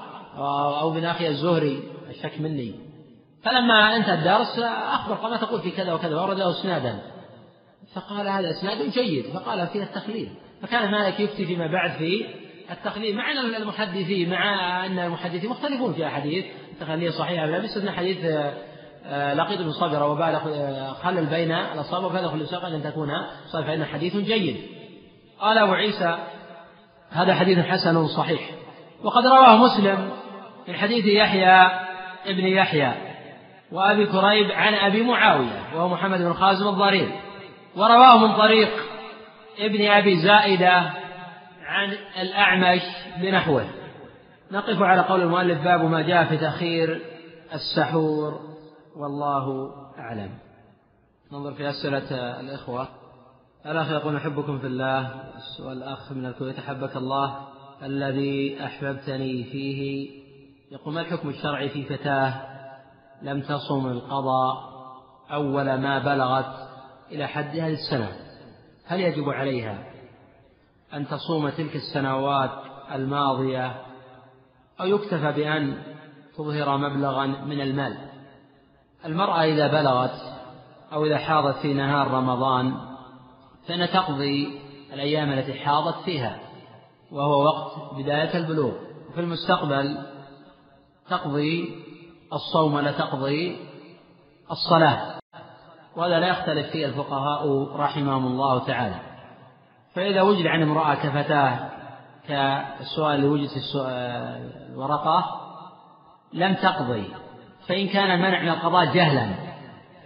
أو 0.80 0.92
ابن 0.92 1.04
أخي 1.04 1.28
الزهري 1.28 1.82
الشك 2.10 2.40
مني. 2.40 2.74
فلما 3.44 3.96
انتهى 3.96 4.14
الدرس 4.14 4.58
أخبر 4.92 5.14
قال 5.14 5.30
ما 5.30 5.36
تقول 5.36 5.60
في 5.60 5.70
كذا 5.70 5.92
وكذا 5.92 6.20
ورده 6.20 6.50
إسنادا. 6.50 6.98
فقال 7.94 8.28
هذا 8.28 8.50
إسناد 8.50 8.90
جيد. 8.90 9.24
فقال 9.34 9.66
فيه 9.66 9.82
التخليل. 9.82 10.28
فكان 10.62 10.90
مالك 10.90 11.20
يفتي 11.20 11.46
فيما 11.46 11.66
بعد 11.66 11.90
في 11.90 12.26
التخليل 12.70 13.16
مع 13.16 13.30
أن 13.30 13.54
المحدثين 13.54 14.30
مع 14.30 14.86
أن 14.86 14.98
المحدثين 14.98 15.50
مختلفون 15.50 15.92
في 15.92 16.06
أحاديث. 16.06 16.44
التخليل 16.72 17.12
صحيحة 17.12 17.46
لا؟ 17.46 17.58
بس 17.58 17.76
أن 17.76 17.90
حديث 17.90 18.24
آه، 19.06 19.34
لقيت 19.34 19.60
بن 19.60 19.72
صبر 19.72 20.02
وبالغ 20.02 20.42
آه، 20.54 20.92
خلل 20.92 21.26
بين 21.26 21.52
الأصابع 21.52 22.08
فيدخل 22.08 22.40
الساق 22.40 22.64
أن 22.64 22.82
تكون 22.82 23.10
صحيح 23.52 23.66
فإن 23.66 23.84
حديث 23.84 24.16
جيد. 24.16 24.56
قال 25.40 25.58
أبو 25.58 25.72
عيسى 25.72 26.18
هذا 27.10 27.34
حديث 27.34 27.58
حسن 27.58 28.06
صحيح. 28.06 28.40
وقد 29.04 29.26
رواه 29.26 29.56
مسلم 29.56 30.10
من 30.68 30.74
حديث 30.74 31.04
يحيى 31.04 31.70
ابن 32.26 32.46
يحيى 32.46 32.92
وأبي 33.72 34.06
كريب 34.06 34.50
عن 34.52 34.74
أبي 34.74 35.02
معاوية 35.02 35.62
وهو 35.74 35.88
محمد 35.88 36.18
بن 36.18 36.32
خازم 36.32 36.68
الضرير. 36.68 37.08
ورواه 37.76 38.18
من 38.26 38.36
طريق 38.36 38.68
ابن 39.58 39.90
أبي 39.90 40.16
زائدة 40.16 40.90
عن 41.68 41.92
الأعمش 42.20 42.82
بنحوه. 43.20 43.66
نقف 44.52 44.82
على 44.82 45.00
قول 45.00 45.22
المؤلف 45.22 45.64
باب 45.64 45.84
ما 45.84 46.02
جاء 46.02 46.24
في 46.24 46.36
تأخير 46.36 47.00
السحور 47.54 48.40
والله 48.96 49.74
أعلم. 49.98 50.30
ننظر 51.32 51.54
في 51.54 51.70
أسئلة 51.70 52.40
الإخوة. 52.40 52.88
الأخ 53.66 53.90
يقول 53.90 54.16
أحبكم 54.16 54.58
في 54.58 54.66
الله. 54.66 55.24
والأخ 55.60 56.12
من 56.12 56.26
الكويت 56.26 56.58
أحبك 56.58 56.96
الله 56.96 57.48
الذي 57.82 58.64
أحببتني 58.64 59.44
فيه. 59.44 60.10
يقول 60.72 60.94
ما 60.94 61.00
الحكم 61.00 61.28
الشرعي 61.28 61.68
في 61.68 61.84
فتاة 61.84 62.34
لم 63.22 63.40
تصم 63.40 63.86
القضاء 63.86 64.56
أول 65.32 65.74
ما 65.74 65.98
بلغت 65.98 66.68
إلى 67.12 67.26
حد 67.26 67.56
هذه 67.56 67.72
السنة؟ 67.72 68.12
هل 68.86 69.00
يجب 69.00 69.30
عليها 69.30 69.87
أن 70.94 71.08
تصوم 71.08 71.48
تلك 71.48 71.76
السنوات 71.76 72.50
الماضية 72.94 73.82
أو 74.80 74.86
يكتفى 74.86 75.32
بأن 75.32 75.82
تظهر 76.36 76.76
مبلغا 76.76 77.26
من 77.26 77.60
المال. 77.60 77.98
المرأة 79.04 79.44
إذا 79.44 79.66
بلغت 79.66 80.20
أو 80.92 81.04
إذا 81.04 81.18
حاضت 81.18 81.56
في 81.56 81.74
نهار 81.74 82.10
رمضان 82.10 82.74
فإن 83.68 83.88
تقضي 83.88 84.60
الأيام 84.92 85.32
التي 85.32 85.54
حاضت 85.54 86.04
فيها 86.04 86.40
وهو 87.12 87.44
وقت 87.44 87.94
بداية 87.94 88.38
البلوغ. 88.38 88.72
وفي 89.10 89.20
المستقبل 89.20 90.06
تقضي 91.10 91.84
الصوم 92.32 92.74
ولا 92.74 92.92
تقضي 92.92 93.56
الصلاة. 94.50 95.18
وهذا 95.96 96.20
لا 96.20 96.28
يختلف 96.28 96.70
فيه 96.70 96.86
الفقهاء 96.86 97.62
رحمهم 97.76 98.26
الله 98.26 98.66
تعالى. 98.66 99.07
فإذا 99.94 100.22
وجد 100.22 100.46
عن 100.46 100.62
امرأة 100.62 100.94
كفتاة 100.94 101.70
كالسؤال 102.28 103.14
اللي 103.14 103.26
وجد 103.26 103.48
في 103.48 103.58
الورقة 104.72 105.24
لم 106.32 106.54
تقضي 106.54 107.08
فإن 107.68 107.88
كان 107.88 108.10
المنع 108.10 108.42
من 108.42 108.48
القضاء 108.48 108.84
جهلا 108.84 109.28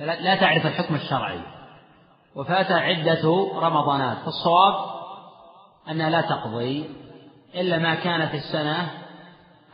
لا 0.01 0.37
تعرف 0.37 0.67
الحكم 0.67 0.95
الشرعي. 0.95 1.41
وفات 2.37 2.73
عدة 2.73 3.51
رمضانات 3.55 4.19
فالصواب 4.19 4.75
أنها 5.91 6.11
لا 6.11 6.21
تقضي 6.21 6.91
إلا 7.55 7.79
ما 7.79 7.95
كانت 7.95 8.35
السنة 8.35 8.91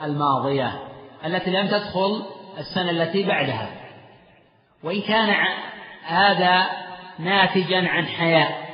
الماضية 0.02 0.78
التي 1.24 1.50
لم 1.50 1.66
تدخل 1.66 2.22
السنة 2.59 2.90
التي 2.90 3.26
بعدها. 3.26 3.68
وإن 4.84 5.00
كان 5.00 5.46
هذا 6.04 6.66
ناتجا 7.18 7.88
عن 7.88 8.06
حياء 8.06 8.68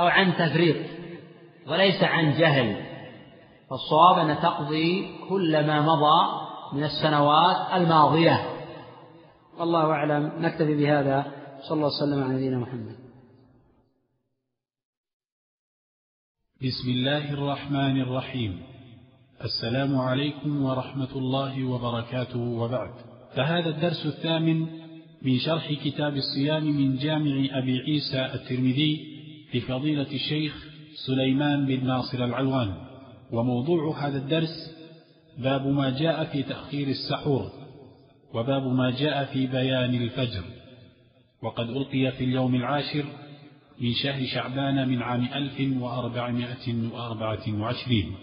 أو 0.00 0.06
عن 0.06 0.32
تفريط 0.34 0.76
وليس 1.66 2.02
عن 2.02 2.32
جهل. 2.38 2.86
فالصواب 3.70 4.28
أن 4.28 4.36
تقضي 4.36 5.18
كل 5.28 5.66
ما 5.66 5.80
مضى 5.80 6.40
من 6.72 6.84
السنوات 6.84 7.72
الماضية. 7.82 8.40
والله 9.58 9.84
أعلم. 9.84 10.32
نكتفي 10.38 10.74
بهذا. 10.74 11.32
صلى 11.68 11.76
الله 11.76 11.86
وسلم 11.86 12.22
على 12.22 12.34
نبينا 12.34 12.58
محمد. 12.58 12.96
بسم 16.62 16.90
الله 16.90 17.32
الرحمن 17.32 18.00
الرحيم. 18.00 18.62
السلام 19.44 19.98
عليكم 19.98 20.62
ورحمة 20.62 21.12
الله 21.16 21.64
وبركاته 21.64 22.40
وبعد. 22.40 22.90
فهذا 23.36 23.68
الدرس 23.68 24.06
الثامن 24.06 24.60
من 25.22 25.38
شرح 25.38 25.72
كتاب 25.72 26.16
الصيام 26.16 26.64
من 26.64 26.96
جامع 26.96 27.58
أبي 27.58 27.78
عيسى 27.78 28.34
الترمذي 28.34 29.09
لفضيلة 29.54 30.06
الشيخ 30.12 30.66
سليمان 31.06 31.66
بن 31.66 31.86
ناصر 31.86 32.24
العلوان. 32.24 32.74
وموضوع 33.32 34.06
هذا 34.06 34.18
الدرس 34.18 34.76
باب 35.38 35.66
ما 35.66 35.90
جاء 35.90 36.24
في 36.24 36.42
تأخير 36.42 36.88
السحور 36.88 37.50
وباب 38.34 38.66
ما 38.66 38.90
جاء 38.90 39.24
في 39.24 39.46
بيان 39.46 39.94
الفجر. 39.94 40.44
وقد 41.42 41.68
ألقي 41.68 42.12
في 42.12 42.24
اليوم 42.24 42.54
العاشر 42.54 43.04
من 43.80 43.92
شهر 44.02 44.26
شعبان 44.26 44.88
من 44.88 45.02
عام 45.02 45.24
ألف 45.24 45.82
وأربعمائة 45.82 46.92
وأربعة 46.92 47.60
وعشرين. 47.60 48.14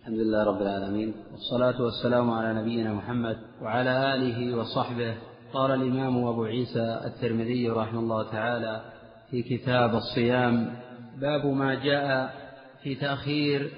الحمد 0.00 0.18
لله 0.18 0.44
رب 0.44 0.62
العالمين 0.62 1.14
والصلاة 1.32 1.82
والسلام 1.82 2.30
على 2.30 2.60
نبينا 2.60 2.94
محمد 2.94 3.36
وعلى 3.62 4.14
آله 4.14 4.56
وصحبه. 4.56 5.14
قال 5.52 5.70
الإمام 5.70 6.24
أبو 6.24 6.44
عيسى 6.44 7.00
الترمذي 7.04 7.68
رحمه 7.68 8.00
الله 8.00 8.30
تعالى 8.30 8.95
في 9.30 9.42
كتاب 9.42 9.94
الصيام 9.94 10.78
باب 11.16 11.46
ما 11.46 11.74
جاء 11.74 12.34
في 12.82 12.94
تأخير 12.94 13.72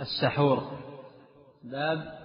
السحور. 0.00 0.78
باب 1.64 2.18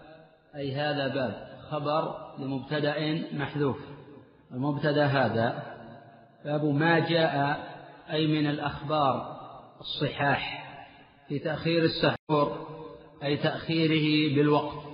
أي 0.56 0.76
هذا 0.76 1.08
باب 1.08 1.48
خبر 1.70 2.16
لمبتدأ 2.40 3.24
محذوف. 3.34 3.78
المبتدأ 4.52 5.06
هذا 5.06 5.64
باب 6.46 6.66
ما 6.66 7.00
جاء 7.00 7.68
أي 8.12 8.28
من 8.28 8.48
الأخبار 8.50 9.38
الصحاح 9.80 10.68
في 11.28 11.40
تأخير 11.40 11.84
السحور 11.84 12.68
أي 13.24 13.38
تأخيره 13.38 14.36
بالوقت. 14.36 14.88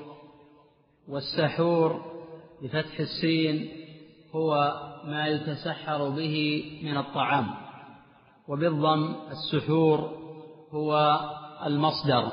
والسحور 1.08 2.14
بفتح 2.62 3.00
السين 3.00 3.70
هو 4.36 4.74
ما 5.06 5.28
يتسحر 5.28 6.10
به 6.10 6.64
من 6.84 6.98
الطعام. 6.98 7.63
وبالضم 8.48 9.16
السحور 9.32 10.12
هو 10.72 11.20
المصدر. 11.66 12.32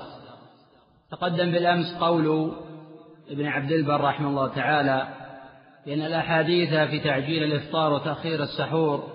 تقدم 1.10 1.50
بالأمس 1.50 1.94
قول 2.00 2.52
ابن 3.30 3.46
عبد 3.46 3.72
البر 3.72 4.00
رحمه 4.00 4.28
الله 4.28 4.48
تعالى 4.48 5.08
بأن 5.86 6.02
الأحاديث 6.02 6.74
في 6.74 7.00
تعجيل 7.00 7.42
الإفطار 7.42 7.92
وتأخير 7.92 8.42
السحور 8.42 9.08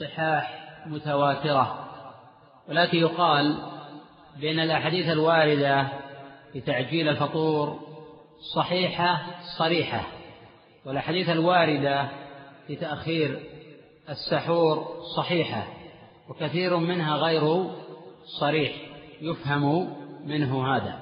صحاح 0.00 0.66
متواترة 0.86 1.88
ولكن 2.68 2.98
يقال 2.98 3.58
بأن 4.40 4.60
الأحاديث 4.60 5.08
الواردة 5.08 5.88
في 6.52 6.60
تعجيل 6.60 7.08
الفطور 7.08 7.80
صحيحة 8.56 9.26
صريحة 9.58 10.00
والأحاديث 10.86 11.28
الواردة 11.28 12.08
في 12.66 12.76
تأخير 12.76 13.40
السحور 14.08 14.86
صحيحة. 15.16 15.66
وكثير 16.28 16.76
منها 16.76 17.16
غير 17.16 17.70
صريح 18.40 18.72
يفهم 19.20 19.92
منه 20.26 20.76
هذا. 20.76 20.94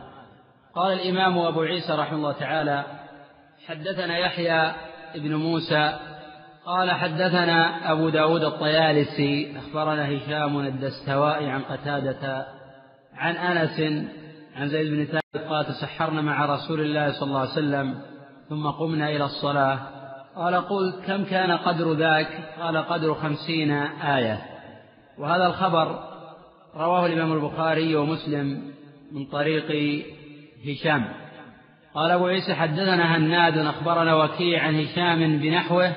قال 0.75 0.93
الإمام 0.93 1.39
أبو 1.39 1.62
عيسى 1.62 1.93
رحمه 1.93 2.16
الله 2.16 2.33
تعالى 2.33 2.85
حدثنا 3.66 4.18
يحيى 4.18 4.72
بن 5.14 5.35
موسى 5.35 5.99
قال 6.66 6.91
حدثنا 6.91 7.93
أبو 7.93 8.09
داود 8.09 8.45
الطيالسي 8.45 9.59
أخبرنا 9.59 10.16
هشام 10.16 10.61
الدستوائي 10.61 11.51
عن 11.51 11.62
قتادة 11.62 12.47
عن 13.14 13.37
أنس 13.37 14.07
عن 14.57 14.68
زيد 14.68 14.93
بن 14.93 15.05
ثابت 15.05 15.49
قال 15.49 15.66
تسحرنا 15.66 16.22
مع 16.22 16.47
رسول 16.47 16.81
الله 16.81 17.12
صلى 17.12 17.29
الله 17.29 17.41
عليه 17.41 17.51
وسلم 17.51 18.01
ثم 18.49 18.66
قمنا 18.66 19.11
إلى 19.11 19.25
الصلاة. 19.25 19.79
قال 20.37 20.57
قلت 20.57 21.05
كم 21.07 21.25
كان 21.25 21.53
قدر 21.53 21.93
ذاك؟ 21.93 22.29
قال 22.61 22.77
قدر 22.77 23.14
خمسين 23.14 23.70
آية. 24.03 24.54
وهذا 25.19 25.47
الخبر 25.47 25.99
رواه 26.77 27.07
الإمام 27.07 27.33
البخاري 27.33 27.97
ومسلم 27.97 28.73
من 29.12 29.27
طريق 29.27 29.67
هشام. 30.67 31.09
قال 31.95 32.11
أبو 32.11 32.27
عيسى 32.27 32.55
حدثنا 32.55 33.17
هناد 33.17 33.59
أخبرنا 33.59 34.15
وكيع 34.15 34.62
عن 34.62 34.81
هشام 34.81 35.39
بنحوه 35.39 35.93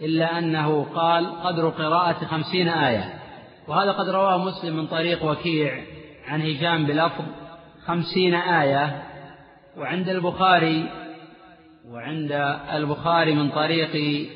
إلا 0.00 0.38
أنه 0.38 0.84
قال 0.94 1.42
قدر 1.42 1.68
قراءة 1.68 2.24
خمسين 2.24 2.68
آية. 2.68 3.14
وهذا 3.68 3.92
قد 3.92 4.08
رواه 4.08 4.44
مسلم 4.44 4.76
من 4.76 4.86
طريق 4.86 5.24
وكيع 5.24 5.80
عن 6.28 6.42
هشام 6.42 6.86
بلفظ 6.86 7.24
خمسين 7.86 8.34
آية. 8.34 9.02
وعند 9.76 10.08
البخاري 10.08 10.88
وعند 11.88 12.32
البخاري 12.72 13.34
من 13.34 13.50
طريق 13.50 14.26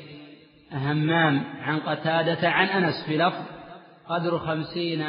همام 0.71 1.43
عن 1.61 1.79
قتادة 1.79 2.49
عن 2.49 2.67
أنس 2.67 3.05
بلفظ 3.09 3.58
قدر 4.09 4.39
خمسين 4.39 5.05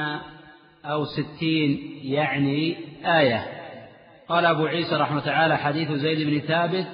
أو 0.85 1.05
ستين 1.05 2.01
يعني 2.03 2.77
آية. 3.19 3.47
قال 4.29 4.47
أبو 4.47 4.67
عيسى 4.67 4.97
رحمه 4.97 5.21
تعالى 5.21 5.57
حديث 5.57 5.93
زيد 5.93 6.29
بن 6.29 6.41
ثابت 6.41 6.87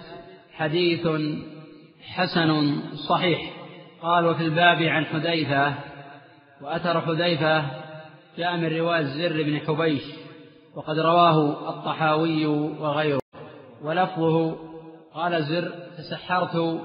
حديث 0.53 1.09
حسن 2.15 2.81
صحيح. 3.09 3.51
قال 4.03 4.27
وفي 4.27 4.43
الباب 4.43 4.83
عن 4.83 5.05
حذيفة 5.05 5.75
وأثر 6.63 7.01
حذيفة 7.01 7.65
جاء 8.39 8.57
من 8.57 8.77
رواية 8.77 9.03
زر 9.03 9.43
بن 9.43 9.61
حبيش 9.61 10.03
وقد 10.77 10.99
رواه 10.99 11.71
الطحاوي 11.71 12.47
وغيره. 12.47 13.21
ولفظه 13.83 14.57
قال 15.15 15.45
زر 15.45 15.73
تسحرت 15.99 16.81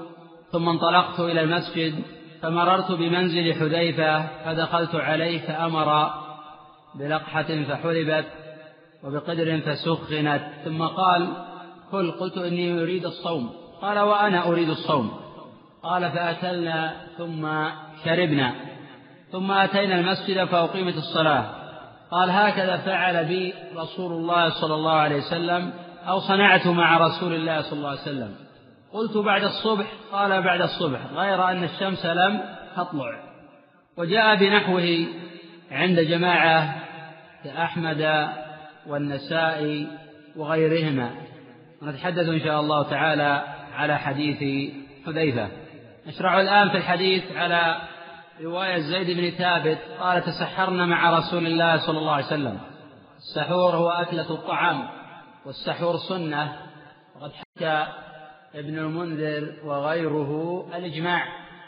ثم 0.52 0.68
انطلقت 0.68 1.20
إلى 1.20 1.40
المسجد 1.40 1.94
فمررت 2.42 2.92
بمنزل 2.92 3.54
حذيفة 3.54 4.26
فدخلت 4.44 4.94
عليه 4.94 5.38
فأمر 5.38 6.10
بلقحة 6.94 7.42
فحلبت 7.42 8.26
وبقدر 9.04 9.60
فسخنت 9.60 10.42
ثم 10.64 10.82
قال 10.82 11.28
قل 11.92 12.10
قلت 12.10 12.38
إني 12.38 12.82
أريد 12.82 13.04
الصوم. 13.04 13.50
قال 13.82 13.98
وأنا 13.98 14.46
أريد 14.46 14.68
الصوم. 14.68 15.20
قال 15.82 16.10
فأكلنا 16.10 16.92
ثم 17.18 17.48
شربنا 18.04 18.54
ثم 19.32 19.52
أتينا 19.52 20.00
المسجد 20.00 20.44
فأقيمت 20.44 20.96
الصلاة. 20.96 21.44
قال 22.10 22.30
هكذا 22.30 22.76
فعل 22.76 23.24
بي 23.24 23.54
رسول 23.76 24.12
الله 24.12 24.60
صلى 24.60 24.74
الله 24.74 24.92
عليه 24.92 25.16
وسلم 25.16 25.72
أو 26.08 26.20
صنعت 26.20 26.66
مع 26.66 26.98
رسول 26.98 27.32
الله 27.34 27.62
صلى 27.62 27.78
الله 27.78 27.90
عليه 27.90 28.00
وسلم. 28.00 28.34
قلت 28.92 29.16
بعد 29.16 29.42
الصبح 29.44 29.86
قال 30.12 30.42
بعد 30.42 30.60
الصبح 30.60 31.00
غير 31.14 31.48
أن 31.48 31.64
الشمس 31.64 32.06
لم 32.06 32.40
تطلع. 32.76 33.20
وجاء 33.96 34.36
بنحوه 34.36 35.06
عند 35.70 36.00
جماعة 36.00 36.74
كأحمد 37.44 38.28
والنسائي 38.86 39.88
وغيرهما. 40.36 41.10
ونتحدث 41.82 42.28
إن 42.28 42.40
شاء 42.40 42.60
الله 42.60 42.90
تعالى 42.90 43.44
على 43.74 43.98
حديث 43.98 44.70
حذيفة. 45.06 45.48
نشرع 46.06 46.40
الآن 46.40 46.70
في 46.70 46.76
الحديث 46.76 47.32
على 47.36 47.76
رواية 48.40 48.78
زيد 48.78 49.18
بن 49.18 49.30
ثابت 49.30 49.78
قال 50.00 50.22
تسحرنا 50.22 50.86
مع 50.86 51.18
رسول 51.18 51.46
الله 51.46 51.86
صلى 51.86 51.98
الله 51.98 52.12
عليه 52.12 52.26
وسلم. 52.26 52.58
السحور 53.16 53.76
هو 53.76 53.90
أكلة 53.90 54.30
الطعام 54.30 54.88
والسحور 55.46 55.96
سنة. 56.08 56.56
وقد 57.16 57.32
حكى 57.32 57.86
ابن 58.54 58.78
المنذر 58.78 59.54
وغيره 59.64 60.64
الإجماع 60.76 61.26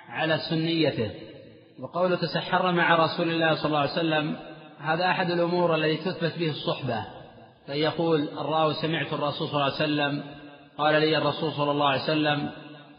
على 0.09 0.39
سنيته 0.51 1.11
وقول 1.81 2.19
تسحرنا 2.19 2.73
مع 2.73 2.95
رسول 3.05 3.31
الله 3.31 3.55
صلى 3.55 3.67
الله 3.67 3.79
عليه 3.79 3.93
وسلم 3.93 4.37
هذا 4.81 5.11
أحد 5.11 5.31
الأمور 5.31 5.75
التي 5.75 5.97
تثبت 5.97 6.39
به 6.39 6.51
الصحبة. 6.51 7.05
فيقول 7.67 8.29
الراوي 8.39 8.75
سمعت 8.75 9.13
الرسول 9.13 9.49
صلى 9.49 9.55
الله 9.55 9.65
عليه 9.65 9.75
وسلم 9.75 10.25
قال 10.79 11.01
لي 11.01 11.19
الرسول 11.19 11.53
صلى 11.53 11.71
الله 11.71 11.89
عليه 11.89 12.03
وسلم 12.03 12.51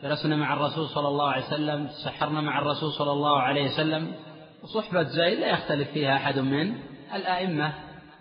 جلسنا 0.04 0.36
مع 0.36 0.54
الرسول 0.54 0.88
صلى 0.88 1.08
الله 1.08 1.32
عليه 1.32 1.46
وسلم 1.46 1.88
تسحرنا 1.88 2.42
مع 2.42 2.60
الرسول 2.60 2.92
صلى 2.92 3.12
الله 3.12 3.42
عليه 3.42 3.66
وسلم. 3.66 4.12
وصحبة 4.64 5.04
زيد 5.04 5.40
لا 5.40 5.48
يختلف 5.48 5.92
فيها 5.92 6.16
أحد 6.16 6.40
من 6.40 6.76
الأئمة. 7.16 7.74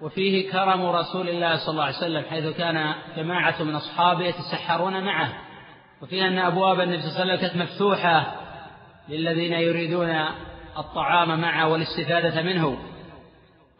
وفيه 0.02 0.50
كرم 0.50 0.86
رسول 0.86 1.28
الله 1.28 1.56
صلى 1.56 1.72
الله 1.72 1.84
عليه 1.84 1.96
وسلم 1.96 2.22
حيث 2.22 2.56
كان 2.56 2.94
جماعة 3.16 3.62
من 3.62 3.74
أصحابه 3.74 4.24
يتسحرون 4.24 5.04
معه. 5.04 5.32
وفيها 6.04 6.28
أن 6.28 6.38
أبواب 6.38 6.80
النبي 6.80 7.02
صلى 7.02 7.10
الله 7.10 7.20
عليه 7.20 7.34
وسلم 7.34 7.48
كانت 7.48 7.70
مفتوحة 7.70 8.34
للذين 9.08 9.52
يريدون 9.52 10.10
الطعام 10.78 11.40
معه 11.40 11.68
والاستفادة 11.68 12.42
منه. 12.42 12.78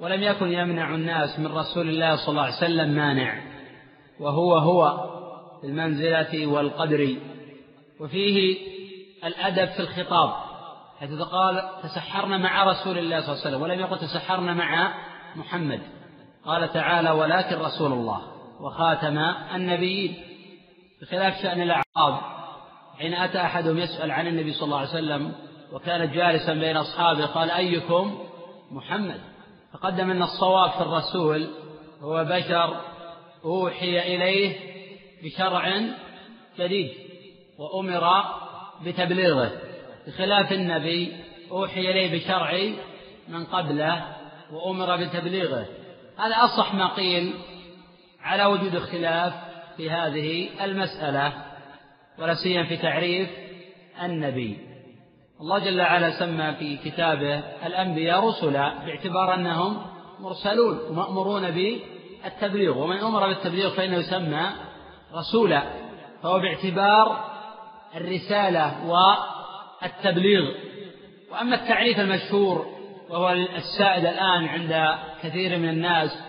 ولم 0.01 0.23
يكن 0.23 0.53
يمنع 0.53 0.95
الناس 0.95 1.39
من 1.39 1.47
رسول 1.47 1.89
الله 1.89 2.17
صلى 2.17 2.29
الله 2.29 2.43
عليه 2.43 2.57
وسلم 2.57 2.89
مانع. 2.89 3.43
وهو 4.21 4.55
هو 4.59 5.11
في 5.61 5.67
المنزلة 5.67 6.47
والقدر. 6.47 7.17
وفيه 8.01 8.57
الأدب 9.25 9.69
في 9.69 9.81
الخطاب. 9.81 10.35
حيث 11.01 11.11
قال 11.11 11.63
تسحرنا 11.83 12.39
مع 12.39 12.65
رسول 12.65 12.99
الله 12.99 13.21
صلى 13.21 13.33
الله 13.33 13.45
عليه 13.45 13.49
وسلم. 13.49 13.63
ولم 13.63 13.81
يقل 13.81 13.99
تسحرنا 13.99 14.55
مع 14.55 14.95
محمد. 15.37 15.81
قال 16.45 16.73
تعالى 16.73 17.11
ولكن 17.11 17.57
رسول 17.57 17.93
الله 17.93 18.21
وخاتم 18.61 19.19
النبيين. 19.55 20.34
بخلاف 21.03 21.43
شأن 21.43 21.61
الأعراب 21.61 22.21
حين 22.99 23.15
أتى 23.15 23.41
أحدهم 23.41 23.79
يسأل 23.79 24.11
عن 24.11 24.27
النبي 24.27 24.53
صلى 24.53 24.65
الله 24.65 24.79
عليه 24.79 24.89
وسلم 24.89 25.33
وكان 25.73 26.13
جالسا 26.13 26.55
بين 26.55 26.77
أصحابه 26.77 27.27
قال 27.27 27.51
أيكم 27.51 28.19
محمد؟ 28.71 29.21
فقدم 29.73 30.11
أن 30.11 30.23
الصواب 30.23 30.71
في 30.71 30.81
الرسول 30.81 31.49
هو 32.01 32.25
بشر 32.25 32.81
أوحي 33.45 34.15
إليه 34.15 34.57
بشرع 35.25 35.81
جديد 36.59 36.93
وأمر 37.59 38.25
بتبليغه. 38.85 39.51
بخلاف 40.07 40.53
النبي 40.53 41.13
أوحي 41.51 41.81
إليه 41.81 42.19
بشرع 42.19 42.61
من 43.29 43.45
قبله 43.45 44.05
وأمر 44.53 44.97
بتبليغه. 44.97 45.67
هذا 46.19 46.35
أصح 46.35 46.75
ما 46.75 46.95
قيل 46.95 47.35
على 48.21 48.45
وجود 48.45 48.77
اختلاف 48.77 49.35
في 49.77 49.91
هذه 49.91 50.49
المسألة 50.65 51.33
ولا 52.19 52.35
سيما 52.35 52.65
في 52.65 52.77
تعريف 52.77 53.29
النبي. 54.03 54.59
الله 55.41 55.59
جل 55.59 55.81
وعلا 55.81 56.19
سمى 56.19 56.55
في 56.59 56.77
كتابه 56.77 57.39
الأنبياء 57.67 58.29
رسلا 58.29 58.85
باعتبار 58.87 59.35
أنهم 59.35 59.87
مرسلون 60.21 60.79
ومأمورون 60.91 61.51
بالتبليغ. 61.51 62.79
ومن 62.79 62.97
أمر 62.97 63.29
بالتبليغ 63.29 63.71
فإنه 63.71 63.97
يسمى 63.97 64.47
رسولا 65.15 65.63
فهو 66.23 66.39
باعتبار 66.39 67.25
الرسالة 67.97 68.87
والتبليغ. 68.87 70.55
وأما 71.33 71.55
التعريف 71.55 72.01
المشهور 72.01 72.75
وهو 73.11 73.31
السائد 73.33 74.07
الآن 74.07 74.45
عند 74.45 74.99
كثير 75.23 75.59
من 75.59 75.69
الناس 75.69 76.24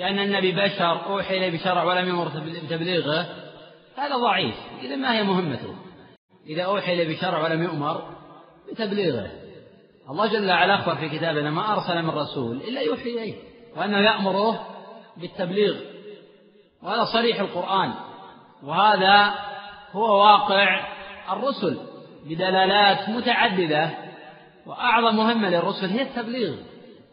لأن 0.00 0.18
النبي 0.18 0.52
بشر 0.52 1.06
أوحي 1.06 1.36
إليه 1.36 1.58
بشرع 1.58 1.84
ولم 1.84 2.08
يمر 2.08 2.28
بتبليغه 2.64 3.26
هذا 3.96 4.16
ضعيف. 4.16 4.54
إذا 4.82 4.96
ما 4.96 5.18
هي 5.18 5.22
مهمته؟ 5.22 5.74
إذا 6.46 6.62
أوحي 6.62 6.92
إليه 6.92 7.16
بشرع 7.16 7.44
ولم 7.44 7.62
يؤمر 7.62 8.02
بتبليغه. 8.72 9.30
الله 10.10 10.26
جل 10.26 10.50
وعلا 10.50 10.74
أخبر 10.74 10.94
في 10.94 11.08
كتابنا 11.08 11.50
ما 11.50 11.72
أرسل 11.72 12.02
من 12.02 12.10
رسول 12.10 12.56
إلا 12.56 12.80
يوحي 12.80 13.10
إليه 13.10 13.34
وأنه 13.76 13.98
يأمره 13.98 14.66
بالتبليغ. 15.16 15.74
وهذا 16.82 17.04
صريح 17.04 17.40
القرآن. 17.40 17.94
وهذا 18.62 19.34
هو 19.92 20.20
واقع 20.20 20.86
الرسل 21.32 21.78
بدلالات 22.26 23.08
متعددة 23.08 23.90
وأعظم 24.66 25.16
مهمة 25.16 25.48
للرسل 25.48 25.86
هي 25.86 26.02
التبليغ 26.02 26.54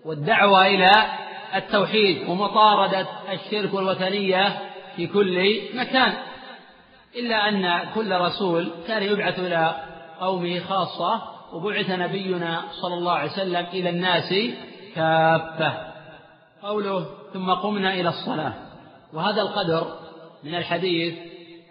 والدعوة 0.06 0.68
إلى 0.68 1.27
التوحيد 1.56 2.30
ومطاردة 2.30 3.08
الشرك 3.32 3.74
والوثنية 3.74 4.60
في 4.96 5.08
كل 5.08 5.60
مكان 5.74 6.14
إلا 7.16 7.50
أن 7.50 7.90
كل 7.96 8.12
رسول 8.12 8.72
كان 8.88 9.04
يبعث 9.04 9.40
إلى 9.40 9.76
قومه 10.20 10.60
خاصة 10.60 11.22
وبعث 11.54 11.90
نبينا 11.90 12.62
صلى 12.82 12.94
الله 12.94 13.12
عليه 13.12 13.32
وسلم 13.32 13.66
إلى 13.74 13.90
الناس 13.90 14.34
كافة. 14.96 15.74
قوله 16.64 17.06
ثم 17.34 17.52
قمنا 17.52 17.94
إلى 17.94 18.10
الصلاة. 18.10 18.54
وهذا 19.14 19.42
القدر 19.42 19.88
من 20.44 20.56
الحديث 20.56 21.16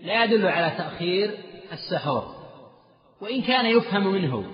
لا 0.02 0.24
يدل 0.24 0.46
على 0.46 0.70
تأخير 0.78 1.30
السحور. 1.72 2.24
وإن 3.20 3.42
كان 3.42 3.66
يفهم 3.66 4.06
منه 4.06 4.44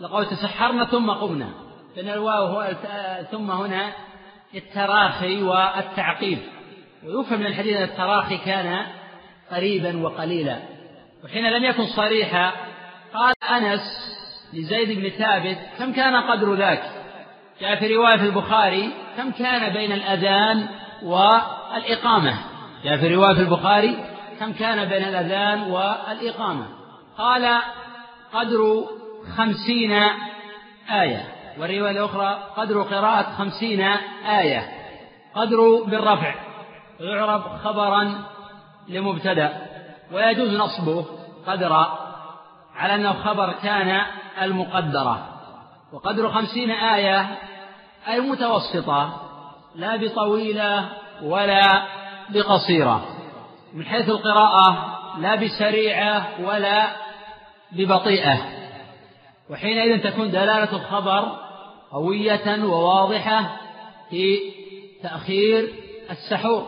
لقد 0.00 0.26
تسحرنا 0.26 0.84
ثم 0.84 1.10
قمنا. 1.10 1.50
فإن 1.96 2.08
الواو 2.08 2.46
هو 2.46 2.68
ثم 3.30 3.50
هنا 3.50 3.92
التراخي 4.54 5.42
والتعقيب. 5.42 6.38
ويفهم 7.04 7.40
من 7.40 7.46
الحديث 7.46 7.76
أن 7.76 7.82
التراخي 7.82 8.38
كان 8.38 8.86
قريبا 9.50 10.02
وقليلا. 10.02 10.58
وحين 11.24 11.50
لم 11.50 11.64
يكن 11.64 11.86
صريحا 11.86 12.52
قال 13.14 13.34
أنس 13.50 13.80
لزيد 14.52 15.00
بن 15.00 15.08
ثابت 15.08 15.58
كم 15.78 15.92
كان 15.92 16.16
قدر 16.16 16.54
ذاك؟ 16.54 16.82
جاء 17.60 17.76
في 17.76 17.94
رواية 17.96 18.16
في 18.16 18.24
البخاري 18.24 18.92
كم 19.16 19.30
كان 19.30 19.72
بين 19.72 19.92
الأذان 19.92 20.68
والإقامة؟ 21.02 22.38
جاء 22.84 22.96
في 22.96 23.14
رواية 23.14 23.34
في 23.34 23.40
البخاري 23.40 24.04
كم 24.40 24.52
كان 24.52 24.88
بين 24.88 25.04
الأذان 25.04 25.62
والإقامة؟ 25.62 26.66
قال 27.18 27.60
قدر 28.32 28.84
خمسين 29.36 29.92
آية. 30.90 31.39
والرواية 31.58 31.90
الأخرى 31.90 32.38
قدر 32.56 32.82
قراءة 32.82 33.32
خمسين 33.38 33.80
آية. 34.26 34.70
قدر 35.34 35.82
بالرفع. 35.86 36.34
ويعرب 37.00 37.42
خبرا 37.64 38.14
لمبتدأ. 38.88 39.66
ويجوز 40.12 40.54
نصبه 40.54 41.06
قدر 41.46 41.72
على 42.76 42.94
أنه 42.94 43.12
خبر 43.12 43.52
كان 43.52 44.02
المقدرة. 44.42 45.26
وقدر 45.92 46.32
خمسين 46.32 46.70
آية 46.70 47.38
أي 48.08 48.20
متوسطة 48.20 49.20
لا 49.74 49.96
بطويلة 49.96 50.88
ولا 51.22 51.82
بقصيرة. 52.30 53.04
من 53.74 53.84
حيث 53.84 54.08
القراءة 54.08 54.98
لا 55.18 55.34
بسريعة 55.34 56.26
ولا 56.44 56.86
ببطيئة. 57.72 58.59
وحينئذ 59.50 60.02
تكون 60.02 60.30
دلالة 60.30 60.76
الخبر 60.76 61.36
قوية 61.92 62.64
وواضحة 62.64 63.56
في 64.10 64.38
تأخير 65.02 65.68
السحور. 66.10 66.66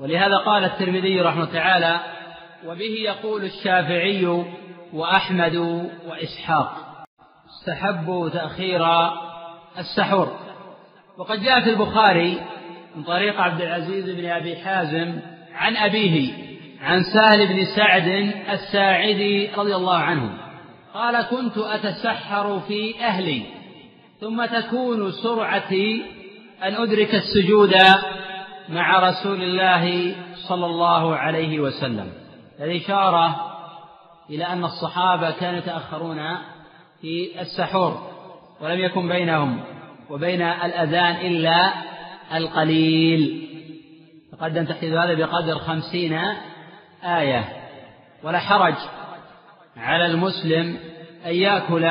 ولهذا 0.00 0.36
قال 0.36 0.64
الترمذي 0.64 1.20
رحمه 1.20 1.44
تعالى 1.44 2.00
وبه 2.66 2.94
يقول 3.04 3.44
الشافعي 3.44 4.44
وأحمد 4.92 5.56
وإسحاق 6.06 6.72
استحبوا 7.48 8.28
تأخير 8.28 8.86
السحور. 9.78 10.38
وقد 11.18 11.42
جاء 11.42 11.60
في 11.60 11.70
البخاري 11.70 12.40
من 12.96 13.02
طريق 13.02 13.40
عبد 13.40 13.60
العزيز 13.60 14.10
بن 14.10 14.26
أبي 14.30 14.56
حازم 14.56 15.20
عن 15.54 15.76
أبيه 15.76 16.32
عن 16.82 17.02
سهل 17.14 17.46
بن 17.46 17.64
سعد 17.76 18.08
الساعدي 18.50 19.50
رضي 19.56 19.74
الله 19.74 19.96
عنه. 19.96 20.43
قال 20.94 21.22
كنت 21.22 21.58
أتسحر 21.58 22.60
في 22.60 23.04
أهلي 23.04 23.42
ثم 24.20 24.44
تكون 24.44 25.12
سرعتي 25.12 26.02
أن 26.62 26.74
أدرك 26.74 27.14
السجود 27.14 27.74
مع 28.68 29.08
رسول 29.08 29.42
الله 29.42 30.14
صلى 30.48 30.66
الله 30.66 31.16
عليه 31.16 31.60
وسلم. 31.60 32.12
الإشارة 32.60 33.50
إلى 34.30 34.44
أن 34.46 34.64
الصحابة 34.64 35.30
كانوا 35.30 35.58
يتأخرون 35.58 36.38
في 37.00 37.40
السحور 37.40 38.10
ولم 38.60 38.80
يكن 38.80 39.08
بينهم 39.08 39.60
وبين 40.10 40.42
الأذان 40.42 41.26
إلا 41.26 41.72
القليل. 42.34 43.48
تقدم 44.32 44.64
تحديد 44.64 44.94
هذا 44.94 45.14
بقدر 45.14 45.58
خمسين 45.58 46.18
آية 47.04 47.48
ولا 48.22 48.38
حرج. 48.38 48.74
على 49.76 50.06
المسلم 50.06 50.78
أن 51.26 51.34
يأكل 51.34 51.84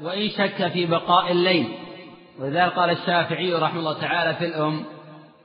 وإن 0.00 0.28
شك 0.28 0.68
في 0.68 0.86
بقاء 0.86 1.32
الليل. 1.32 1.74
ولذلك 2.38 2.72
قال 2.72 2.90
الشافعي 2.90 3.54
رحمه 3.54 3.78
الله 3.78 4.00
تعالى 4.00 4.34
في 4.34 4.44
الأم 4.44 4.84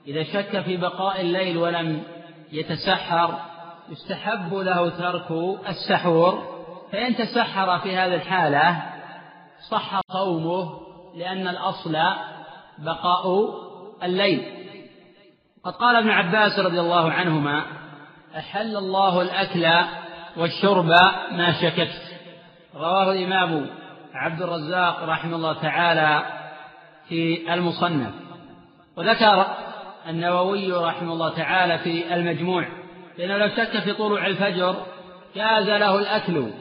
إذا 0.08 0.24
شك 0.24 0.62
في 0.62 0.78
بقاء 0.78 1.22
الليل 1.22 1.58
ولم 1.58 2.04
يتسحر 2.52 3.40
يستحب 3.90 4.54
له 4.54 4.90
ترك 4.90 5.58
السحور. 5.70 6.54
فإن 6.92 7.16
تسحر 7.16 7.80
في 7.80 7.98
هذه 7.98 8.16
الحالة 8.16 8.84
صح 9.70 10.02
صومه 10.12 10.80
لأن 11.16 11.48
الأصل 11.48 11.98
بقاء 12.80 13.50
الليل. 14.04 14.44
قد 15.64 15.74
قال 15.74 15.96
ابن 15.96 16.10
عباس 16.10 16.60
رضي 16.60 16.80
الله 16.80 17.12
عنهما 17.12 17.64
أحل 18.38 18.78
الله 18.78 19.22
الأكل 19.22 19.66
والشرب 20.38 20.86
ما 21.32 21.62
شككت. 21.62 22.02
رواه 22.76 23.12
الإمام 23.12 23.70
عبد 24.14 24.42
الرزاق 24.42 25.04
رحمه 25.04 25.36
الله 25.36 25.62
تعالى 25.62 26.24
في 27.10 27.54
المصنف. 27.54 28.14
وذكر 28.98 29.46
النووي 30.10 30.72
رحمه 30.72 31.14
الله 31.14 31.30
تعالى 31.36 31.78
في 31.78 32.16
المجموع 32.16 32.68
لأنه 33.18 33.38
لو 33.38 33.48
شك 33.48 33.80
في 33.80 33.94
طلوع 33.94 34.26
الفجر 34.26 34.76
جاز 35.36 35.70
له 35.70 36.00
الأكل 36.00 36.52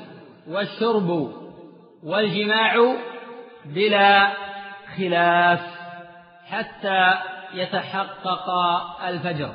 والشرب 0.49 1.33
والجماع 2.03 2.97
بلا 3.64 4.33
خلاف 4.97 5.61
حتى 6.51 7.14
يتحقق 7.55 8.51
الفجر. 9.09 9.51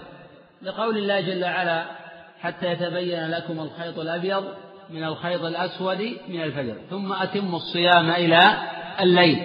لقول 0.61 0.97
الله 0.97 1.22
جل 1.22 1.43
وعلا 1.43 1.84
حتى 2.41 2.71
يتبين 2.71 3.29
لكم 3.29 3.59
الخيط 3.59 3.99
الأبيض 3.99 4.43
من 4.89 5.03
الخيط 5.03 5.43
الأسود 5.43 6.17
من 6.27 6.41
الفجر. 6.41 6.75
ثم 6.89 7.13
أتموا 7.13 7.57
الصيام 7.57 8.09
إلى 8.09 8.41
الليل. 8.99 9.43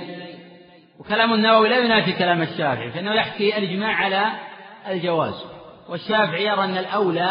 وكلام 0.99 1.33
النووي 1.33 1.69
لا 1.69 1.79
ينافي 1.79 2.13
كلام 2.13 2.43
الشافعي 2.43 2.91
فإنه 2.91 3.15
يحكي 3.15 3.59
الإجماع 3.59 3.95
على 3.95 4.33
الجواز. 4.89 5.45
والشافعي 5.89 6.45
يرى 6.45 6.65
أن 6.65 6.79
الأولى 6.79 7.31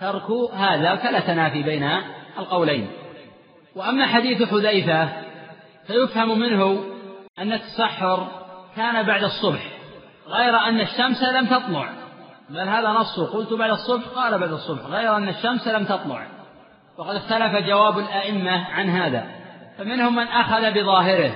ترك 0.00 0.30
هذا 0.54 0.96
فلا 0.96 1.20
تنافي 1.20 1.62
بين 1.62 1.90
القولين. 2.38 2.88
وأما 3.76 4.06
حديث 4.06 4.42
حذيفة 4.42 5.08
فيفهم 5.86 6.38
منه 6.38 6.84
أن 7.38 7.52
التسحر 7.52 8.28
كان 8.76 9.06
بعد 9.06 9.24
الصبح 9.24 9.62
غير 10.26 10.56
أن 10.56 10.80
الشمس 10.80 11.22
لم 11.22 11.46
تطلع. 11.46 12.01
بل 12.50 12.68
هذا 12.68 12.88
نصه 12.88 13.32
قلت 13.32 13.52
بعد 13.52 13.70
الصبح 13.70 14.04
قال 14.14 14.38
بعد 14.38 14.52
الصبح. 14.52 14.86
غير 14.86 15.16
أن 15.16 15.28
الشمس 15.28 15.68
لم 15.68 15.84
تطلع. 15.84 16.26
وقد 16.98 17.16
اختلف 17.16 17.66
جواب 17.66 17.98
الأئمة 17.98 18.64
عن 18.70 18.88
هذا. 18.90 19.26
فمنهم 19.78 20.16
من 20.16 20.28
أخذ 20.28 20.72
بظاهره. 20.72 21.32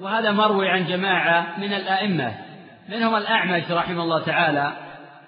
وهذا 0.00 0.30
مروي 0.30 0.68
عن 0.68 0.86
جماعة 0.86 1.58
من 1.58 1.72
الأئمة. 1.72 2.34
منهم 2.88 3.16
الأعمش 3.16 3.70
رحمه 3.70 4.02
الله 4.02 4.24
تعالى. 4.24 4.72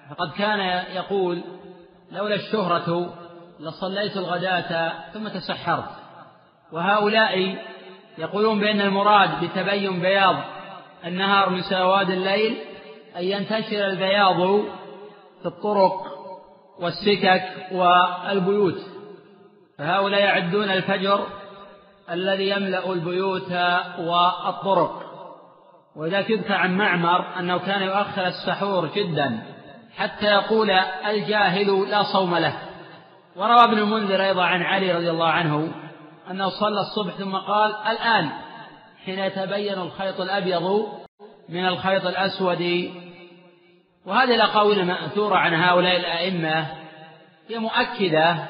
فقد 0.09 0.31
كان 0.37 0.59
يقول 0.95 1.43
لولا 2.11 2.35
الشهرة 2.35 3.13
لصليت 3.59 4.17
الغداة 4.17 4.93
ثم 5.13 5.27
تسحرت. 5.27 5.89
وهؤلاء 6.71 7.57
يقولون 8.17 8.59
بأن 8.59 8.81
المراد 8.81 9.29
بتبين 9.45 9.99
بياض 9.99 10.35
النهار 11.05 11.49
من 11.49 11.61
سواد 11.61 12.09
الليل 12.09 12.57
أن 13.17 13.23
ينتشر 13.23 13.85
البياض 13.87 14.65
في 15.43 15.49
الطرق 15.49 15.93
والسكك 16.79 17.43
والبيوت. 17.71 18.77
فهؤلاء 19.77 20.21
يعدون 20.21 20.69
الفجر 20.69 21.27
الذي 22.11 22.49
يملأ 22.49 22.93
البيوت 22.93 23.51
والطرق. 23.99 25.03
ولذلك 25.95 26.29
يذكر 26.29 26.53
عن 26.53 26.77
معمر 26.77 27.39
أنه 27.39 27.57
كان 27.57 27.81
يؤخر 27.81 28.27
السحور 28.27 28.89
جدا 28.95 29.43
حتى 29.95 30.25
يقول 30.25 30.71
الجاهل 31.05 31.89
لا 31.89 32.03
صوم 32.13 32.35
له. 32.35 32.53
وروى 33.35 33.63
ابن 33.63 33.77
المنذر 33.77 34.23
أيضا 34.23 34.43
عن 34.43 34.61
علي 34.61 34.91
رضي 34.91 35.09
الله 35.09 35.27
عنه 35.27 35.71
أنه 36.31 36.49
صلى 36.49 36.79
الصبح 36.79 37.13
ثم 37.13 37.35
قال 37.35 37.75
الآن 37.75 38.29
حين 39.05 39.19
يتبين 39.19 39.73
الخيط 39.73 40.21
الأبيض 40.21 40.87
من 41.49 41.65
الخيط 41.65 42.05
الأسود 42.05 42.91
وهذه 44.05 44.35
الأقاويل 44.35 44.79
المأثورة 44.79 45.35
عن 45.35 45.53
هؤلاء 45.53 45.95
الأئمة 45.95 46.67
هي 47.49 47.59
مؤكدة 47.59 48.45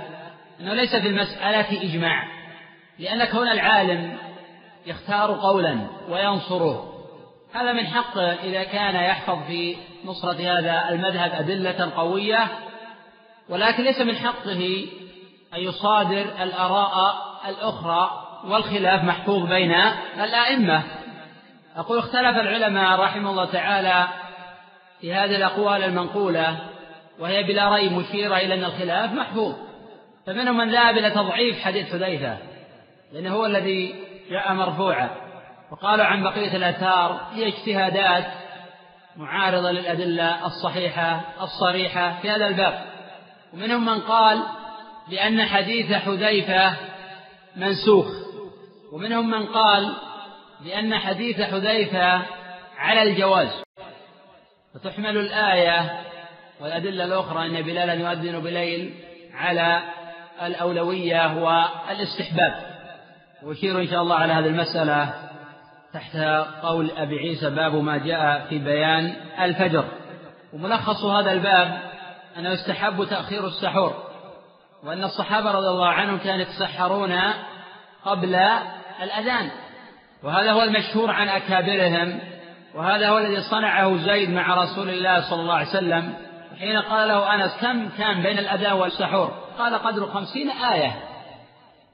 أنه 0.60 0.74
ليس 0.74 0.96
في 0.96 1.08
المسألة 1.08 1.84
إجماع 1.84 2.28
لأن 3.00 3.26
كون 3.26 3.48
العالم 3.48 4.18
يختار 4.86 5.40
قولا 5.42 5.88
وينصره. 6.10 6.90
هذا 7.54 7.74
من 7.74 7.88
حقه 7.88 8.34
إذا 8.34 8.64
كان 8.64 8.96
يحفظ 8.96 9.44
في 9.48 9.76
نصرة 10.06 10.60
هذا 10.60 10.90
المذهب 10.90 11.32
أدلة 11.32 11.92
قوية 11.96 12.48
ولكن 13.50 13.84
ليس 13.84 14.02
من 14.02 14.16
حقه 14.16 14.86
أن 15.54 15.60
يصادر 15.60 16.26
الآراء 16.42 17.18
الأخرى 17.48 18.10
والخلاف 18.46 19.04
محفوظ 19.04 19.50
بين 19.50 19.72
الأئمة. 20.24 20.84
أقول 21.76 21.98
اختلف 21.98 22.38
العلماء 22.38 23.00
رحمه 23.00 23.30
الله 23.30 23.46
تعالى 23.46 24.08
في 25.04 25.14
هذه 25.14 25.36
الأقوال 25.36 25.84
المنقولة 25.84 26.58
وهي 27.20 27.44
بلا 27.44 27.76
ريب 27.76 27.92
مشيرة 27.92 28.38
إلى 28.38 28.54
أن 28.54 28.64
الخلاف 28.64 29.12
محفوظ. 29.12 29.56
فمنهم 30.28 30.58
من 30.58 30.72
ذهب 30.72 30.98
إلى 30.98 31.10
تضعيف 31.10 31.60
حديث 31.60 31.92
حذيفة 31.92 32.38
لأنه 33.14 33.34
هو 33.34 33.46
الذي 33.46 33.96
جاء 34.30 34.54
مرفوعا 34.54 35.10
وقالوا 35.72 36.06
عن 36.06 36.24
بقية 36.24 36.56
الآثار 36.56 37.22
هي 37.34 37.48
اجتهادات 37.48 38.26
معارضة 39.18 39.72
للأدلة 39.72 40.46
الصحيحة 40.46 41.22
الصريحة 41.42 42.22
في 42.22 42.30
هذا 42.30 42.48
الباب. 42.48 42.86
ومنهم 43.54 43.86
من 43.86 44.02
قال 44.02 44.44
بأن 45.10 45.46
حديث 45.46 45.94
حذيفة 45.94 46.74
منسوخ. 47.56 48.08
ومنهم 48.94 49.30
من 49.30 49.46
قال 49.46 49.94
بأن 50.66 50.96
حديث 50.98 51.42
حذيفة 51.42 52.22
على 52.78 53.02
الجواز. 53.02 53.64
فتحمل 54.74 55.18
الآية 55.18 56.02
والأدلة 56.62 57.06
الأخرى 57.06 57.46
أن 57.46 57.62
بلالا 57.62 57.94
يؤذن 57.94 58.40
بليل 58.40 58.94
على 59.34 59.82
الأولوية 60.44 61.38
والإستحباب. 61.38 62.54
وأشير 63.44 63.80
إن 63.80 63.88
شاء 63.88 64.02
الله 64.02 64.16
على 64.16 64.34
هذه 64.34 64.48
المسألة 64.48 65.14
تحت 65.94 66.16
قول 66.62 66.92
أبي 66.98 67.20
عيسى 67.20 67.50
باب 67.50 67.76
ما 67.76 67.98
جاء 67.98 68.46
في 68.50 68.60
بيان 68.60 69.16
الفجر. 69.40 69.86
وملخص 70.54 71.04
هذا 71.04 71.32
الباب 71.32 71.80
أنه 72.38 72.50
يستحب 72.50 73.04
تأخير 73.04 73.48
السحور 73.48 74.04
وأن 74.84 75.04
الصحابة 75.04 75.52
رضي 75.52 75.68
الله 75.68 75.88
عنهم 75.88 76.18
كانوا 76.18 76.42
يتسحرون 76.42 77.20
قبل 78.06 78.36
الأذان. 79.02 79.50
وهذا 80.24 80.52
هو 80.52 80.64
المشهور 80.64 81.12
عن 81.12 81.30
أكابرهم 81.30 82.20
وهذا 82.76 83.10
هو 83.10 83.18
الذي 83.18 83.42
صنعه 83.42 83.98
زيد 83.98 84.30
مع 84.30 84.64
رسول 84.64 84.90
الله 84.90 85.30
صلى 85.30 85.42
الله 85.42 85.54
عليه 85.54 85.68
وسلم. 85.68 86.14
حين 86.60 86.78
قال 86.78 87.08
له 87.08 87.36
أنس 87.36 87.52
كم 87.62 87.90
كان 87.90 88.24
بين 88.24 88.40
الأذان 88.40 88.74
والسحور؟ 88.74 89.32
قال 89.58 89.76
قدر 89.76 90.06
خمسين 90.06 90.50
آية. 90.50 90.96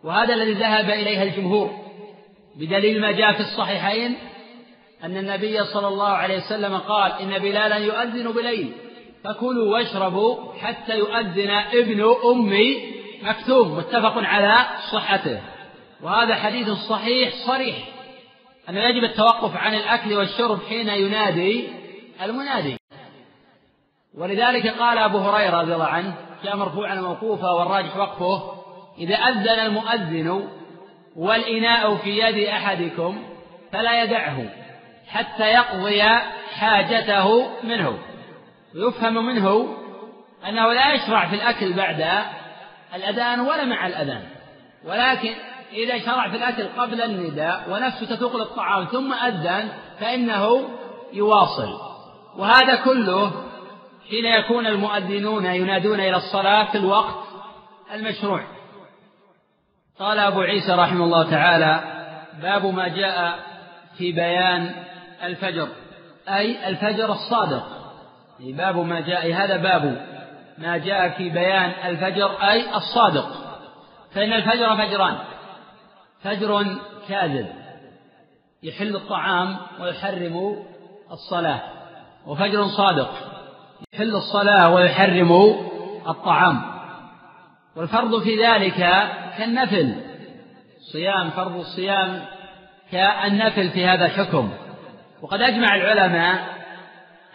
وهذا 0.03 0.33
الذي 0.33 0.53
ذهب 0.53 0.89
إليه 0.89 1.23
الجمهور. 1.23 1.71
بدليل 2.55 3.01
ما 3.01 3.11
جاء 3.11 3.33
في 3.33 3.39
الصحيحين 3.39 4.17
أن 5.03 5.17
النبي 5.17 5.63
صلى 5.63 5.87
الله 5.87 6.09
عليه 6.09 6.37
وسلم 6.37 6.77
قال 6.77 7.11
إن 7.11 7.39
بلالا 7.39 7.77
يؤذن 7.77 8.31
بليل 8.31 8.71
فكلوا 9.23 9.73
واشربوا 9.73 10.53
حتى 10.53 10.97
يؤذن 10.97 11.49
ابن 11.49 12.15
أمي 12.31 12.77
مكتوم. 13.23 13.77
متفق 13.77 14.13
على 14.17 14.55
صحته. 14.91 15.41
وهذا 16.01 16.35
حديث 16.35 16.69
صحيح 16.69 17.33
صريح. 17.47 17.75
أنه 18.69 18.81
يجب 18.81 19.03
التوقف 19.03 19.57
عن 19.57 19.73
الأكل 19.73 20.13
والشرب 20.13 20.59
حين 20.69 20.87
ينادي 20.87 21.69
المنادي. 22.21 22.77
ولذلك 24.17 24.67
قال 24.67 24.97
أبو 24.97 25.17
هريرة 25.17 25.61
رضي 25.61 25.73
الله 25.73 25.85
عنه 25.87 26.15
جاء 26.43 26.55
مرفوعا 26.55 26.95
موقوفا 26.95 27.51
والراجح 27.51 27.97
وقفه 27.97 28.53
إذا 28.97 29.15
أذن 29.15 29.59
المؤذن 29.59 30.49
والإناء 31.15 31.95
في 31.95 32.19
يد 32.19 32.47
أحدكم 32.47 33.23
فلا 33.71 34.03
يدعه 34.03 34.45
حتى 35.07 35.43
يقضي 35.43 36.03
حاجته 36.59 37.49
منه. 37.63 37.99
ويفهم 38.75 39.25
منه 39.25 39.77
أنه 40.49 40.73
لا 40.73 40.93
يشرع 40.93 41.27
في 41.27 41.35
الأكل 41.35 41.73
بعد 41.73 42.05
الأذان 42.95 43.39
ولا 43.39 43.65
مع 43.65 43.87
الأذان 43.87 44.23
ولكن 44.85 45.33
إذا 45.73 45.99
شرع 45.99 46.29
في 46.29 46.37
الأكل 46.37 46.67
قبل 46.77 47.01
النداء 47.01 47.63
ونفسه 47.69 48.15
تتوق 48.15 48.35
للطعام 48.35 48.85
ثم 48.85 49.13
أذن 49.13 49.69
فإنه 49.99 50.69
يواصل. 51.13 51.79
وهذا 52.37 52.75
كله 52.75 53.31
حين 54.09 54.25
يكون 54.25 54.67
المؤذنون 54.67 55.45
ينادون 55.45 55.99
إلى 55.99 56.15
الصلاة 56.15 56.71
في 56.71 56.77
الوقت 56.77 57.15
المشروع. 57.93 58.41
قال 59.99 60.19
أبو 60.19 60.41
عيسى 60.41 60.71
رحمه 60.71 61.05
الله 61.05 61.29
تعالى 61.29 61.83
باب 62.41 62.65
ما 62.65 62.87
جاء 62.87 63.39
في 63.97 64.11
بيان 64.11 64.75
الفجر 65.23 65.67
أي 66.29 66.69
الفجر 66.69 67.11
الصادق. 67.11 67.67
باب 68.39 68.77
ما 68.77 68.99
جاء 68.99 69.33
هذا 69.33 69.57
باب 69.57 70.05
ما 70.57 70.77
جاء 70.77 71.09
في 71.09 71.29
بيان 71.29 71.71
الفجر 71.85 72.31
أي 72.49 72.75
الصادق. 72.75 73.27
فإن 74.15 74.33
الفجر 74.33 74.77
فجران. 74.77 75.17
فجر 76.23 76.77
كاذب 77.07 77.47
يحل 78.63 78.95
الطعام 78.95 79.57
ويحرم 79.79 80.65
الصلاة 81.11 81.61
وفجر 82.27 82.67
صادق 82.67 83.11
يحل 83.93 84.15
الصلاة 84.15 84.73
ويحرم 84.73 85.31
الطعام. 86.07 86.61
والفرض 87.75 88.23
في 88.23 88.45
ذلك 88.45 88.77
كالنفل 89.37 89.95
صيام 90.91 91.29
فرض 91.29 91.55
الصيام 91.55 92.25
كالنفل 92.91 93.69
في 93.69 93.85
هذا 93.85 94.05
الحكم. 94.05 94.51
وقد 95.21 95.41
أجمع 95.41 95.75
العلماء 95.75 96.59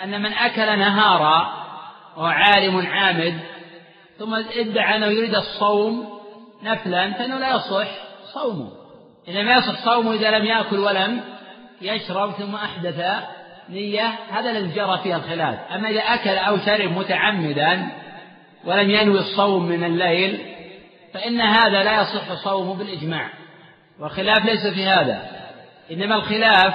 أن 0.03 0.23
من 0.23 0.33
أكل 0.33 0.79
نهارا 0.79 1.65
وهو 2.17 2.27
عالم 2.27 2.87
عامد 2.87 3.41
ثم 4.19 4.35
ادعى 4.35 4.97
أنه 4.97 5.07
يريد 5.07 5.35
الصوم 5.35 6.21
نفلا 6.63 7.13
فإنه 7.13 7.39
لا 7.39 7.55
يصح. 7.55 8.04
صومه 8.35 8.71
إنما 9.29 9.53
يصح 9.53 9.85
صومه 9.85 10.13
إذا 10.13 10.39
لم 10.39 10.45
يأكل 10.45 10.79
ولم 10.79 11.21
يشرب 11.83 12.33
ثم 12.33 12.55
أحدث 12.55 13.01
نية 13.69 14.15
هذا 14.31 14.51
الذي 14.51 14.75
جرى 14.75 14.99
فيها 15.03 15.17
الخلاف. 15.17 15.59
أما 15.73 15.89
إذا 15.89 16.01
أكل 16.01 16.31
أو 16.31 16.59
شرب 16.59 16.91
متعمدا 16.91 17.89
ولم 18.65 18.91
ينوي 18.91 19.19
الصوم 19.19 19.65
من 19.65 19.85
الليل 19.85 20.55
فإن 21.15 21.41
هذا 21.41 21.85
لا 21.85 22.03
يصح 22.03 22.45
صومه 22.45 22.75
بالإجماع. 22.75 23.31
والخلاف 24.01 24.45
ليس 24.45 24.75
في 24.75 24.87
هذا. 24.87 25.23
إنما 25.91 26.15
الخلاف 26.15 26.75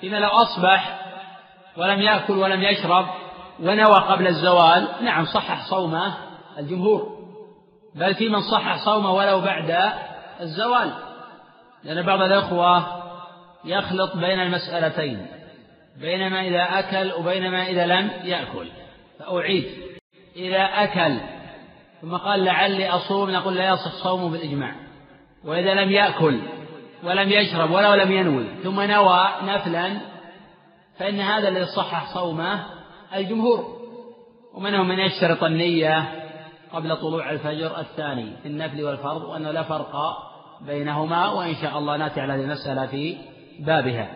فيما 0.00 0.16
لو 0.16 0.28
أصبح 0.28 0.98
ولم 1.76 2.00
يأكل 2.00 2.32
ولم 2.32 2.62
يشرب 2.62 3.06
ونوى 3.60 4.00
قبل 4.08 4.26
الزوال 4.26 4.88
نعم 5.00 5.24
صحح 5.24 5.70
صومه 5.70 6.14
الجمهور. 6.58 7.16
بل 7.94 8.14
في 8.14 8.28
من 8.28 8.40
صحح 8.40 8.84
صومه 8.84 9.12
ولو 9.12 9.40
بعد 9.40 9.92
الزوال. 10.40 10.92
لأن 11.84 12.06
بعض 12.06 12.20
الإخوة 12.22 13.02
يخلط 13.64 14.16
بين 14.16 14.40
المسألتين 14.40 15.26
بينما 16.00 16.40
إذا 16.40 16.78
أكل 16.78 17.12
وبينما 17.12 17.66
إذا 17.66 17.86
لم 17.86 18.10
يأكل. 18.24 18.68
فأعيد. 19.18 19.64
إذا 20.36 20.62
أكل 20.62 21.20
ثم 22.02 22.16
قال 22.16 22.44
لعلي 22.44 22.88
أصوم 22.88 23.30
نقول 23.30 23.54
لا 23.54 23.68
يصح 23.68 23.92
صومه 24.04 24.28
بالإجماع. 24.28 24.74
وإذا 25.44 25.74
لم 25.74 25.90
يأكل 25.90 26.40
ولم 27.04 27.30
يشرب 27.30 27.70
ولو 27.70 27.94
لم 27.94 28.12
ينوي 28.12 28.46
ثم 28.62 28.80
نوى 28.80 29.28
نفلا 29.42 30.00
فإن 30.98 31.20
هذا 31.20 31.48
الذي 31.48 31.66
صحح 31.66 32.14
صومه 32.14 32.66
الجمهور. 33.14 33.76
ومنهم 34.54 34.88
من 34.88 34.98
يشترط 34.98 35.44
النية 35.44 36.26
قبل 36.72 36.96
طلوع 36.96 37.30
الفجر 37.30 37.80
الثاني 37.80 38.36
في 38.42 38.48
النفل 38.48 38.84
والفرض 38.84 39.22
وأنه 39.22 39.50
لا 39.50 39.62
فرق 39.62 39.96
بينهما 40.60 41.28
وإن 41.28 41.54
شاء 41.54 41.78
الله 41.78 41.96
نأتي 41.96 42.20
على 42.20 42.32
هذه 42.32 42.40
المسألة 42.40 42.86
في 42.86 43.16
بابها. 43.60 44.08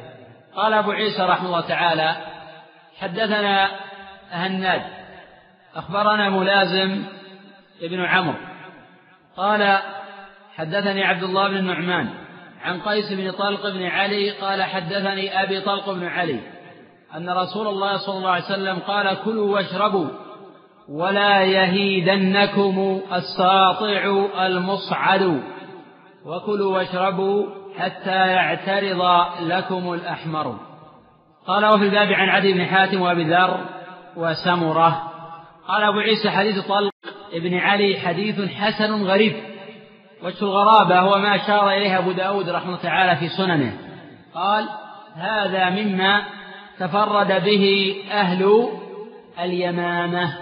قال 0.56 0.72
أبو 0.72 0.90
عيسى 0.90 1.22
رحمه 1.22 1.46
الله 1.46 1.60
تعالى 1.60 2.16
حدثنا 2.98 3.68
هناد 4.30 4.82
أخبرنا 5.74 6.30
ملازم 6.30 7.04
ابن 7.82 8.00
عمرو. 8.04 8.38
قال 9.36 9.78
حدثني 10.56 11.04
عبد 11.04 11.22
الله 11.22 11.48
بن 11.48 11.56
النعمان 11.56 12.08
عن 12.62 12.80
قيس 12.80 13.12
بن 13.12 13.30
طلق 13.30 13.68
بن 13.68 13.82
علي 13.82 14.30
قال 14.30 14.62
حدثني 14.62 15.42
أبي 15.42 15.60
طلق 15.60 15.90
بن 15.90 16.04
علي 16.04 16.40
أن 17.16 17.30
رسول 17.30 17.66
الله 17.66 17.96
صلى 17.96 18.18
الله 18.18 18.30
عليه 18.30 18.44
وسلم 18.44 18.78
قال 18.78 19.16
كلوا 19.24 19.54
واشربوا 19.54 20.08
ولا 20.88 21.42
يهيدنكم 21.42 23.00
الساطع 23.12 24.26
المصعد. 24.46 25.42
وكلوا 26.26 26.76
واشربوا 26.78 27.46
حتى 27.78 28.10
يعترض 28.10 29.02
لكم 29.40 29.92
الأحمر. 29.92 30.56
قال 31.46 31.64
وفي 31.66 31.84
الباب 31.84 32.12
عن 32.12 32.28
عدي 32.28 32.52
بن 32.52 32.64
حاتم 32.64 33.00
وأبي 33.00 33.24
ذر 33.24 33.60
وسمرة. 34.16 35.02
قال 35.68 35.82
أبو 35.82 35.98
عيسى 35.98 36.30
حديث 36.30 36.66
طلق 36.66 36.92
ابن 37.32 37.54
علي 37.54 38.00
حديث 38.00 38.50
حسن 38.50 39.04
غريب. 39.04 39.36
وجه 40.22 40.42
الغرابة 40.42 40.98
هو 40.98 41.18
ما 41.18 41.36
أشار 41.36 41.70
إليه 41.70 41.98
أبو 41.98 42.12
داود 42.12 42.48
رحمه 42.48 42.76
تعالى 42.76 43.16
في 43.16 43.28
سننه. 43.28 43.72
قال 44.34 44.68
هذا 45.14 45.70
مما 45.70 46.22
تفرد 46.78 47.44
به 47.44 47.94
أهل 48.10 48.68
اليمامة. 49.40 50.38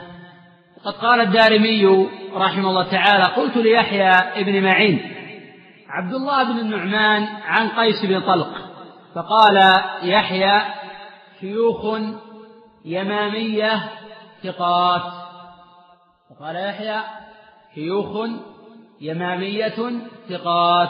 وقد 0.77 0.93
قال 0.93 1.21
الدارمي 1.21 2.09
رحمه 2.35 2.71
الله 2.71 2.91
تعالى 2.91 3.25
قلت 3.25 3.57
ليحيى 3.57 4.11
ابن 4.11 4.63
معين 4.63 5.18
عبد 5.89 6.15
الله 6.15 6.43
بن 6.45 6.59
النعمان 6.59 7.29
عن 7.47 7.69
قيس 7.69 8.05
بن 8.05 8.21
طلق 8.21 8.51
فقال 9.15 9.83
يحيى 10.03 10.63
شيوخ 11.41 11.99
يمامية 12.85 13.91
ثقات. 14.43 15.03
فقال 16.31 16.57
يحيى 16.57 17.01
شيوخ 17.75 18.29
يمامية 19.01 20.01
ثقات. 20.29 20.89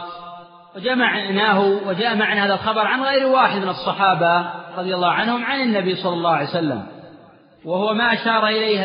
وجمعناه 0.76 1.61
وجاء 1.61 2.16
معنا 2.16 2.46
هذا 2.46 2.55
الخبر 2.55 2.86
عن 2.86 3.03
غير 3.03 3.26
واحد 3.26 3.59
من 3.61 3.68
الصحابة 3.68 4.51
رضي 4.78 4.94
الله 4.94 5.12
عنهم 5.12 5.44
عن 5.44 5.61
النبي 5.61 5.94
صلى 5.94 6.12
الله 6.12 6.30
عليه 6.30 6.49
وسلم 6.49 6.86
وهو 7.64 7.94
ما 7.94 8.12
أشار 8.12 8.46
إليه 8.46 8.84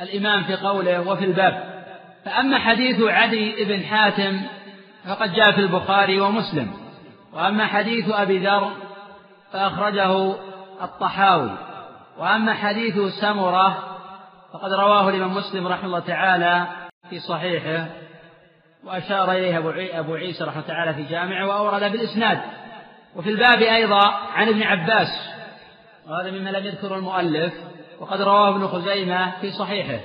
الإمام 0.00 0.44
في 0.44 0.56
قوله 0.56 1.08
وفي 1.08 1.24
الباب. 1.24 1.84
فأما 2.24 2.58
حديث 2.58 3.02
عدي 3.02 3.64
بن 3.64 3.84
حاتم 3.84 4.40
فقد 5.08 5.32
جاء 5.32 5.52
في 5.52 5.60
البخاري 5.60 6.20
ومسلم. 6.20 6.72
وأما 7.32 7.66
حديث 7.66 8.10
أبي 8.10 8.38
ذر 8.38 8.70
فأخرجه 9.52 10.34
الطحاوي. 10.82 11.50
وأما 12.18 12.54
حديث 12.54 12.98
سمرة 13.20 13.78
فقد 14.52 14.72
رواه 14.72 15.08
الإمام 15.08 15.34
مسلم 15.34 15.66
رحمه 15.68 15.84
الله 15.84 15.98
تعالى 15.98 16.66
في 17.10 17.20
صحيحه 17.20 17.86
وأشار 18.84 19.32
إليه 19.32 19.58
أبو 19.98 20.14
عيسى 20.14 20.44
رحمه 20.44 20.62
الله 20.62 20.68
تعالى 20.68 20.94
في 20.94 21.02
جامعه 21.02 21.46
وأورد 21.46 21.92
بالإسناد. 21.92 22.40
وفي 23.16 23.30
الباب 23.30 23.62
أيضا 23.62 24.08
عن 24.34 24.48
ابن 24.48 24.62
عباس 24.62 25.08
وهذا 26.08 26.30
مما 26.30 26.50
لم 26.50 26.66
يذكره 26.66 26.96
المؤلف 26.96 27.52
وقد 28.00 28.22
رواه 28.22 28.48
ابن 28.48 28.66
خزيمة 28.66 29.40
في 29.40 29.50
صحيحه. 29.50 30.00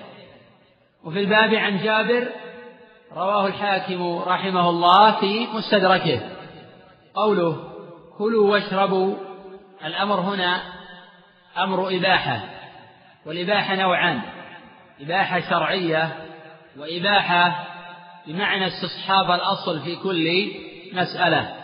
وفي 1.04 1.20
الباب 1.20 1.54
عن 1.56 1.78
جابر 1.78 2.28
رواه 3.16 3.48
الحاكم 3.48 4.18
رحمه 4.18 4.70
الله 4.70 5.20
في 5.20 5.48
مستدركه. 5.54 6.22
قوله 7.14 7.58
كلوا 8.18 8.52
واشربوا. 8.52 9.16
الأمر 9.86 10.20
هنا 10.20 10.62
أمر 11.58 11.96
إباحة 11.96 12.40
والإباحة 13.26 13.76
نوعان 13.76 14.22
إباحة 15.02 15.40
شرعية 15.40 16.26
وإباحة 16.78 17.68
بمعنى 18.28 18.68
استصحاب 18.68 19.32
الأصل 19.32 19.80
في 19.80 19.96
كل 19.96 20.52
مسألة. 20.94 21.56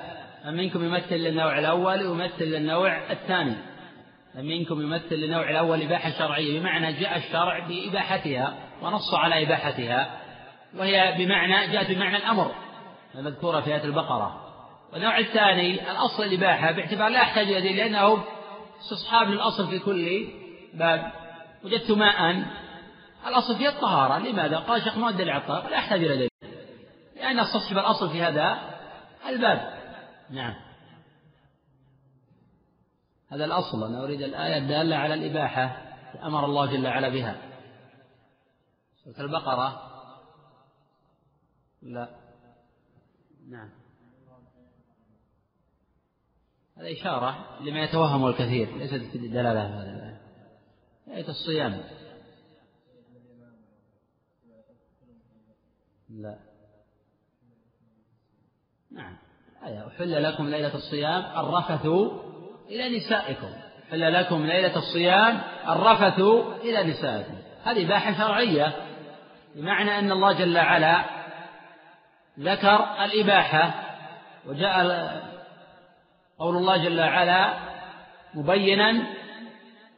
فمنكم 0.43 0.85
يمثل 0.85 1.15
للنوع 1.15 1.59
الأول 1.59 2.07
ويمثل 2.07 2.45
للنوع 2.45 3.11
الثاني. 3.11 3.55
فمنكم 4.33 4.81
يمثل 4.81 5.15
للنوع 5.15 5.49
الأول 5.49 5.81
إباحة 5.81 6.09
شرعية 6.09 6.59
بمعنى 6.59 6.93
جاء 6.93 7.17
الشرع 7.17 7.59
بإباحتها 7.59 8.53
ونص 8.81 9.13
على 9.13 9.43
إباحتها. 9.43 10.22
وهي 10.77 11.15
بمعنى 11.17 11.71
جاءت 11.71 11.91
بمعنى 11.91 12.17
الأمر 12.17 12.51
المذكورة 13.15 13.61
في 13.61 13.75
آية 13.75 13.83
البقرة. 13.83 14.43
والنوع 14.93 15.19
الثاني 15.19 15.91
الأصل 15.91 16.23
الإباحة 16.23 16.71
باعتبار 16.71 17.09
لا 17.09 17.21
يحتاج 17.21 17.47
إلى 17.47 17.61
دليل 17.61 17.77
لأنه 17.77 18.23
استصحاب 18.79 19.27
للأصل 19.27 19.67
في 19.67 19.79
كل 19.79 20.27
باب. 20.73 21.11
وجدت 21.63 21.91
ماء 21.91 22.45
الأصل 23.27 23.57
فيه 23.57 23.69
الطهارة. 23.69 24.17
لماذا؟ 24.17 24.57
قال 24.57 24.83
شيخ 24.83 24.97
ما 24.97 25.09
الدليل 25.09 25.29
على 25.29 25.69
لا 25.69 25.77
يحتاج 25.77 26.03
إلى 26.03 26.15
دليل. 26.15 26.29
لأن 27.15 27.39
استصحب 27.39 27.77
الأصل 27.77 28.09
في 28.09 28.23
هذا 28.23 28.57
الباب. 29.29 29.73
نعم. 30.29 30.53
هذا 33.31 33.45
الأصل. 33.45 33.83
أنا 33.83 34.03
أريد 34.03 34.21
الآية 34.21 34.57
الدالة 34.57 34.95
على 34.95 35.13
الإباحة 35.13 35.77
أمر 36.23 36.45
الله 36.45 36.65
جل 36.65 36.87
وعلا 36.87 37.09
بها. 37.09 37.35
سورة 39.03 39.25
البقرة. 39.25 39.92
لا. 41.83 42.09
نعم. 43.49 43.69
هذا 46.77 46.91
إشارة 46.91 47.59
لما 47.61 47.83
يتوهمه 47.83 48.27
الكثير. 48.27 48.77
ليست 48.77 49.17
دلالة 49.17 49.81
هذا. 49.81 50.17
آية 51.07 51.27
الصيام. 51.27 51.83
لا. 56.09 56.39
نعم. 58.91 59.17
آية. 59.65 59.87
أحل 59.87 60.23
لكم 60.23 60.47
ليلة 60.47 60.75
الصيام 60.75 61.45
الرفث 61.45 61.85
إلى 62.67 62.97
نسائكم. 62.97 63.49
حل 63.89 64.13
لكم 64.13 64.45
ليلة 64.45 64.75
الصيام 64.75 65.41
الرفث 65.69 66.19
إلى 66.61 66.83
نسائكم. 66.83 67.35
هذه 67.63 67.85
إباحة 67.85 68.13
شرعية. 68.13 68.73
بمعنى 69.55 69.99
أن 69.99 70.11
الله 70.11 70.33
جل 70.33 70.57
وعلا 70.57 71.22
ذكر 72.39 73.03
الإباحة 73.03 73.71
وجاء 74.45 74.73
قول 76.39 76.55
الله 76.55 76.77
جل 76.77 76.99
وعلا 76.99 77.53
مبينا 78.33 79.03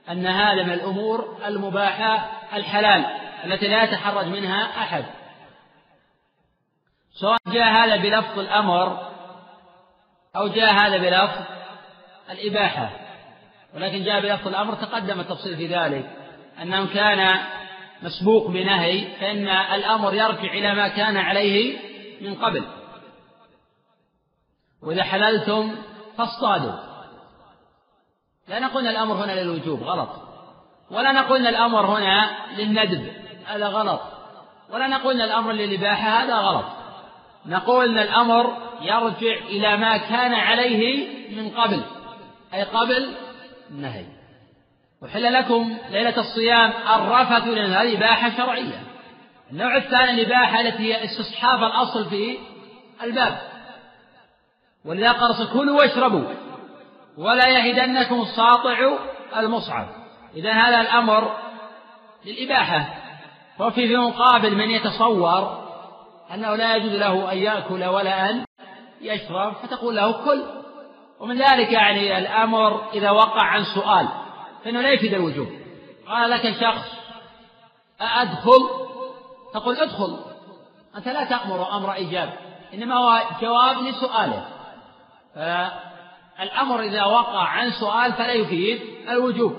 أن 0.10 0.28
هذا 0.28 0.64
من 0.64 0.72
الأمور 0.74 1.38
المباحة 1.46 2.32
الحلال 2.54 3.06
التي 3.46 3.68
لا 3.68 3.84
يتحرج 3.84 4.26
منها 4.28 4.84
أحد. 4.84 5.06
سواء 7.14 7.38
جاء 7.48 7.64
هذا 7.64 7.96
بلفظ 7.96 8.40
الأمر 8.40 9.12
أو 10.36 10.48
جاء 10.48 10.74
هذا 10.74 10.98
بلفظ 10.98 11.44
الإباحة. 12.32 12.90
ولكن 13.76 14.04
جاء 14.04 14.22
بلفظ 14.22 14.48
الأمر 14.48 14.76
تقدم 14.76 15.20
التفصيل 15.20 15.58
في 15.58 15.68
ذلك. 15.68 16.10
أنه 16.62 16.94
كان 16.94 17.40
مسبوق 18.02 18.48
بنهي 18.48 19.08
فإن 19.20 19.48
الأمر 19.48 20.14
يرجع 20.14 20.54
إلى 20.54 20.76
ما 20.76 20.88
كان 20.88 21.18
عليه 21.18 21.78
من 22.22 22.36
قبل. 22.36 22.64
وإذا 24.84 25.04
حللتم 25.04 25.76
فاصطادوا. 26.18 26.74
لا 28.48 28.60
نقول 28.60 28.88
الأمر 28.88 29.16
هنا 29.16 29.44
للوجوب 29.44 29.84
غلط. 29.84 30.10
ولا 30.92 31.12
نقول 31.12 31.48
الأمر 31.48 31.86
هنا 31.86 32.30
للندب 32.58 33.12
هذا 33.46 33.68
غلط. 33.68 34.02
ولا 34.70 34.88
نقول 34.88 35.22
الأمر 35.22 35.52
للإباحة 35.52 36.10
هذا 36.10 36.36
غلط. 36.36 36.66
نقول 37.46 37.90
أن 37.90 37.98
الأمر 37.98 38.58
يرجع 38.82 39.38
إلى 39.46 39.78
ما 39.78 39.98
كان 39.98 40.34
عليه 40.34 41.08
من 41.36 41.50
قبل 41.50 41.84
أي 42.54 42.64
قبل 42.64 43.16
النهي. 43.70 44.06
وحل 45.02 45.34
لكم 45.34 45.78
ليلة 45.90 46.18
الصيام 46.18 46.74
الرفث 46.96 47.48
لأن 47.48 47.74
هذه 47.74 47.98
إباحة 47.98 48.38
شرعية. 48.38 48.95
النوع 49.52 49.78
الثاني 49.78 50.12
الإباحة 50.12 50.62
التي 50.62 50.94
هي 50.94 51.06
استصحاب 51.06 51.64
الأصل 51.64 52.10
في 52.10 52.38
الباب. 53.04 53.38
ولذا 54.86 55.12
قال 55.12 55.54
كلوا 55.54 55.80
واشربوا 55.80 56.24
ولا 57.18 57.48
يهدنكم 57.48 58.22
الساطع 58.22 58.98
المصعب. 59.38 59.88
إذا 60.36 60.52
هذا 60.52 60.82
الأمر 60.82 61.38
للإباحة. 62.26 62.86
وفي 63.60 63.88
في 63.88 63.98
مقابل 63.98 64.56
من 64.56 64.72
يتصور 64.72 65.66
أنه 66.34 66.56
لا 66.56 66.76
يجوز 66.76 66.92
له 66.92 67.32
أن 67.32 67.38
يأكل 67.38 67.84
ولا 67.84 68.30
أن 68.30 68.46
يشرب 69.02 69.54
فتقول 69.54 69.96
له 69.96 70.26
كل. 70.26 70.44
ومن 71.20 71.38
ذلك 71.38 71.72
يعني 71.72 72.18
الأمر 72.18 72.92
إذا 72.94 73.12
وقع 73.12 73.42
عن 73.42 73.64
سؤال 73.76 74.08
فإنه 74.64 74.82
لا 74.82 74.90
يفيد 74.90 75.14
الوجوب 75.14 75.48
قال 76.08 76.30
لك 76.30 76.56
شخص 76.62 76.86
أدخل 78.02 78.86
تقول 79.56 79.76
ادخل. 79.76 80.20
أنت 80.98 81.08
لا 81.08 81.24
تأمر 81.24 81.78
أمر 81.78 81.94
إيجاب 81.94 82.30
إنما 82.74 82.96
هو 82.96 83.22
جواب 83.42 83.78
لسؤاله. 83.78 84.46
فالأمر 85.36 86.82
إذا 86.82 87.06
وقع 87.06 87.44
عن 87.44 87.72
سؤال 87.72 88.14
فلا 88.14 88.34
يفيد 88.34 88.82
الوجوب. 89.10 89.54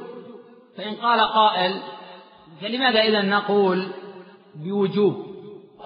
فإن 0.76 0.94
قال 0.94 1.20
قائل 1.20 1.82
فلماذا 2.60 3.00
إذا 3.00 3.22
نقول 3.22 3.88
بوجوب 4.54 5.26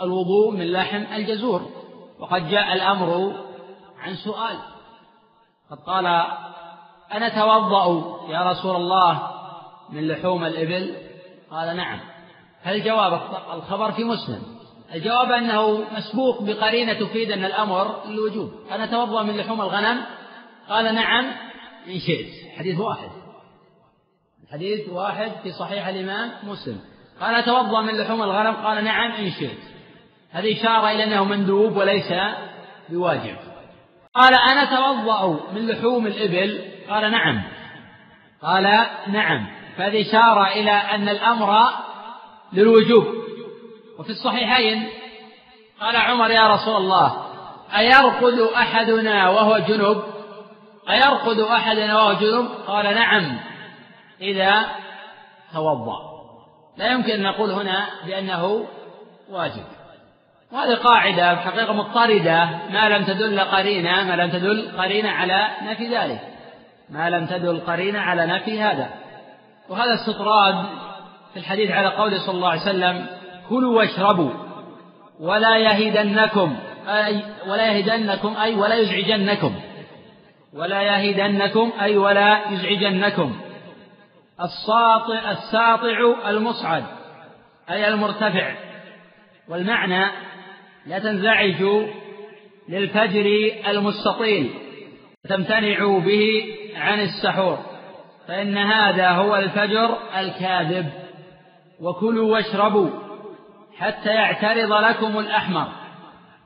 الوضوء 0.02 0.50
من 0.50 0.72
لحم 0.72 1.04
الجزور؟ 1.14 1.70
وقد 2.18 2.48
جاء 2.48 2.72
الأمر 2.72 3.32
عن 3.98 4.14
سؤال. 4.14 4.58
قد 5.70 5.78
قال 5.86 6.06
أنا 7.12 7.28
توضأ 7.28 8.16
يا 8.28 8.50
رسول 8.50 8.76
الله 8.76 9.30
من 9.90 10.08
لحوم 10.08 10.44
الإبل؟ 10.44 10.96
قال 11.50 11.76
نعم. 11.76 12.09
هل 12.62 12.84
جواب 12.84 13.20
الخبر 13.54 13.92
في 13.92 14.04
مسلم. 14.04 14.42
الجواب 14.94 15.32
أنه 15.32 15.84
مسبوق 15.96 16.42
بقرينة 16.42 16.92
تفيد 16.92 17.30
أن 17.30 17.44
الأمر 17.44 18.06
للوجوب. 18.06 18.52
أنا 18.70 18.86
توضأ 18.86 19.22
من 19.22 19.36
لحوم 19.36 19.61
الغنم. 19.61 20.00
قال 20.68 20.94
نعم 20.94 21.24
إن 21.86 21.98
شئت. 21.98 22.58
حديث 22.58 22.80
واحد. 22.80 23.11
الحديث 24.44 24.88
واحد 24.88 25.32
في 25.42 25.52
صحيح 25.52 25.86
الإمام 25.86 26.30
مسلم. 26.42 26.80
قال 27.20 27.34
أتوضأ 27.34 27.80
من 27.80 27.96
لحوم 27.96 28.22
الغنم. 28.22 28.57
قال 28.57 28.84
نعم 28.84 29.12
إن 29.12 29.30
شئت. 29.30 29.58
هذه 30.30 30.61
إشارة 30.61 30.91
إلى 30.91 31.04
أنه 31.04 31.24
مندوب 31.24 31.76
وليس 31.76 32.12
بواجب. 32.88 33.37
قال 34.14 34.34
أنا 34.34 34.62
أتوضأ 34.62 35.41
من 35.53 35.66
لحوم 35.66 36.07
الإبل. 36.07 36.64
قال 36.91 37.11
نعم. 37.11 37.42
قال 38.42 38.87
نعم. 39.07 39.46
فهذه 39.76 40.08
إشارة 40.08 40.46
إلى 40.46 40.70
أن 40.70 41.08
الأمر 41.08 41.70
للوجوب. 42.52 43.06
وفي 43.98 44.10
الصحيحين 44.10 44.88
قال 45.80 45.96
عمر 45.96 46.30
يا 46.30 46.48
رسول 46.48 46.76
الله 46.76 47.26
أيرقد 47.76 48.38
أحدنا 48.38 49.28
وهو 49.30 49.58
جنب 49.58 50.02
أيرقد 50.90 51.40
أحدنا 51.40 51.96
وهو 51.96 52.12
جنب 52.12 52.48
قال 52.66 52.94
نعم 52.94 53.38
إذا 54.20 54.66
توضأ. 55.52 56.10
لا 56.76 56.92
يمكن 56.92 57.10
أن 57.10 57.22
نقول 57.22 57.50
هنا 57.50 57.86
بأنه 58.06 58.66
واجب. 59.30 59.64
وهذه 60.52 60.74
قاعدة 60.74 61.34
في 61.34 61.40
حقيقة 61.40 61.72
مضطردة 61.72 62.44
ما 62.70 62.88
لم 62.88 63.04
تدل 63.04 63.40
قرينة 63.40 64.04
ما 64.04 64.16
لم 64.16 64.30
تدل 64.30 64.72
قرينة 64.78 65.10
على 65.10 65.48
نفي 65.62 65.96
ذلك. 65.96 66.20
ما 66.90 67.10
لم 67.10 67.26
تدل 67.26 67.60
قرينة 67.60 67.98
على 67.98 68.26
نفي 68.26 68.60
هذا. 68.60 68.90
وهذا 69.68 69.94
استطراد 69.94 70.64
في 71.34 71.36
الحديث 71.36 71.70
على 71.70 71.88
قوله 71.88 72.18
صلى 72.18 72.34
الله 72.34 72.48
عليه 72.48 72.61
وسلم 72.61 73.07
كلوا 73.48 73.78
واشربوا 73.78 74.30
ولا 75.20 75.57
يهدنكم 75.57 76.57
أي 76.88 77.22
ولا 77.46 77.72
يهدنكم 77.72 78.36
أي 78.36 78.54
ولا 78.54 78.74
يزعجنكم 78.74 79.54
ولا 80.54 80.82
يهدنكم 80.82 81.72
أي 81.80 81.96
ولا 81.96 82.52
يزعجنكم. 82.52 83.36
الساطع 84.42 85.30
الساطع 85.30 86.30
المصعد 86.30 86.84
أي 87.70 87.88
المرتفع. 87.88 88.54
والمعنى 89.48 90.07
لا 90.86 90.98
تنزعجوا 90.98 91.86
للفجر 92.68 93.52
المستطيل 93.68 94.50
تمتنعوا 95.28 96.00
به 96.00 96.44
عن 96.76 97.00
السحور 97.00 97.58
فإن 98.28 98.58
هذا 98.58 99.08
هو 99.11 99.36
الفجر 99.36 99.98
الكاذب. 100.18 101.09
وكلوا 101.80 102.32
واشربوا 102.32 102.90
حتى 103.78 104.08
يعترض 104.08 104.72
لكم 104.72 105.18
الأحمر. 105.18 105.68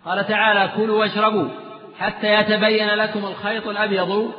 قال 0.04 0.26
تعالى 0.26 0.72
كلوا 0.76 1.00
واشربوا 1.00 1.48
حتى 1.98 2.34
يتبين 2.34 2.88
لكم 2.88 3.24
الخيط 3.24 3.68
الأبيض 3.68 4.32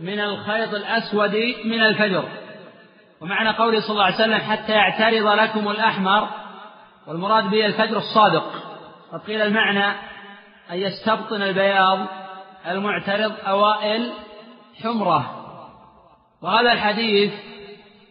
من 0.00 0.20
الخيط 0.20 0.74
الأسود 0.74 1.34
من 1.64 1.80
الفجر. 1.80 2.24
ومعنى 3.20 3.50
قوله 3.50 3.80
صلى 3.80 3.90
الله 3.90 4.04
عليه 4.04 4.14
وسلم 4.14 4.38
حتى 4.38 4.72
يعترض 4.72 5.26
لكم 5.26 5.68
الأحمر 5.68 6.28
والمراد 7.06 7.50
به 7.50 7.66
الفجر 7.66 7.96
الصادق. 7.96 8.52
قد 9.12 9.20
قيل 9.20 9.42
المعنى 9.42 9.86
أن 10.70 10.78
يستبطن 10.78 11.42
البياض 11.42 12.06
المعترض 12.66 13.32
أوائل 13.46 14.12
حمرة. 14.82 15.38
وهذا 16.42 16.72
الحديث 16.72 17.32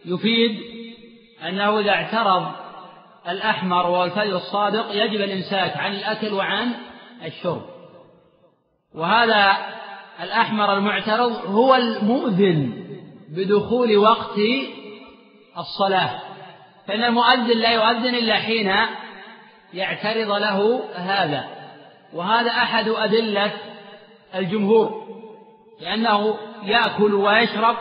يفيد 0.04 0.71
أنه 1.48 1.78
إذا 1.78 1.90
اعترض 1.90 2.52
الأحمر 3.28 3.86
والفجر 3.86 4.36
الصادق 4.36 4.86
يجب 4.90 5.20
الإمساك 5.20 5.76
عن 5.76 5.92
الأكل 5.94 6.32
وعن 6.32 6.74
الشرب. 7.24 7.62
وهذا 8.94 9.56
الأحمر 10.22 10.74
المعترض 10.74 11.32
هو 11.46 11.74
المؤذن 11.74 12.84
بدخول 13.28 13.96
وقت 13.96 14.38
الصلاة 15.58 16.20
فإن 16.86 17.04
المؤذن 17.04 17.58
لا 17.58 17.72
يؤذن 17.72 18.14
إلا 18.14 18.34
حين 18.34 18.72
يعترض 19.74 20.30
له 20.30 20.84
هذا. 20.94 21.44
وهذا 22.12 22.50
أحد 22.50 22.88
أدلة 22.88 23.52
الجمهور 24.34 25.02
لأنه 25.80 26.38
يأكل 26.64 27.14
ويشرب 27.14 27.76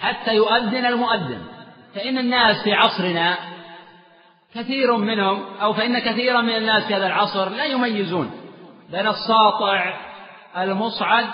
حتى 0.00 0.34
يؤذن 0.34 0.86
المؤذن. 0.86 1.51
فإن 1.94 2.18
الناس 2.18 2.62
في 2.64 2.72
عصرنا 2.72 3.38
كثير 4.54 4.96
منهم 4.96 5.44
أو 5.62 5.72
فإن 5.72 5.98
كثيرا 5.98 6.40
من 6.40 6.56
الناس 6.56 6.84
في 6.84 6.94
هذا 6.94 7.06
العصر 7.06 7.48
لا 7.48 7.64
يميزون 7.64 8.30
بين 8.90 9.06
الساطع 9.08 9.94
المصعد 10.56 11.26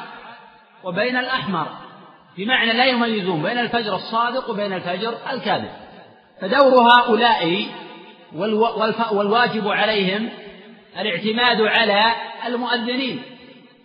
وبين 0.85 1.16
الأحمر. 1.16 1.66
بمعنى 2.36 2.72
لا 2.72 2.85
يميزون 2.85 3.43
بين 3.43 3.59
الفجر 3.59 3.94
الصادق 3.94 4.51
وبين 4.51 4.72
الفجر 4.72 5.14
الكاذب. 5.32 5.70
فدور 6.40 6.93
هؤلاء 6.93 7.66
والواجب 9.12 9.68
عليهم 9.68 10.30
الاعتماد 10.98 11.60
على 11.60 12.12
المؤذنين 12.47 13.22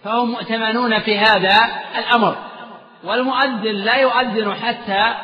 فهم 0.03 0.31
مؤتمنون 0.31 0.99
في 0.99 1.17
هذا 1.19 1.57
الأمر. 1.97 2.35
والمؤذن 3.03 3.75
لا 3.75 3.95
يؤذن 3.95 4.53
حتى 4.53 5.15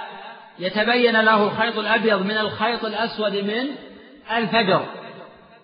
يتبين 0.59 1.21
له 1.21 1.43
الخيط 1.43 1.77
الأبيض 1.77 2.21
من 2.21 2.37
الخيط 2.37 2.85
الأسود 2.85 3.35
من 3.35 3.75
الفجر. 4.31 4.85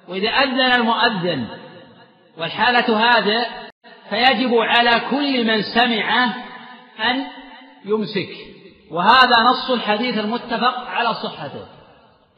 وإذا 0.07 0.29
أذن 0.29 0.61
المؤذن 0.61 1.47
والحالة 2.37 3.09
هذه 3.09 3.45
فيجب 4.09 4.53
على 4.55 4.91
كل 5.11 5.47
من 5.47 5.61
سمعه 5.61 6.35
أن 6.99 7.25
يمسك. 7.85 8.29
وهذا 8.91 9.43
نص 9.43 9.71
الحديث 9.71 10.17
المتفق 10.17 10.89
على 10.89 11.13
صحته. 11.13 11.65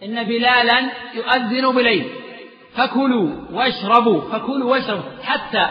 إن 0.04 0.24
بلالا 0.24 0.92
يؤذن 1.14 1.76
بليل. 1.76 2.10
فكلوا 2.76 3.30
واشربوا 3.52 4.22
فكلوا 4.32 4.72
واشربوا. 4.72 5.24
حتى 5.24 5.68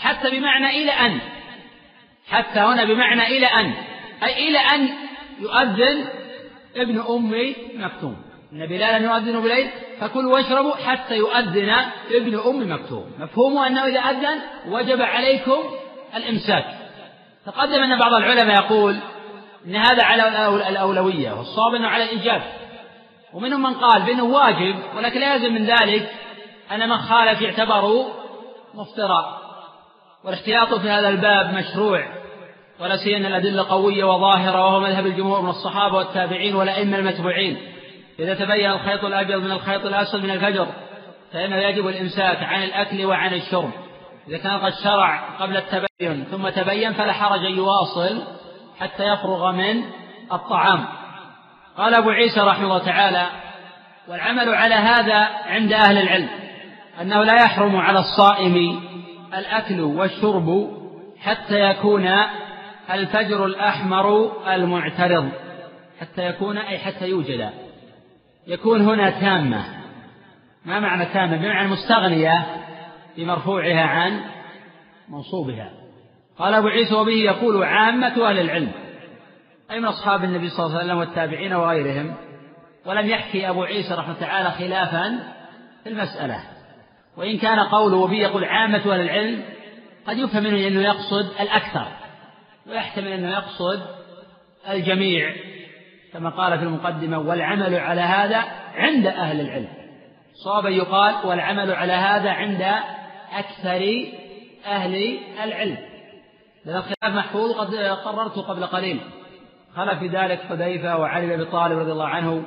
حتى 0.00 0.30
بمعنى 0.30 0.82
إلى 0.82 0.90
أن. 0.90 1.18
حتى 2.28 2.60
هنا 2.60 2.84
بمعنى 2.84 3.26
إلى 3.26 3.46
أن. 3.46 3.74
أي 4.22 4.48
إلى 4.48 4.58
أن 4.58 4.88
يؤذن 5.40 6.04
ابن 6.76 7.00
أم 7.00 7.54
مكتوم. 7.74 8.16
إن 8.52 8.66
بلالا 8.66 8.96
يؤذن 8.96 9.40
بليل 9.40 9.70
فكلوا 10.00 10.34
واشربوا 10.34 10.76
حتى 10.76 11.16
يؤذن 11.16 11.70
ابن 12.10 12.38
أم 12.38 12.72
مكتوم. 12.72 13.12
مفهومه 13.18 13.66
أنه 13.66 13.84
إذا 13.84 14.00
أذن 14.00 14.40
وجب 14.68 15.02
عليكم 15.02 15.58
الإمساك. 16.16 16.64
تقدم 17.46 17.82
أن 17.82 17.98
بعض 17.98 18.14
العلماء 18.14 18.64
يقول 18.64 18.96
إن 19.66 19.76
هذا 19.76 20.02
على 20.02 20.48
الأولوية 20.68 21.32
والصواب 21.32 21.74
أنه 21.74 21.88
على 21.88 22.04
الإيجاب. 22.04 22.42
ومنهم 23.32 23.62
من 23.62 23.74
قال 23.74 24.02
بأنه 24.02 24.24
واجب 24.24 24.76
ولكن 24.96 25.20
لا 25.20 25.34
يلزم 25.34 25.54
من 25.54 25.64
ذلك 25.64 26.10
أن 26.72 26.88
من 26.88 26.98
خالف 26.98 27.42
يعتبر 27.42 28.04
مفطرا 28.74 29.38
والاحتياط 30.24 30.74
في 30.74 30.90
هذا 30.90 31.08
الباب 31.08 31.54
مشروع. 31.54 32.23
ولا 32.84 32.96
سيما 32.96 33.28
الأدلة 33.28 33.68
قوية 33.68 34.04
وظاهرة 34.04 34.66
وهو 34.66 34.80
مذهب 34.80 35.06
الجمهور 35.06 35.42
من 35.42 35.48
الصحابة 35.48 35.96
والتابعين 35.96 36.54
والأئمة 36.54 36.98
المتبوعين. 36.98 37.58
إذا 38.18 38.34
تبين 38.34 38.70
الخيط 38.70 39.04
الأبيض 39.04 39.42
من 39.42 39.50
الخيط 39.50 39.86
الأسود 39.86 40.24
من 40.24 40.30
الفجر 40.30 40.66
فإنه 41.32 41.56
يجب 41.56 41.88
الإمساك 41.88 42.42
عن 42.42 42.62
الأكل 42.62 43.04
وعن 43.04 43.34
الشرب. 43.34 43.70
إذا 44.28 44.38
كان 44.38 44.58
قد 44.58 44.72
شرع 44.84 45.36
قبل 45.40 45.56
التبين 45.56 46.24
ثم 46.24 46.48
تبين 46.48 46.92
فلا 46.92 47.12
حرج 47.12 47.44
أن 47.44 47.56
يواصل 47.56 48.22
حتى 48.80 49.04
يفرغ 49.04 49.52
من 49.52 49.82
الطعام. 50.32 50.84
قال 51.76 51.94
أبو 51.94 52.10
عيسى 52.10 52.40
رحمه 52.40 52.64
الله 52.64 52.84
تعالى 52.84 53.26
والعمل 54.08 54.54
على 54.54 54.74
هذا 54.74 55.28
عند 55.46 55.72
أهل 55.72 55.98
العلم 55.98 56.28
أنه 57.00 57.24
لا 57.24 57.34
يحرم 57.34 57.76
على 57.76 57.98
الصائم 57.98 58.80
الأكل 59.34 59.80
والشرب 59.80 60.70
حتى 61.20 61.60
يكون 61.60 62.08
الفجر 62.90 63.46
الأحمر 63.46 64.32
المعترض 64.54 65.28
حتى 66.00 66.26
يكون 66.26 66.58
أي 66.58 66.78
حتى 66.78 67.08
يوجد 67.08 67.50
يكون 68.46 68.80
هنا 68.80 69.10
تامة. 69.10 69.64
ما 70.64 70.80
معنى 70.80 71.04
تامة؟ 71.04 71.36
بمعنى 71.36 71.68
مستغنية 71.68 72.46
بمرفوعها 73.16 73.82
عن 73.82 74.20
منصوبها. 75.08 75.70
قال 76.38 76.54
أبو 76.54 76.68
عيسى 76.68 76.94
وبه 76.94 77.12
يقول 77.12 77.64
عامة 77.64 78.28
أهل 78.28 78.38
العلم 78.38 78.72
أي 79.70 79.80
من 79.80 79.86
أصحاب 79.86 80.24
النبي 80.24 80.48
صلى 80.48 80.66
الله 80.66 80.78
عليه 80.78 80.86
وسلم 80.86 80.98
والتابعين 80.98 81.52
وغيرهم 81.52 82.14
ولم 82.86 83.08
يحكي 83.08 83.48
أبو 83.48 83.62
عيسى 83.62 83.94
رحمة 83.94 84.14
تعالى 84.14 84.50
خلافا 84.50 85.34
في 85.84 85.90
المسألة. 85.90 86.40
وإن 87.16 87.38
كان 87.38 87.58
قوله 87.60 87.96
وبه 87.96 88.16
يقول 88.16 88.44
عامة 88.44 88.78
أهل 88.78 89.00
العلم 89.00 89.44
قد 90.06 90.18
يفهم 90.18 90.42
منه 90.42 90.68
أنه 90.68 90.80
يقصد 90.80 91.40
الأكثر. 91.40 92.03
ويحتمل 92.66 93.08
أنه 93.08 93.30
يقصد 93.30 93.82
الجميع 94.70 95.34
كما 96.12 96.30
قال 96.30 96.58
في 96.58 96.64
المقدمة 96.64 97.18
والعمل 97.18 97.74
على 97.74 98.00
هذا 98.00 98.44
عند 98.74 99.06
أهل 99.06 99.40
العلم. 99.40 99.68
صوابا 100.44 100.68
يقال 100.68 101.26
والعمل 101.26 101.72
على 101.72 101.92
هذا 101.92 102.30
عند 102.30 102.62
أكثر 103.32 104.06
أهل 104.66 105.18
العلم. 105.44 105.78
لأن 106.64 106.76
الخلاف 106.76 107.16
محفوظ 107.16 107.52
قد 107.52 107.74
قررته 108.04 108.42
قبل 108.42 108.66
قليل. 108.66 109.00
خلف 109.76 109.98
في 109.98 110.08
ذلك 110.08 110.40
حذيفة 110.40 110.96
وعلي 110.96 111.26
بن 111.26 111.32
أبي 111.32 111.44
طالب 111.44 111.78
رضي 111.78 111.92
الله 111.92 112.08
عنه 112.08 112.44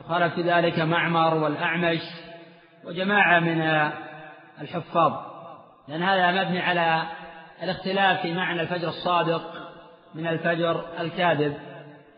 وخلف 0.00 0.34
في 0.34 0.42
ذلك 0.42 0.78
معمر 0.78 1.34
والأعمش 1.34 2.00
وجماعة 2.84 3.40
من 3.40 3.90
الحفاظ. 4.60 5.12
لأن 5.88 6.02
هذا 6.02 6.44
مبني 6.44 6.60
على 6.60 7.02
الاختلاف 7.64 8.22
في 8.22 8.34
معنى 8.34 8.60
الفجر 8.60 8.88
الصادق 8.88 9.42
من 10.14 10.26
الفجر 10.26 10.84
الكاذب. 11.00 11.56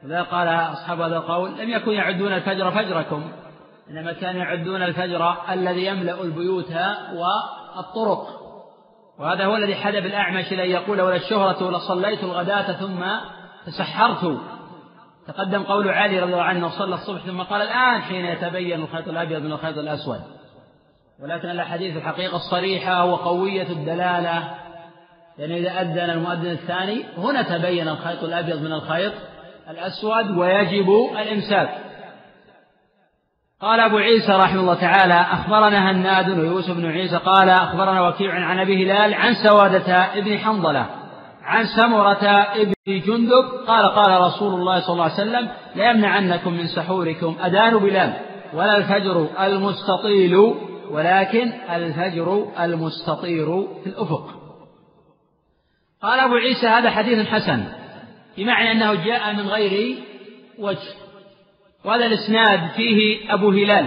وذا 0.04 0.22
قال 0.22 0.48
أصحاب 0.48 1.00
هذا 1.00 1.16
القول 1.16 1.58
لم 1.58 1.70
يكن 1.70 1.92
يعدون 1.92 2.32
الفجر 2.32 2.70
فجركم 2.70 3.32
إنما 3.90 4.12
كانوا 4.12 4.40
يعدون 4.40 4.82
الفجر 4.82 5.34
الذي 5.50 5.86
يملأ 5.86 6.22
البيوت 6.22 6.72
والطرق. 7.14 8.26
وهذا 9.18 9.44
هو 9.44 9.56
الذي 9.56 9.74
حدث 9.74 10.04
الأعمش 10.04 10.52
لأن 10.52 10.70
يقول 10.70 11.00
ولا 11.00 11.16
الشهرة 11.16 11.70
لصليت 11.70 12.24
الغداة 12.24 12.72
ثم 12.72 13.04
تسحرت. 13.66 14.38
تقدم 15.26 15.62
قول 15.62 15.88
علي 15.88 16.20
رضي 16.20 16.32
الله 16.32 16.44
عنه 16.44 16.68
صلى 16.68 16.94
الصبح 16.94 17.20
ثم 17.20 17.42
قال 17.42 17.62
الآن 17.62 18.02
حين 18.02 18.24
يتبين 18.24 18.80
الخيط 18.80 19.08
الأبيض 19.08 19.42
من 19.42 19.52
الخيط 19.52 19.78
الأسود. 19.78 20.20
ولكن 21.22 21.50
الأحاديث 21.50 21.96
الحقيقة 21.96 22.36
الصريحة 22.36 23.04
وقوية 23.04 23.68
الدلالة 23.68 24.65
لأن 25.38 25.52
إذا 25.52 25.80
أذن 25.80 26.10
المؤذن 26.10 26.50
الثاني 26.50 27.04
هنا 27.18 27.42
تبين 27.42 27.88
الخيط 27.88 28.24
الأبيض 28.24 28.62
من 28.62 28.72
الخيط 28.72 29.12
الأسود 29.70 30.38
ويجب 30.38 30.88
الإمساك. 31.18 31.68
قال 33.60 33.80
أبو 33.80 33.96
عيسى 33.96 34.32
رحمه 34.32 34.60
الله 34.60 34.74
تعالى 34.74 35.14
أخبرنا 35.14 35.90
هناد 35.90 36.38
ويوسف 36.38 36.76
بن 36.76 36.86
عيسى 36.86 37.16
قال 37.16 37.48
أخبرنا 37.48 38.08
وكيع 38.08 38.34
عن 38.34 38.58
أبي 38.58 38.84
هلال 38.84 39.14
عن 39.14 39.34
سوادة 39.34 39.94
ابن 39.94 40.38
حنظلة 40.38 40.86
عن 41.42 41.64
سمرة 41.64 42.24
ابن 42.54 42.72
جندب 42.86 43.44
قال 43.66 43.86
قال 43.86 44.20
رسول 44.20 44.54
الله 44.54 44.80
صلى 44.80 44.92
الله 44.92 45.04
عليه 45.04 45.14
وسلم 45.14 45.48
لا 45.76 45.90
يمنعنكم 45.90 46.52
من 46.52 46.66
سحوركم 46.66 47.36
أذان 47.44 47.78
بلال 47.78 48.12
ولا 48.54 48.76
الفجر 48.76 49.26
المستطيل 49.40 50.54
ولكن 50.90 51.52
الفجر 51.74 52.46
المستطير 52.60 53.46
في 53.84 53.86
الأفق. 53.86 54.45
قال 56.06 56.20
أبو 56.20 56.34
عيسى 56.34 56.66
هذا 56.66 56.90
حديث 56.90 57.28
حسن 57.28 57.64
بمعنى 58.36 58.72
أنه 58.72 58.94
جاء 59.04 59.32
من 59.32 59.48
غير 59.48 59.96
وجه 60.58 60.94
وهذا 61.84 62.06
الإسناد 62.06 62.70
فيه 62.76 63.32
أبو 63.34 63.50
هلال 63.50 63.86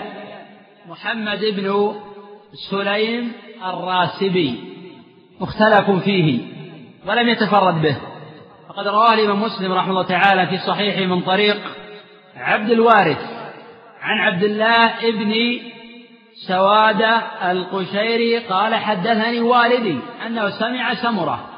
محمد 0.88 1.46
بن 1.46 1.96
سليم 2.72 3.32
الراسبي 3.66 4.56
مختلف 5.40 5.92
فيه 5.92 6.40
ولم 7.06 7.30
يتفرد 7.30 7.82
به. 7.82 7.98
فقد 8.70 8.88
رواه 8.88 9.14
الإمام 9.14 9.42
مسلم 9.42 9.72
رحمه 9.72 9.90
الله 9.90 10.04
تعالى 10.04 10.48
في 10.48 10.58
صحيحه 10.68 11.06
من 11.06 11.22
طريق 11.22 11.58
عبد 12.36 12.70
الوارث 12.70 13.22
عن 14.02 14.18
عبد 14.18 14.44
الله 14.44 15.10
ابن 15.10 15.60
سوادة 16.48 17.22
القشيري 17.52 18.38
قال 18.38 18.76
حدثني 18.76 19.40
والدي 19.40 20.00
أنه 20.26 20.50
سمع 20.50 20.94
سمرة 20.94 21.49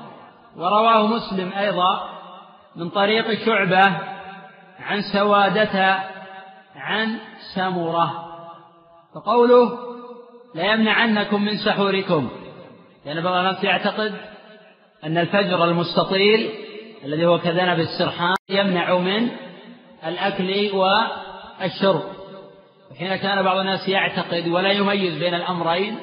ورواه 0.58 1.08
مسلم 1.08 1.54
أيضا 1.54 2.10
من 2.76 2.90
طريق 2.90 3.46
شعبة 3.46 3.98
عن 4.80 5.02
سوادة 5.14 6.04
عن 6.76 7.18
سمرة. 7.56 8.28
فقوله 9.16 9.80
لا 10.56 10.74
يمنعنكم 10.74 11.42
من 11.42 11.58
سحوركم. 11.58 12.30
لأن 13.06 13.22
بعض 13.22 13.34
الناس 13.34 13.64
يعتقد 13.64 14.16
أن 15.04 15.18
الفجر 15.18 15.64
المستطيل 15.64 16.50
الذي 17.06 17.26
هو 17.26 17.40
كذنب 17.40 17.80
السرحان 17.80 18.36
يمنع 18.50 18.98
من 18.98 19.30
الأكل 20.06 20.70
والشرب. 20.74 22.04
وحين 22.92 23.16
كان 23.16 23.44
بعض 23.44 23.58
الناس 23.58 23.90
يعتقد 23.90 24.48
ولا 24.48 24.72
يميز 24.72 25.18
بين 25.18 25.34
الأمرين 25.34 26.00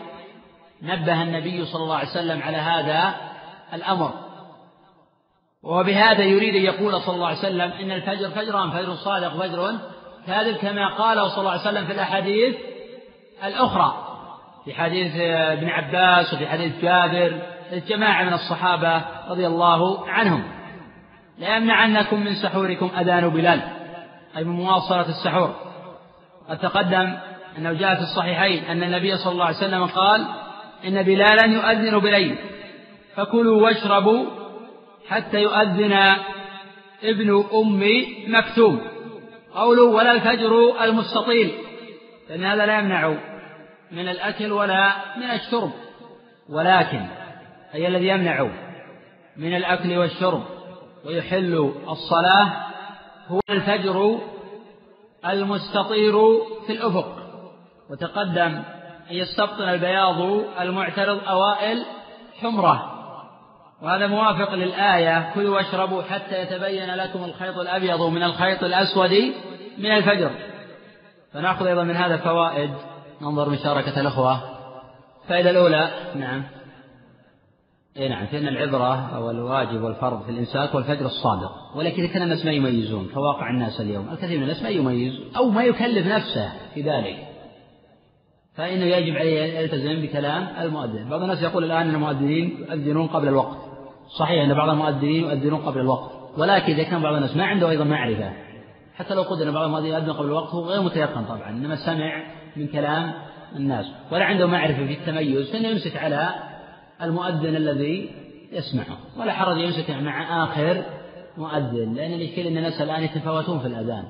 نبه 0.82 1.22
النبي 1.22 1.64
صلى 1.64 1.82
الله 1.82 1.96
عليه 1.96 2.08
وسلم 2.08 2.42
على 2.42 2.56
هذا 2.56 3.14
الأمر. 3.74 4.27
وبهذا 5.62 6.24
يريد 6.24 6.54
أن 6.54 6.62
يقول 6.62 7.00
صلى 7.00 7.14
الله 7.14 7.26
عليه 7.26 7.38
وسلم 7.38 7.72
إن 7.72 7.90
الفجر 7.90 8.30
فجران 8.30 8.70
فجر 8.70 8.94
صادق 8.94 9.36
فجر 9.36 9.78
كاذب 10.26 10.56
كما 10.56 10.94
قاله 10.94 11.28
صلى 11.28 11.38
الله 11.38 11.50
عليه 11.50 11.60
وسلم 11.60 11.86
في 11.86 11.92
الأحاديث 11.92 12.56
الأخرى 13.44 14.04
في 14.64 14.74
حديث 14.74 15.12
ابن 15.20 15.68
عباس 15.68 16.34
وفي 16.34 16.46
حديث 16.46 16.82
جابر 16.82 17.38
جماعة 17.88 18.24
من 18.24 18.32
الصحابة 18.32 19.04
رضي 19.28 19.46
الله 19.46 20.08
عنهم. 20.08 20.44
لا 21.38 21.56
يمنعنكم 21.56 22.20
من 22.20 22.34
سحوركم 22.34 22.90
أذان 22.98 23.28
بلال 23.28 23.60
أي 24.36 24.44
من 24.44 24.56
مواصلة 24.56 25.08
السحور. 25.08 25.54
قد 26.48 26.58
تقدم 26.58 27.16
أنه 27.58 27.72
جاء 27.72 27.94
في 27.94 28.00
الصحيحين 28.00 28.64
أن 28.64 28.82
النبي 28.82 29.16
صلى 29.16 29.32
الله 29.32 29.44
عليه 29.44 29.56
وسلم 29.56 29.86
قال 29.86 30.26
إن 30.86 31.02
بلالا 31.02 31.46
يؤذن 31.46 31.98
بليل 31.98 32.38
فكلوا 33.16 33.62
واشربوا 33.62 34.24
حتى 35.08 35.42
يؤذن 35.42 35.92
ابن 37.02 37.44
أم 37.54 37.82
مكتوم. 38.26 38.80
قولوا 39.54 39.96
ولا 39.96 40.12
الفجر 40.12 40.84
المستطيل. 40.84 41.52
فإن 42.28 42.44
هذا 42.44 42.66
لا 42.66 42.78
يمنع 42.78 43.14
من 43.92 44.08
الأكل 44.08 44.52
ولا 44.52 44.92
من 45.16 45.30
الشرب. 45.30 45.70
ولكن 46.48 47.06
أي 47.74 47.86
الذي 47.86 48.08
يمنع 48.08 48.48
من 49.36 49.56
الأكل 49.56 49.98
والشرب 49.98 50.42
ويحل 51.06 51.72
الصلاة 51.88 52.52
هو 53.28 53.40
الفجر 53.50 54.18
المستطير 55.26 56.14
في 56.66 56.72
الأفق. 56.72 57.16
وتقدم 57.90 58.62
أن 59.10 59.16
يستبطن 59.16 59.68
البياض 59.68 60.20
المعترض 60.60 61.28
أوائل 61.28 61.84
حمرة. 62.40 62.97
وهذا 63.82 64.06
موافق 64.06 64.54
للآية. 64.54 65.30
كلوا 65.34 65.56
واشربوا 65.56 66.02
حتى 66.02 66.42
يتبين 66.42 66.94
لكم 66.94 67.24
الخيط 67.24 67.58
الأبيض 67.58 68.02
من 68.02 68.22
الخيط 68.22 68.64
الأسود 68.64 69.34
من 69.78 69.90
الفجر. 69.90 70.30
فنأخذ 71.32 71.66
أيضا 71.66 71.84
من 71.84 71.96
هذا 71.96 72.16
فوائد. 72.16 72.70
ننظر 73.22 73.48
مشاركة 73.48 74.00
الأخوة. 74.00 74.40
الفائدة 75.22 75.50
الأولى 75.50 75.90
نعم. 76.14 76.42
اي 77.96 78.08
نعم 78.08 78.26
فإن 78.26 78.48
العبرة 78.48 79.16
أو 79.16 79.30
الواجب 79.30 79.82
والفرض 79.82 80.22
في 80.22 80.30
الإمساك 80.30 80.74
والفجر 80.74 81.06
الصادق. 81.06 81.52
ولكن 81.76 82.08
كان 82.08 82.22
الناس 82.22 82.44
ما 82.44 82.52
يميزون 82.52 83.08
كواقع 83.14 83.50
الناس 83.50 83.80
اليوم. 83.80 84.08
الكثير 84.12 84.36
من 84.36 84.42
الناس 84.42 84.62
ما 84.62 84.68
يميز 84.68 85.20
أو 85.36 85.50
ما 85.50 85.64
يكلف 85.64 86.06
نفسه 86.06 86.52
في 86.74 86.82
ذلك. 86.82 87.16
فإنه 88.54 88.84
يجب 88.84 89.16
عليه 89.16 89.44
أن 89.44 89.62
يلتزم 89.62 90.02
بكلام 90.02 90.48
المؤذن. 90.60 91.08
بعض 91.08 91.22
الناس 91.22 91.42
يقول 91.42 91.64
الآن 91.64 91.90
المؤذنين 91.90 92.66
يؤذنون 92.68 93.06
قبل 93.06 93.28
الوقت. 93.28 93.67
صحيح 94.08 94.44
أن 94.44 94.54
بعض 94.54 94.68
المؤذنين 94.68 95.24
يؤذنون 95.24 95.60
قبل 95.60 95.80
الوقت 95.80 96.10
ولكن 96.38 96.72
إذا 96.72 96.82
كان 96.82 97.02
بعض 97.02 97.14
الناس 97.14 97.36
ما 97.36 97.44
عنده 97.44 97.70
أيضا 97.70 97.84
معرفة 97.84 98.32
حتى 98.94 99.14
لو 99.14 99.22
قدر 99.22 99.48
أن 99.48 99.54
بعض 99.54 99.64
المؤذنين 99.64 99.92
يؤذن 99.92 100.12
قبل 100.12 100.26
الوقت 100.26 100.54
هو 100.54 100.64
غير 100.64 100.82
متيقن 100.82 101.24
طبعا 101.24 101.50
إنما 101.50 101.76
سمع 101.76 102.22
من 102.56 102.66
كلام 102.66 103.12
الناس 103.56 103.86
ولا 104.12 104.24
عنده 104.24 104.46
معرفة 104.46 104.86
في 104.86 104.92
التميز 104.92 105.50
فإنه 105.50 105.68
يمسك 105.68 105.96
على 105.96 106.30
المؤذن 107.02 107.56
الذي 107.56 108.10
يسمعه 108.52 108.98
ولا 109.18 109.32
حرج 109.32 109.56
يمسك 109.56 109.90
مع 109.90 110.44
آخر 110.44 110.82
مؤذن 111.36 111.94
لأن 111.94 112.12
الإشكال 112.12 112.46
أن 112.46 112.56
الناس 112.56 112.80
الآن 112.80 113.02
يتفاوتون 113.02 113.58
في 113.58 113.66
الأذان. 113.66 114.04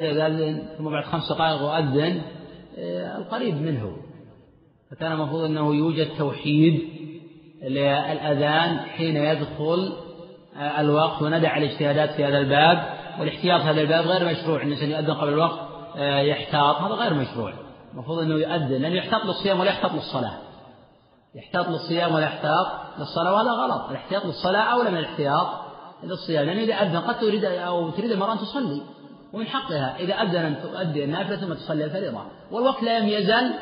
إذا 0.00 0.26
أذن 0.26 0.62
ثم 0.78 0.90
بعد 0.90 1.04
خمس 1.04 1.32
دقائق 1.32 1.62
أؤذن 1.62 2.22
آه، 2.78 3.18
القريب 3.18 3.54
منه. 3.54 3.96
فكان 4.90 5.12
المفروض 5.12 5.44
أنه 5.44 5.74
يوجد 5.74 6.08
توحيد 6.18 6.80
للأذان 7.62 8.78
حين 8.78 9.16
يدخل 9.16 9.92
آه، 10.56 10.80
الوقت 10.80 11.22
وندع 11.22 11.56
الاجتهادات 11.56 12.10
في 12.10 12.24
هذا 12.24 12.38
الباب 12.38 12.82
والاحتياط 13.20 13.60
في 13.60 13.68
هذا 13.68 13.80
الباب 13.80 14.06
غير 14.06 14.32
مشروع. 14.32 14.62
الإنسان 14.62 14.90
يؤذن 14.90 15.14
قبل 15.14 15.28
الوقت 15.28 15.58
آه، 15.96 16.20
يحتاط 16.20 16.76
هذا 16.76 16.94
غير 16.94 17.14
مشروع. 17.14 17.52
المفروض 17.92 18.18
أنه 18.18 18.34
يؤذن 18.34 18.82
لأنه 18.82 18.94
يحتاط 18.94 19.24
للصيام 19.24 19.60
ولا 19.60 19.70
يحتاط 19.70 19.92
للصلاة. 19.92 20.38
يحتاط 21.34 21.68
للصيام 21.68 22.14
ولا 22.14 22.24
يحتاط 22.24 22.66
للصلاة 22.98 23.34
وهذا 23.34 23.50
غلط. 23.50 23.90
الاحتياط 23.90 24.24
للصلاة 24.24 24.60
أولى 24.60 24.90
من 24.90 24.98
الاحتياط 24.98 25.46
للصيام 26.02 26.46
لأنه 26.46 26.60
إذا 26.60 26.74
أذن 26.74 26.96
قد 26.96 27.18
تريد 27.18 27.44
أو 27.44 27.90
تريد 27.90 28.10
المرأة 28.10 28.32
أن 28.32 28.38
تصلي 28.38 28.82
ومن 29.32 29.46
حقها 29.46 29.96
إذا 30.00 30.14
أذن 30.14 30.36
أن 30.36 30.62
تؤدي 30.62 31.04
النافلة 31.04 31.36
ثم 31.36 31.54
تصلي 31.54 31.84
الفريضة 31.84 32.20
والوقت 32.50 32.82
لم 32.82 33.08
يزل 33.08 33.52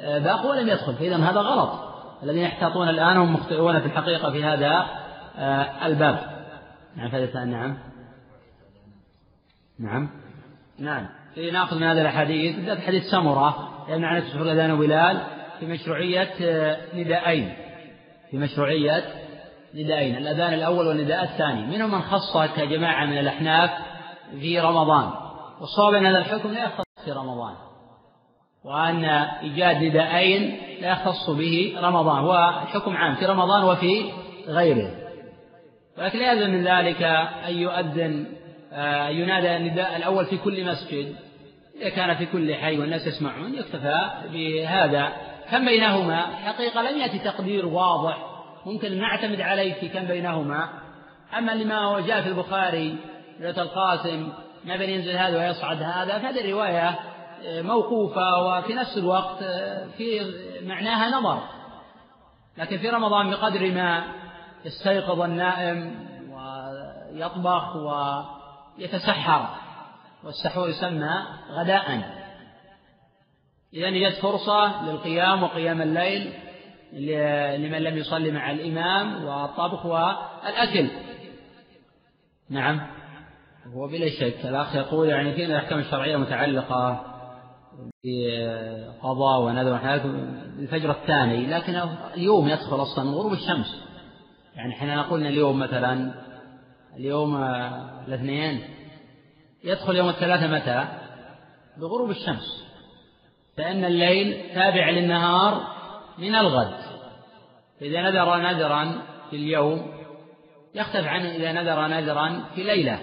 آه، 0.00 0.18
باق 0.18 0.46
ولم 0.46 0.68
يدخل. 0.68 0.94
فإذا 0.94 1.16
هذا 1.16 1.40
غلط. 1.40 1.85
الذين 2.22 2.42
يحتاطون 2.42 2.88
الآن 2.88 3.16
هم 3.16 3.32
مخطئون 3.32 3.80
في 3.80 3.86
الحقيقة 3.86 4.30
في 4.30 4.44
هذا 4.44 4.86
آه، 5.38 5.86
الباب. 5.86 6.18
نعم 6.96 7.50
نعم. 7.50 7.78
نعم. 9.78 10.10
نعم. 10.78 11.06
في 11.34 11.50
ناخذ 11.50 11.76
من 11.76 11.82
هذه 11.82 12.00
الأحاديث 12.00 12.56
بالذات 12.56 12.78
حديث 12.78 13.04
سمرة 13.04 13.68
يمنع 13.88 14.08
عن 14.08 14.22
تسحر 14.22 14.42
الأذان 14.42 14.70
وبلال 14.70 15.20
في 15.60 15.66
مشروعية 15.66 16.30
آه، 16.42 16.76
نداءين. 16.94 17.56
في 18.30 18.38
مشروعية 18.38 19.04
نداءين 19.74 20.16
الأذان 20.16 20.54
الأول 20.54 20.86
والنداء 20.86 21.24
الثاني. 21.24 21.66
منهم 21.66 21.92
من 21.92 22.02
خص 22.02 22.36
كجماعة 22.56 23.06
من 23.06 23.18
الأحناف 23.18 23.70
في 24.40 24.60
رمضان. 24.60 25.10
والصواب 25.60 25.94
أن 25.94 26.06
هذا 26.06 26.18
الحكم 26.18 26.48
لا 26.48 26.64
يختص 26.64 27.04
في 27.04 27.12
رمضان. 27.12 27.65
وأن 28.66 29.04
إيجاد 29.42 29.82
نداءين 29.82 30.58
لا 30.80 30.92
يختص 30.92 31.30
به 31.30 31.76
رمضان 31.82 32.18
هو 32.18 32.62
الحكم 32.62 32.96
عام 32.96 33.14
في 33.14 33.26
رمضان 33.26 33.64
وفي 33.64 34.04
غيره. 34.48 34.90
ولكن 35.98 36.18
لا 36.18 36.32
يلزم 36.32 36.50
من 36.50 36.64
ذلك 36.64 37.02
أن 37.48 37.54
يؤذن 37.54 38.26
آه، 38.72 39.08
ينادى 39.08 39.56
النداء 39.56 39.96
الأول 39.96 40.26
في 40.26 40.36
كل 40.36 40.64
مسجد. 40.64 41.16
إذا 41.80 41.88
كان 41.88 42.14
في 42.14 42.26
كل 42.26 42.54
حي 42.54 42.78
والناس 42.78 43.06
يسمعون 43.06 43.54
يكتفى 43.54 44.10
بهذا. 44.32 45.12
كم 45.50 45.64
بينهما؟ 45.64 46.20
حقيقة 46.20 46.90
لم 46.90 46.98
يأتي 46.98 47.18
تقدير 47.18 47.66
واضح. 47.66 48.18
ممكن 48.66 49.00
نعتمد 49.00 49.40
عليه 49.40 49.72
في 49.74 49.88
كم 49.88 50.04
بينهما. 50.04 50.68
أما 51.38 51.52
لما 51.52 52.00
جاء 52.06 52.22
في 52.22 52.28
البخاري 52.28 52.96
رواية 53.40 53.62
القاسم 53.62 54.28
ما 54.64 54.76
بين 54.76 54.90
ينزل 54.90 55.16
هذا 55.16 55.38
ويصعد 55.38 55.82
هذا 55.82 56.18
فهذه 56.18 56.40
الرواية 56.40 56.98
موقوفة 57.46 58.42
وفي 58.42 58.74
نفس 58.74 58.98
الوقت 58.98 59.42
آه، 59.42 59.86
في 59.96 60.20
معناها 60.66 61.20
نظر. 61.20 61.42
لكن 62.58 62.78
في 62.78 62.88
رمضان 62.88 63.30
بقدر 63.30 63.72
ما 63.72 64.04
يستيقظ 64.64 65.20
النائم 65.20 66.06
ويطبخ 66.30 67.76
ويتسحر 67.76 69.48
والسحور 70.24 70.68
يسمى 70.68 71.10
غداء. 71.50 72.16
إذا 73.74 73.90
جت 73.90 74.22
فرصة 74.22 74.82
للقيام 74.90 75.42
وقيام 75.42 75.82
الليل 75.82 76.32
لمن 77.62 77.78
لم 77.78 77.98
يصلي 77.98 78.30
مع 78.30 78.50
الإمام 78.50 79.24
والطبخ 79.24 79.86
والأكل. 79.86 80.88
نعم. 82.50 82.80
هو 83.74 83.86
بلا 83.88 84.08
شك. 84.08 84.46
الأخ 84.46 84.74
يقول 84.74 85.08
يعني 85.08 85.34
في 85.34 85.44
الأحكام 85.44 85.78
الشرعية 85.78 86.16
متعلقة 86.16 87.15
بقضاء 88.04 89.40
ونذر 89.40 89.76
الفجر 90.58 90.90
الثاني 90.90 91.46
لكن 91.46 91.82
اليوم 92.14 92.48
يدخل 92.48 92.82
أصلا 92.82 93.10
غروب 93.10 93.32
الشمس 93.32 93.82
يعني 94.56 94.74
حين 94.74 94.90
إن 94.90 95.26
اليوم 95.26 95.58
مثلا 95.58 96.14
اليوم 96.96 97.36
الاثنين 98.08 98.60
يدخل 99.64 99.96
يوم 99.96 100.08
الثلاثاء 100.08 100.48
متى؟ 100.48 100.88
بغروب 101.76 102.10
الشمس. 102.10 102.66
فإن 103.56 103.84
الليل 103.84 104.54
تابع 104.54 104.90
للنهار 104.90 105.66
من 106.18 106.34
الغد. 106.34 106.74
فإذا 107.80 108.02
نذر 108.02 108.36
نذرا 108.36 109.02
في 109.30 109.36
اليوم 109.36 109.92
يختلف 110.74 111.06
عنه 111.06 111.30
إذا 111.30 111.52
نذر 111.52 111.86
نذرا 111.86 112.44
في 112.54 112.62
ليلة. 112.62 112.98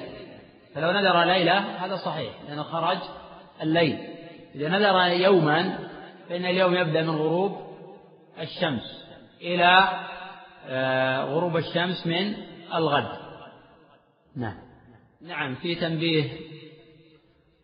فلو 0.76 0.92
نذر 0.92 1.24
ليلة 1.24 1.58
هذا 1.58 1.96
صحيح 1.96 2.34
لأنه 2.48 2.64
خرج 2.64 2.98
الليل. 3.62 4.13
إذا 4.56 4.70
نذر 4.70 5.08
يوما 5.08 5.80
فإن 6.30 6.46
اليوم 6.46 6.76
يبدأ 6.76 7.02
من 7.02 7.10
غروب 7.10 7.58
الشمس 8.40 9.06
إلى 9.42 9.90
آه، 10.68 11.24
غروب 11.24 11.58
الشمس 11.58 12.08
من 12.08 12.34
الغد. 12.74 13.18
نعم. 14.36 14.58
نعم 15.22 15.56
في 15.56 15.76
تنبيه 15.76 16.24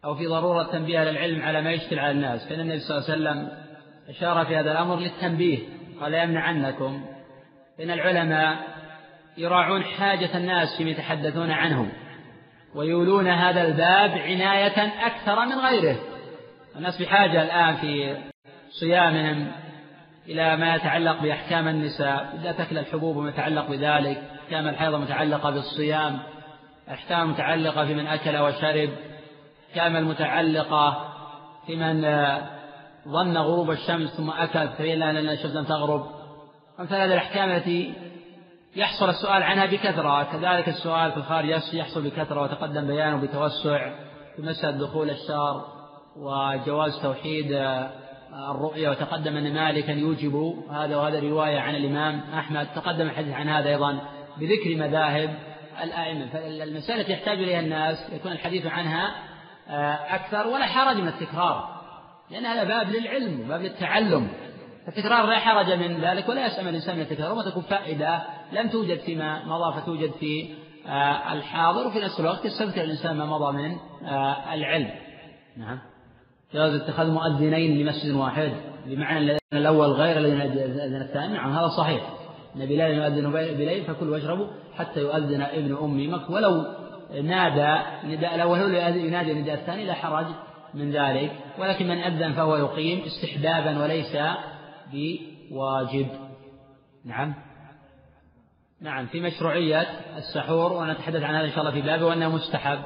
أو 0.06 0.16
في 0.16 0.28
ضرورة 0.28 0.64
تنبيه 0.64 1.04
للعلم 1.04 1.42
على 1.42 1.62
ما 1.62 1.72
يشكل 1.72 2.00
على 2.00 2.12
الناس. 2.12 2.48
فإن 2.50 2.60
النبي 2.60 2.80
صلى 2.80 2.98
الله 2.98 3.10
عليه 3.10 3.14
وسلم 3.14 3.58
أشار 4.10 4.46
في 4.46 4.56
هذا 4.56 4.72
الأمر 4.72 5.00
للتنبيه 5.00 5.60
قال 6.02 6.14
يمنعنكم. 6.14 7.06
إن 7.80 7.92
العلماء 7.92 8.58
يراعون 9.38 9.84
حاجة 9.84 10.38
الناس 10.38 10.78
فيما 10.78 10.90
يتحدثون 10.90 11.52
عنه 11.52 11.92
ويولون 12.76 13.28
هذا 13.28 13.68
الباب 13.68 14.12
عناية 14.12 15.06
أكثر 15.06 15.46
من 15.46 15.60
غيره. 15.60 16.09
الناس 16.76 17.02
بحاجة 17.02 17.44
الآن 17.44 17.76
في 17.76 18.18
صيامهم 18.70 19.52
إلى 20.28 20.58
ما 20.58 20.76
يتعلق 20.76 21.22
بأحكام 21.22 21.68
النساء 21.68 22.40
إذا 22.42 22.52
تكل 22.52 22.78
الحبوب 22.78 23.18
وما 23.18 23.30
يتعلق 23.30 23.68
بذلك 23.70 24.24
أحكام 24.44 24.68
الحيض 24.68 24.96
متعلقة 24.96 25.50
بالصيام 25.50 26.20
أحكام 26.92 27.32
متعلقة 27.32 27.86
في 27.86 27.94
من 27.94 28.08
أكل 28.08 28.38
وشرب 28.38 28.90
أحكام 29.70 29.96
المتعلقة 29.96 31.14
في 31.68 31.76
من 31.76 32.02
ظن 33.08 33.38
غروب 33.38 33.72
الشمس 33.72 34.10
ثم 34.10 34.30
أكل 34.30 34.68
فبين 34.68 35.02
أن 35.02 35.18
الشمس 35.18 35.56
لم 35.56 35.64
تغرب. 35.64 36.06
أمثال 36.80 37.02
هذه 37.02 37.14
الأحكام 37.14 37.50
التي 37.50 37.94
يحصل 38.76 39.10
السؤال 39.10 39.44
عنها 39.44 39.66
بكثرة 39.66 40.24
كذلك 40.24 40.70
السؤال 40.70 41.12
في 41.12 41.18
الخارج 41.18 41.50
يحصل 41.74 42.04
بكثرة 42.04 42.42
وتقدم 42.42 42.88
بيانه 42.88 43.22
بتوسع 43.22 43.92
في 44.36 44.42
مسألة 44.42 44.78
دخول 44.78 45.10
الشهر. 45.10 45.79
وجواز 46.20 47.02
توحيد 47.02 47.52
الرؤيا 48.50 48.90
وتقدم 48.90 49.38
أن 49.38 49.54
مالكا 49.54 49.92
يوجب 49.92 50.64
هذا 50.72 50.96
وهذا 50.96 51.20
رواية 51.20 51.60
عن 51.60 51.76
الإمام 51.76 52.22
أحمد 52.34 52.68
تقدم 52.76 53.02
الحديث 53.02 53.34
عن 53.34 53.50
هذا 53.50 53.70
أيضا 53.70 54.00
بذكر 54.38 54.76
مذاهب 54.76 55.36
الأئمة. 55.84 56.26
فالمسألة 56.26 57.12
يحتاج 57.12 57.38
إليها 57.38 57.60
الناس 57.60 57.98
يكون 58.14 58.32
الحديث 58.32 58.66
عنها 58.66 59.16
آه، 59.70 60.16
أكثر 60.16 60.48
ولا 60.48 60.66
حرج 60.66 60.98
من 60.98 61.08
التكرار 61.08 61.80
لأن 62.32 62.46
هذا 62.46 62.64
باب 62.64 62.90
للعلم 62.90 63.42
وباب 63.42 63.62
للتعلم. 63.62 64.28
التكرار 64.88 65.26
لا 65.26 65.40
حرج 65.40 65.72
من 65.72 66.02
ذلك 66.02 66.30
ولا 66.30 66.46
يسأم 66.46 66.68
الإنسان 66.68 66.96
من 66.96 67.02
التكرار 67.02 67.32
وما 67.32 67.50
تكون 67.50 67.64
فائدة 67.64 68.22
لم 68.52 68.70
توجد 68.70 69.00
فيما 69.00 69.46
مضى 69.46 69.82
فتوجد 69.82 70.12
في 70.12 70.56
آه، 70.88 71.34
الحاضر 71.34 71.88
وفي 71.88 72.00
نفس 72.00 72.20
الوقت 72.20 72.46
يستذكر 72.46 72.84
الإنسان 72.84 73.18
ما 73.18 73.26
مضى 73.26 73.58
من 73.58 73.78
آه، 74.08 74.54
العلم. 74.54 74.90
نعم. 75.58 75.80
جواز 76.54 76.74
اتخاذ 76.74 77.12
مؤذنين 77.12 77.78
لمسجد 77.78 78.16
واحد 78.16 78.52
بمعنى 78.86 79.20
الذين 79.20 79.40
الأول 79.54 79.88
غير 79.88 80.18
أذن 80.18 81.02
الثاني. 81.02 81.34
نعم 81.34 81.52
هذا 81.52 81.68
صحيح. 81.68 82.10
أن 82.56 82.66
بلال 82.66 82.92
يؤذن 82.92 83.32
بليل 83.32 83.84
فكلوا 83.84 84.14
واشربوا 84.14 84.48
حتى 84.78 85.00
يؤذن 85.00 85.42
ابن 85.42 85.78
أم 85.78 86.14
مك 86.14 86.30
ولو 86.30 86.66
نادى 87.24 87.84
نداء 88.04 88.36
الأول 88.36 88.60
هو 88.60 88.68
ينادي 88.68 89.32
النداء 89.32 89.56
الثاني 89.56 89.86
لا 89.86 89.94
حرج 89.94 90.26
من 90.74 90.92
ذلك. 90.92 91.32
ولكن 91.60 91.88
من 91.88 91.98
أذن 91.98 92.34
فهو 92.34 92.56
يقيم 92.56 93.02
استحبابا 93.06 93.84
وليس 93.84 94.18
بواجب. 94.94 96.08
نعم. 97.06 97.34
نعم 98.82 99.06
في 99.08 99.22
مشروعية 99.22 99.88
السحور 100.18 100.74
ونتحدث 100.74 101.24
عن 101.24 101.36
هذا 101.36 101.46
إن 101.46 101.52
شاء 101.52 101.60
الله 101.60 101.72
في 101.72 101.82
بابه 101.82 102.06
وأنه 102.06 102.36
مستحب. 102.36 102.80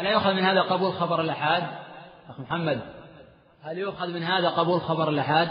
ألا 0.00 0.10
يؤخذ 0.10 0.32
من 0.34 0.42
هذا 0.42 0.60
قبول 0.60 0.92
خبر 0.92 1.20
الأحاد؟ 1.20 1.62
أخ 2.30 2.40
محمد 2.40 2.80
هل 3.62 3.78
يؤخذ 3.78 4.12
من 4.12 4.22
هذا 4.22 4.48
قبول 4.48 4.80
خبر 4.80 5.08
الأحاد؟ 5.08 5.48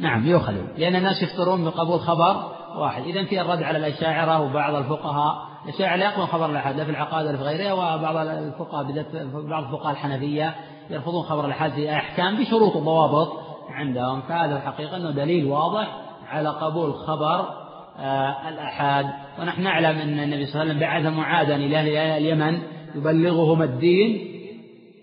نعم 0.00 0.26
يؤخذ 0.26 0.54
لأن 0.76 0.96
الناس 0.96 1.22
يفطرون 1.22 1.64
بقبول 1.64 2.00
خبر 2.00 2.52
واحد. 2.76 3.02
إذا 3.02 3.24
في 3.24 3.40
الرد 3.40 3.62
على 3.62 3.78
الأشاعرة 3.78 4.40
وبعض 4.40 4.74
الفقهاء 4.74 5.34
الأشاعرة 5.64 5.96
لا 5.96 6.04
يقبلون 6.04 6.26
خبر 6.26 6.50
الأحاد 6.50 6.76
لا 6.76 6.84
في 6.84 6.90
العقائد 6.90 7.26
ولا 7.26 7.36
في 7.36 7.42
غيرها 7.42 7.72
وبعض 7.72 8.16
الفقهاء 8.16 9.04
بعض 9.32 9.64
الفقهاء 9.64 9.92
الحنفية 9.92 10.54
يرفضون 10.90 11.22
خبر 11.22 11.46
الأحاد 11.46 11.72
في 11.72 11.92
أحكام 11.92 12.36
بشروط 12.36 12.76
وضوابط 12.76 13.32
عندهم. 13.70 14.20
فهذا 14.20 14.56
الحقيقة 14.56 14.96
أنه 14.96 15.10
دليل 15.10 15.46
واضح 15.46 15.96
على 16.28 16.48
قبول 16.48 16.94
خبر 16.94 17.62
آه، 17.98 18.48
الأحاد. 18.48 19.06
ونحن 19.40 19.62
نعلم 19.62 19.98
أن 19.98 20.18
النبي 20.18 20.46
صلى 20.46 20.62
الله 20.62 20.74
عليه 20.74 20.74
وسلم 20.74 20.80
بعث 20.80 21.16
معادا 21.16 21.56
إلى 21.56 21.78
أهل 21.78 21.88
اليمن 21.88 22.62
يبلغهم 22.94 23.62
الدين 23.62 24.28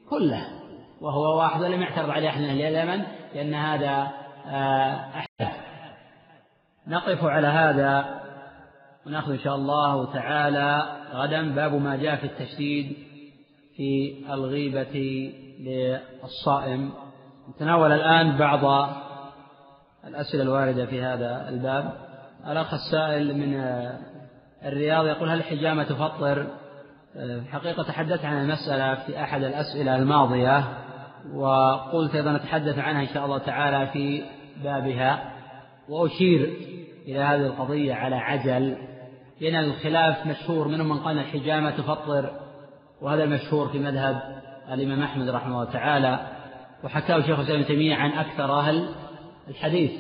كله. 0.10 0.59
وهو 1.02 1.38
واحد 1.38 1.62
ولم 1.62 1.82
يعترض 1.82 2.10
عليه 2.10 2.30
أحد 2.30 2.42
من 2.42 2.50
أهل 2.50 2.62
اليمن 2.62 3.04
لأن 3.36 3.54
هذا 3.54 4.12
آه، 4.48 5.10
أحد. 5.16 5.54
نقف 6.88 7.24
على 7.24 7.48
هذا 7.48 8.20
ونأخذ 9.06 9.32
إن 9.32 9.40
شاء 9.40 9.56
الله 9.56 10.14
تعالى 10.14 10.84
غدا. 11.14 11.56
باب 11.56 11.74
ما 11.74 11.96
جاء 11.96 12.16
في 12.16 12.24
التشديد 12.24 12.98
في 13.76 14.16
الغيبة 14.30 15.32
للصائم. 15.60 16.92
نتناول 17.50 17.92
الآن 17.92 18.38
بعض 18.38 18.90
الأسئلة 20.08 20.44
الواردة 20.44 20.86
في 20.86 21.02
هذا 21.02 21.50
الباب. 21.50 21.94
الأخ 22.48 22.74
السائل 22.74 23.38
من 23.38 23.62
الرياض 24.66 25.06
يقول 25.06 25.30
هل 25.30 25.38
الحجامة 25.38 25.84
تفطر؟ 25.84 26.48
في 27.14 27.46
حقيقة 27.52 27.84
تحدثت 27.84 28.26
عن 28.26 28.42
المسألة 28.42 28.96
في 28.96 29.24
أحد 29.24 29.44
الأسئلة 29.44 29.96
الماضية. 29.96 30.89
وقلت 31.34 32.16
أيضا 32.16 32.32
نتحدث 32.32 32.80
عنها 32.80 33.02
إن 33.02 33.08
شاء 33.08 33.26
الله 33.26 33.38
تعالى 33.38 33.88
في 33.88 34.24
بابها 34.64 35.34
وأشير 35.90 36.54
إلى 37.08 37.20
هذه 37.20 37.46
القضية 37.46 37.94
على 37.94 38.16
عجل 38.16 38.76
لأن 39.42 39.56
الخلاف 39.56 40.28
مشهور 40.28 40.68
منهم 40.68 40.90
من 40.90 41.00
قال 41.00 41.18
الحجامة 41.18 41.70
تفطر 41.70 42.30
وهذا 43.02 43.24
المشهور 43.24 43.68
في 43.68 43.80
مذهب 43.80 44.22
الإمام 44.72 45.04
أحمد 45.04 45.30
رحمه 45.30 45.52
الله 45.52 45.72
تعالى 45.72 46.20
وحكاه 46.84 47.22
شيخ 47.22 47.40
الإسلام 47.40 47.64
تيمية 47.64 47.96
عن 47.96 48.12
أكثر 48.12 48.60
أهل 48.60 48.90
الحديث. 49.48 49.92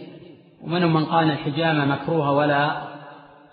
ومنهم 0.64 0.94
من 0.94 1.06
قال 1.06 1.32
الحجامة 1.32 1.86
مكروهة 1.86 2.32
ولا 2.32 2.82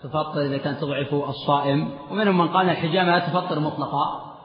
تفطر 0.03 0.41
إذا 0.41 0.57
كانت 0.57 0.81
تضعف 0.81 1.13
الصائم 1.13 1.91
ومنهم 2.11 2.37
من 2.37 2.47
قال 2.47 2.69
الحجامة 2.69 3.11
لا 3.11 3.19
تفطر 3.19 3.59
مطلقا 3.59 4.35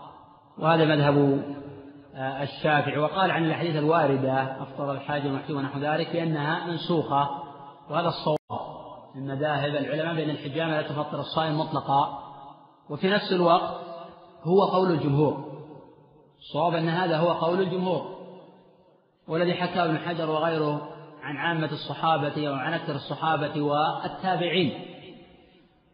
وهذا 0.59 0.85
مذهب 0.85 1.43
الشافعي 2.16 2.98
وقال 2.98 3.30
عن 3.30 3.44
الأحاديث 3.44 3.76
الواردة 3.76 4.62
أفطر 4.62 4.93
الحاجة 4.93 5.26
المحتوى 5.26 5.56
ونحو 5.56 5.78
ذلك 5.78 6.12
بأنها 6.12 6.66
منسوخة 6.66 7.30
وهذا 7.90 8.09
الصواب 8.09 8.39
من 9.14 9.26
مذاهب 9.26 9.76
العلماء 9.76 10.14
بأن 10.14 10.30
الحجامة 10.30 10.80
لا 10.80 10.82
تفطر 10.82 11.20
الصائم 11.20 11.59
مطلقا. 11.59 12.18
وفي 12.90 13.10
نفس 13.10 13.32
الوقت 13.32 13.80
هو 14.43 14.64
قول 14.64 14.90
الجمهور 14.90 15.52
الصواب 16.39 16.74
أن 16.74 16.89
هذا 16.89 17.16
هو 17.16 17.32
قول 17.32 17.60
الجمهور. 17.60 18.16
والذي 19.28 19.55
حكاه 19.55 19.84
ابن 19.84 19.98
حجر 19.98 20.30
وغيره 20.30 20.89
عن 21.22 21.36
عامة 21.36 21.70
الصحابة 21.72 22.48
أو 22.48 22.55
عن 22.55 22.72
أكثر 22.72 22.94
الصحابة 22.94 23.62
والتابعين. 23.62 24.86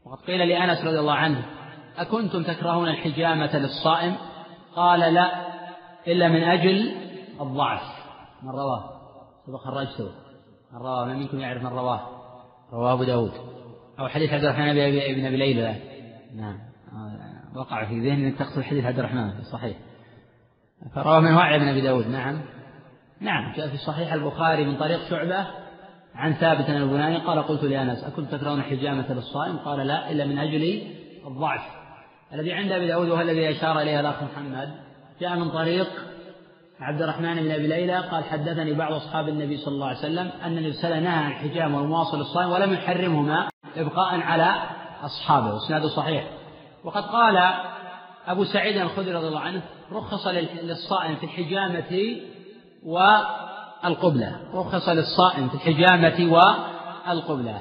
وقد 0.07 0.19
قيل 0.27 0.49
لأنس 0.49 0.85
رضي 0.85 0.99
الله 0.99 1.15
عنه 1.15 1.47
أكنتم 1.99 2.43
تكرهون 2.43 2.89
الحجامة 2.89 3.57
للصائم؟ 3.57 4.17
قال 4.77 5.15
لا. 5.15 5.48
إلا 6.09 6.29
من 6.29 6.43
أجل 6.43 6.95
الضعف 7.41 7.83
من 8.43 8.51
رواه. 8.51 8.99
سبق 9.47 9.57
خرجته 9.57 10.11
من 10.73 10.79
رواه 10.79 11.05
من 11.05 11.19
منكم 11.19 11.41
يعرف 11.41 11.63
من 11.63 11.71
رواه؟ 11.71 12.01
رواه 12.73 12.93
أبو 12.93 13.05
داود. 13.05 13.33
أو 13.99 14.09
حديث 14.09 14.33
عبد 14.33 14.45
الرحمن 14.45 14.75
بن 15.15 15.27
أبي 15.27 15.37
ليلى. 15.37 15.77
نعم. 16.37 16.59
وقع 17.57 17.85
في 17.85 18.01
ذهني 18.01 18.29
أنك 18.29 18.39
تقصد 18.39 18.63
حديث 18.63 18.85
عبد 18.85 18.99
الرحمن 18.99 19.43
صحيح 19.43 19.77
فرواه 20.95 21.21
من 21.21 21.35
وعي 21.35 21.59
بن 21.59 21.69
أبي 21.69 21.81
داود. 21.81 22.07
نعم. 22.07 22.41
نعم. 23.21 23.53
جاء 23.57 23.69
في 23.69 23.77
صحيح 23.77 24.13
البخاري 24.13 24.65
من 24.65 24.77
طريق 24.77 25.01
شعبة 25.11 25.47
عن 26.15 26.33
ثابت 26.33 26.71
البناني 26.71 27.17
قال 27.17 27.43
قلت 27.43 27.65
لأنس 27.65 28.05
أكنت 28.05 28.35
تكرهون 28.35 28.63
حجامة 28.63 29.13
للصائم؟ 29.13 29.57
قال 29.57 29.87
لا 29.87 30.11
إلا 30.11 30.27
من 30.27 30.39
أجل 30.39 30.83
الضعف. 31.27 31.61
الذي 32.35 32.53
عند 32.53 32.73
أبي 32.73 32.87
داود 32.87 33.09
وهو 33.09 33.21
الذي 33.21 33.51
أشار 33.51 33.81
إليه 33.81 34.01
الأخ 34.01 34.23
محمد 34.23 34.88
جاء 35.21 35.37
من 35.37 35.51
طريق 35.51 35.89
عبد 36.81 37.03
الرحمن 37.03 37.35
بن 37.35 37.51
أبي 37.51 37.67
ليلى 37.67 37.99
قال 37.99 38.25
حدثني 38.25 38.73
بعض 38.73 38.93
أصحاب 38.93 39.29
النبي 39.29 39.57
صلى 39.57 39.75
الله 39.75 39.87
عليه 39.87 39.99
وسلم 39.99 40.31
أن 40.45 40.59
النبي 40.59 40.73
صلى 40.73 40.85
الله 40.85 40.97
عليه 40.97 40.97
وسلم 40.97 41.05
نهى 41.05 41.25
عن 41.25 41.31
الحجام 41.31 41.75
والمواصل 41.75 42.21
الصائم 42.21 42.51
ولم 42.51 42.73
يحرمهما 42.73 43.49
إبقاء 43.77 44.21
على 44.21 44.55
أصحابه. 45.03 45.55
وإسناده 45.55 45.89
صحيح. 45.89 46.25
وقد 46.85 47.03
قال 47.03 47.55
أبو 48.27 48.45
سعيد 48.45 48.77
الخدري 48.77 49.15
رضي 49.15 49.29
الله 49.29 49.41
عنه 49.41 49.63
رخص 49.93 50.27
للصائم 50.63 51.17
في 51.17 51.25
الحجامة 51.25 52.17
والقبلة. 52.85 54.37
رخص 54.55 54.89
للصائم 54.89 55.49
في 55.49 55.55
الحجامة 55.55 56.33
والقبلة. 56.33 57.61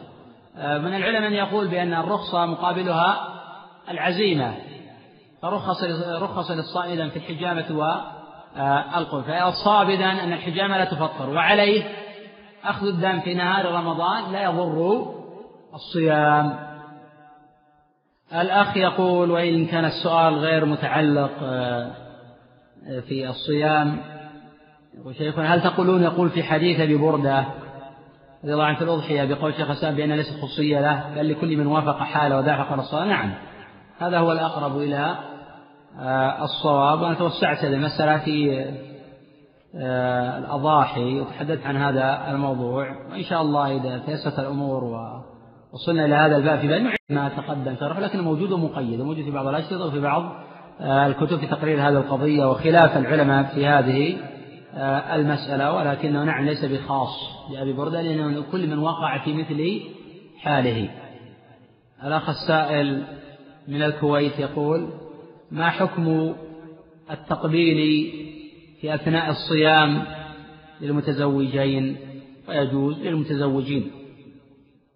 آه، 0.58 0.78
من 0.78 0.96
العلم 0.96 1.24
من 1.24 1.34
يقول 1.34 1.68
بأن 1.68 1.94
الرخصة 1.94 2.46
مقابلها 2.46 3.28
العزيمة. 3.90 4.54
فرخص 5.50 5.84
رخص 6.22 6.52
للصائم 6.52 7.10
في 7.10 7.18
الحجامة 7.18 7.94
آه، 8.58 8.98
القول. 8.98 9.24
فالصواب 9.24 9.90
إذن 9.90 10.02
أن 10.02 10.34
الحجامة 10.34 10.78
لا 10.78 10.86
تفطر. 10.86 11.30
وعليه 11.30 11.84
أخذ 12.66 12.88
الدم 12.88 13.20
في 13.20 13.34
نهار 13.34 13.72
رمضان 13.72 14.32
لا 14.32 14.44
يضر 14.44 15.06
الصيام. 15.74 16.68
الأخ 18.34 18.78
يقول 18.78 19.32
وإن 19.32 19.66
كان 19.66 19.86
السؤال 19.86 20.34
غير 20.34 20.66
متعلق 20.66 21.32
آه، 21.44 21.92
في 23.08 23.30
الصيام 23.30 23.98
يقول 24.98 25.16
شيخنا 25.16 25.54
هل 25.54 25.62
تقولون 25.62 26.04
يقول 26.04 26.30
في 26.30 26.44
حديث 26.44 26.80
أبي 26.80 26.98
بردة 26.98 27.46
رضي 28.44 28.54
الله 28.54 28.66
عنه 28.66 28.78
في 28.78 28.84
الأضحية 28.84 29.24
بقول 29.24 29.54
شيخ 29.54 29.70
الإسلام 29.70 29.96
بأن 29.96 30.12
ليست 30.12 30.38
خصوصية 30.42 30.80
له 30.80 31.16
بل 31.16 31.32
لكل 31.32 31.58
من 31.58 31.68
وافق 31.68 32.00
حاله 32.00 32.64
قال 32.64 32.80
الصلاة. 32.80 33.06
نعم 33.06 33.34
هذا 34.00 34.20
هو 34.20 34.32
الأقرب 34.32 34.78
إلى 34.78 34.98
آه، 34.98 35.37
الصواب 36.44 37.02
وأنا 37.02 37.14
توسعت 37.14 37.64
المسألة 37.64 38.18
في 38.18 38.66
آه، 39.76 40.38
الأضاحي 40.38 41.20
وتحدثت 41.20 41.66
عن 41.66 41.78
هذا 41.78 42.32
الموضوع. 42.32 42.88
وإن 43.12 43.24
شاء 43.24 43.42
الله 43.42 43.78
إذا 43.78 43.98
تيسرت 43.98 44.40
الأمور 44.40 44.84
وصلنا 45.74 46.06
إلى 46.06 46.16
هذا 46.16 46.38
الباب 46.38 46.60
في 46.60 46.68
باب 46.68 46.82
ما 47.10 47.30
تقدم 47.30 47.76
شرح 47.80 48.00
لكن 48.00 48.22
موجود 48.22 48.52
ومقيد 48.52 49.00
وموجود 49.00 49.26
في 49.26 49.32
بعض 49.32 49.48
الأشرطة 49.48 49.86
وفي 49.86 50.00
بعض 50.00 50.24
آه، 50.82 51.08
الكتب 51.08 51.40
في 51.40 51.48
تقرير 51.48 51.82
هذه 51.82 51.98
القضية 51.98 52.52
وخلاف 52.52 52.98
العلماء 52.98 53.44
في 53.44 53.68
هذه 53.68 54.18
آه، 54.74 55.16
المسألة. 55.16 55.74
ولكنه 55.74 56.24
نعم 56.24 56.46
ليس 56.46 56.66
بخاص 56.66 57.10
لأبي 57.52 57.74
بردة 57.74 58.02
لأنه 58.02 58.44
كل 58.52 58.68
من 58.68 58.80
وقع 58.80 59.18
في 59.26 59.34
مثل 59.34 59.82
حاله. 60.44 60.90
الأخ 62.04 62.30
السائل 62.30 63.04
من 63.68 63.84
الكويت 63.84 64.40
يقول 64.40 64.90
ما 65.52 65.70
حكم 65.70 66.36
التقبيل 67.12 68.12
في 68.82 68.96
أثناء 68.96 69.30
الصيام 69.30 70.06
للمتزوجين 70.82 71.98
ويجوز 72.48 73.00
للمتزوجين؟ 73.00 73.92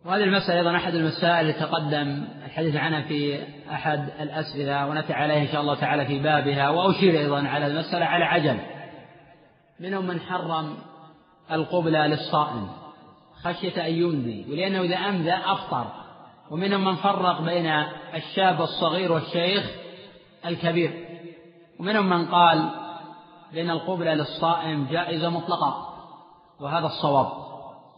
وهذه 0.05 0.23
المسألة 0.23 0.59
أيضا 0.59 0.75
أحد 0.75 0.95
المسائل 0.95 1.41
اللي 1.41 1.53
تقدم 1.53 2.23
الحديث 2.45 2.75
عنها 2.75 3.01
في 3.01 3.39
أحد 3.71 4.09
الأسئلة 4.19 4.87
ونأتي 4.87 5.13
عليها 5.13 5.41
إن 5.41 5.47
شاء 5.47 5.61
الله 5.61 5.75
تعالى 5.75 6.05
في 6.05 6.19
بابها 6.19 6.69
وأشير 6.69 7.19
أيضا 7.19 7.47
على 7.47 7.67
المسألة 7.67 8.05
على 8.05 8.25
عجل. 8.25 8.57
منهم 9.79 10.07
من 10.07 10.19
حرم 10.19 10.73
القبلة 11.51 12.07
للصائم 12.07 12.67
خشية 13.43 13.87
أن 13.87 13.93
يمضي 13.93 14.45
ولأنه 14.49 14.81
إذا 14.81 14.95
أمذى 14.95 15.33
أفطر. 15.33 15.85
ومنهم 16.51 16.85
من 16.85 16.95
فرق 16.95 17.41
بين 17.41 17.65
الشاب 18.15 18.61
الصغير 18.61 19.11
والشيخ 19.11 19.80
الكبير. 20.45 21.07
ومنهم 21.79 22.09
من 22.09 22.25
قال 22.25 22.69
بأن 23.53 23.69
القبلة 23.69 24.13
للصائم 24.13 24.87
جائزة 24.91 25.29
مطلقة 25.29 25.87
وهذا 26.59 26.85
الصواب 26.85 27.27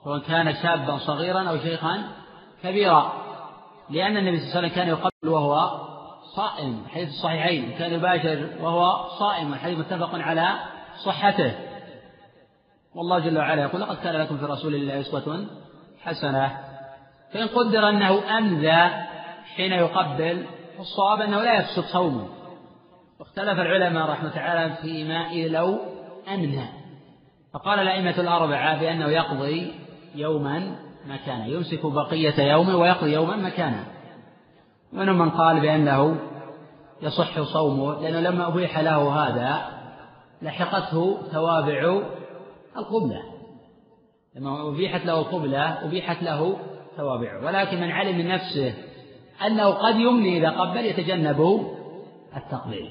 سواء 0.04 0.20
كان 0.20 0.54
شابا 0.54 0.98
صغيرا 0.98 1.50
أو 1.50 1.58
شيخا 1.58 2.04
كبيرا 2.64 3.14
لأن 3.90 4.18
النبي 4.18 4.40
صلى 4.40 4.48
الله 4.48 4.58
عليه 4.58 4.68
وسلم 4.68 4.76
كان 4.76 4.88
يقبل 4.88 5.30
وهو 5.30 5.80
صائم 6.36 6.86
حديث 6.94 7.10
الصحيحين 7.10 7.72
كان 7.78 7.94
يباشر 7.94 8.50
وهو 8.62 9.10
صائم 9.20 9.54
الحديث 9.54 9.80
متفق 9.80 10.16
على 10.16 10.50
صحته. 11.06 11.54
والله 12.96 13.20
جل 13.20 13.38
وعلا 13.38 13.62
يقول 13.62 13.82
لقد 13.82 13.98
كان 13.98 14.16
لكم 14.16 14.38
في 14.38 14.46
رسول 14.46 14.76
الله 14.76 15.00
أسوة 15.00 15.48
حسنة 16.02 16.60
فإن 17.34 17.48
قدر 17.48 17.90
أنه 17.90 18.38
أمذى 18.38 19.06
حين 19.56 19.72
يقبل 19.72 20.46
فالصواب 20.78 21.22
أنه 21.22 21.42
لا 21.42 21.60
يفسد 21.60 21.84
صومه. 21.84 22.28
واختلف 23.20 23.60
العلماء 23.60 24.10
رحمة 24.10 24.30
تعالى 24.30 24.76
فيما 24.76 25.48
لو 25.48 25.78
أمنى 26.34 26.66
فقال 27.54 27.80
الأئمة 27.80 28.20
الأربعة 28.20 28.80
بأنه 28.80 29.06
يقضي 29.06 29.74
يوما 30.16 30.76
مكانه 31.08 31.46
يمسك 31.46 31.86
بقية 31.86 32.52
يومه 32.52 32.78
ويقضي 32.78 33.14
يوما 33.14 33.36
مكانه. 33.36 33.86
ومنهم 34.94 35.18
من 35.18 35.30
قال 35.30 35.60
بأنه 35.60 36.18
يصح 37.02 37.42
صومه 37.42 38.02
لأنه 38.02 38.20
لما 38.20 38.48
أبيح 38.48 38.80
له 38.80 39.28
هذا 39.28 39.62
لحقته 40.42 41.18
توابع 41.32 42.02
القبلة. 42.78 43.22
لما 44.36 44.70
أبيحت 44.70 45.06
له 45.06 45.20
القبلة 45.20 45.86
أبيحت 45.86 46.24
له 46.24 46.58
توابع 46.98 47.46
ولكن 47.46 47.82
من 47.82 47.92
علم 47.92 48.32
نفسه 48.32 48.74
أنه 49.48 49.70
قد 49.70 49.96
يمني 49.96 50.38
إذا 50.38 50.50
قبل 50.50 50.86
يتجنب 50.86 51.68
التقبيل. 52.38 52.90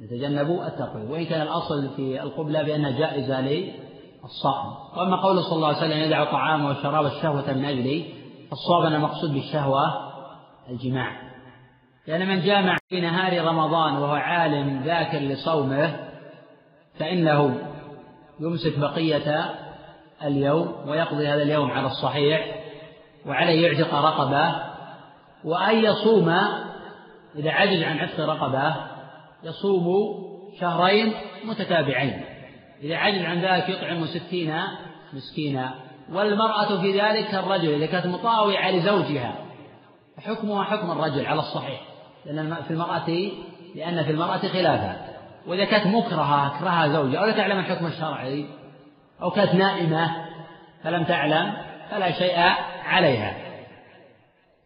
يتجنب 0.00 0.50
التقبيل. 0.50 1.10
وإن 1.10 1.24
كان 1.24 1.42
الأصل 1.42 1.88
في 1.96 2.22
القبلة 2.22 2.62
بأنها 2.62 2.90
جائزة 2.90 3.40
للصائم. 3.40 4.70
وأما 4.96 5.22
قوله 5.22 5.42
صلى 5.42 5.56
الله 5.56 5.68
عليه 5.68 5.78
وسلم 5.78 5.98
يدع 5.98 6.24
طعامه 6.24 6.68
وشراب 6.68 7.06
الشهوة 7.06 7.52
من 7.52 7.64
أجلي 7.64 8.04
فالصواب 8.50 8.84
أن 8.86 8.94
المقصود 8.94 9.32
بالشهوة 9.32 9.82
الجماع. 10.70 11.24
لأن 12.06 12.28
من 12.28 12.40
جامع 12.40 12.76
في 12.88 13.00
نهار 13.00 13.44
رمضان 13.44 13.96
وهو 13.96 14.14
عالم 14.14 14.82
ذاكر 14.84 15.18
لصومه 15.18 15.96
فإنه 16.98 17.58
يمسك 18.40 18.78
بقية 18.78 19.54
اليوم 20.24 20.74
ويقضي 20.86 21.28
هذا 21.28 21.42
اليوم 21.42 21.70
على 21.70 21.86
الصحيح 21.86 22.54
وعليه 23.26 23.66
يعتق 23.66 23.94
رقبة 23.94 24.73
وأن 25.44 25.84
يصوم 25.84 26.28
إذا 27.36 27.50
عجز 27.50 27.82
عن 27.82 27.98
عتق 27.98 28.20
رقبة 28.20 28.74
يصوم 29.44 29.86
شهرين 30.60 31.12
متتابعين. 31.44 32.24
إذا 32.82 32.96
عجز 32.96 33.22
عن 33.22 33.40
ذلك 33.40 33.68
يطعم 33.68 34.06
ستين 34.06 34.54
مسكينا. 35.12 35.74
والمرأة 36.12 36.80
في 36.80 37.00
ذلك 37.00 37.28
كالرجل 37.28 37.74
إذا 37.74 37.86
كانت 37.86 38.06
مطاوعة 38.06 38.70
لزوجها. 38.70 39.34
فحكمها 40.16 40.64
حكم 40.64 40.90
الرجل 40.90 41.26
على 41.26 41.40
الصحيح 41.40 41.80
لأن 42.26 42.54
في 42.54 42.70
المرأة 42.70 43.08
لأن 43.74 44.04
في 44.04 44.10
المرأة 44.10 44.38
خلافا. 44.38 44.96
وإذا 45.46 45.64
كانت 45.64 45.86
مكرهة 45.86 46.46
أكرهها 46.46 46.88
زوجها 46.88 47.20
أو 47.20 47.24
لا 47.24 47.32
تعلم 47.32 47.58
الحكم 47.58 47.86
الشرعي 47.86 48.46
أو 49.22 49.30
كانت 49.30 49.54
نائمة 49.54 50.10
فلم 50.84 51.04
تعلم 51.04 51.52
فلا 51.90 52.12
شيء 52.12 52.38
عليها. 52.84 53.43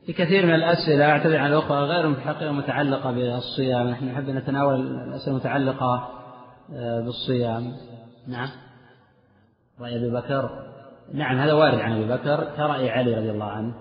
في 0.09 0.14
كثير 0.14 0.47
من 0.47 0.55
الأسئلة 0.55 1.05
أعتذر 1.05 1.36
عن 1.36 1.52
الأخرى 1.52 1.78
غير 1.78 2.09
الحقيقة 2.09 2.52
متعلقة 2.52 3.12
بالصيام. 3.12 3.89
نحن 3.89 4.05
نحب 4.05 4.30
نتناول 4.30 4.80
الأسئلة 4.80 5.36
المتعلقة 5.36 6.09
آه، 6.74 7.01
بالصيام. 7.01 7.72
نعم. 8.28 8.48
رأي 9.80 9.97
أبي 9.97 10.10
بكر؟ 10.10 10.51
نعم 11.14 11.39
هذا 11.39 11.52
وارد 11.52 11.78
عن 11.78 11.93
أبي 11.93 12.05
بكر. 12.12 12.44
كرأي 12.56 12.90
علي 12.90 13.14
رضي 13.14 13.30
الله 13.30 13.51
عنه. 13.51 13.74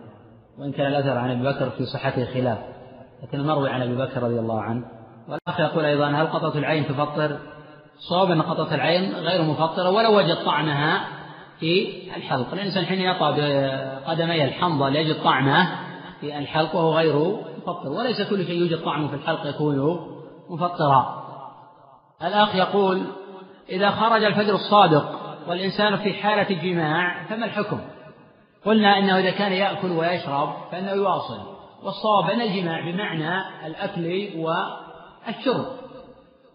وإن 0.59 0.71
كان 0.71 0.87
الأثر 0.87 1.17
عن 1.17 1.31
أبي 1.31 1.43
بكر 1.43 1.69
في 1.69 1.85
صحته 1.85 2.25
خلاف 2.25 2.57
لكن 3.23 3.39
المروي 3.39 3.69
عن 3.69 3.81
أبي 3.81 3.95
بكر 3.95 4.23
رضي 4.23 4.39
الله 4.39 4.61
عنه. 4.61 4.85
والأخ 5.29 5.59
يقول 5.59 5.85
أيضا 5.85 6.07
هل 6.07 6.27
قطرة 6.27 6.57
العين 6.57 6.87
تفطر؟ 6.87 7.37
صواب 8.09 8.31
أن 8.31 8.41
قطرة 8.41 8.75
العين 8.75 9.13
غير 9.13 9.41
مفطرة 9.43 9.89
ولو 9.89 10.17
وجد 10.17 10.37
طعمها 10.45 11.07
في 11.59 11.87
الحلق. 12.17 12.53
الإنسان 12.53 12.85
حين 12.85 13.01
يطأ 13.01 13.31
بقدمي 13.31 14.43
الحنظل 14.43 14.95
يجد 14.95 15.23
طعمه 15.23 15.86
في 16.21 16.37
الحلق 16.37 16.75
وهو 16.75 16.93
غير 16.97 17.37
مفطر 17.57 17.89
وليس 17.89 18.29
كل 18.29 18.45
شيء 18.45 18.59
يوجد 18.59 18.83
طعمه 18.83 19.07
في 19.07 19.15
الحلق 19.15 19.47
يكون 19.47 20.07
مفطرا. 20.49 21.27
الأخ 22.23 22.55
يقول 22.55 23.03
إذا 23.69 23.91
خرج 23.91 24.23
الفجر 24.23 24.53
الصادق 24.53 25.19
والإنسان 25.47 25.97
في 25.97 26.13
حالة 26.13 26.49
الجماع 26.49 27.23
فما 27.29 27.45
الحكم؟ 27.45 27.79
قلنا 28.65 28.99
إنه 28.99 29.19
إذا 29.19 29.31
كان 29.31 29.51
يأكل 29.51 29.91
ويشرب 29.91 30.53
فإنه 30.71 30.91
يواصل. 30.91 31.39
والصواب 31.83 32.29
أن 32.29 32.41
الجماع 32.41 32.91
بمعنى 32.91 33.65
الأكل 33.67 34.29
والشرب. 34.37 35.65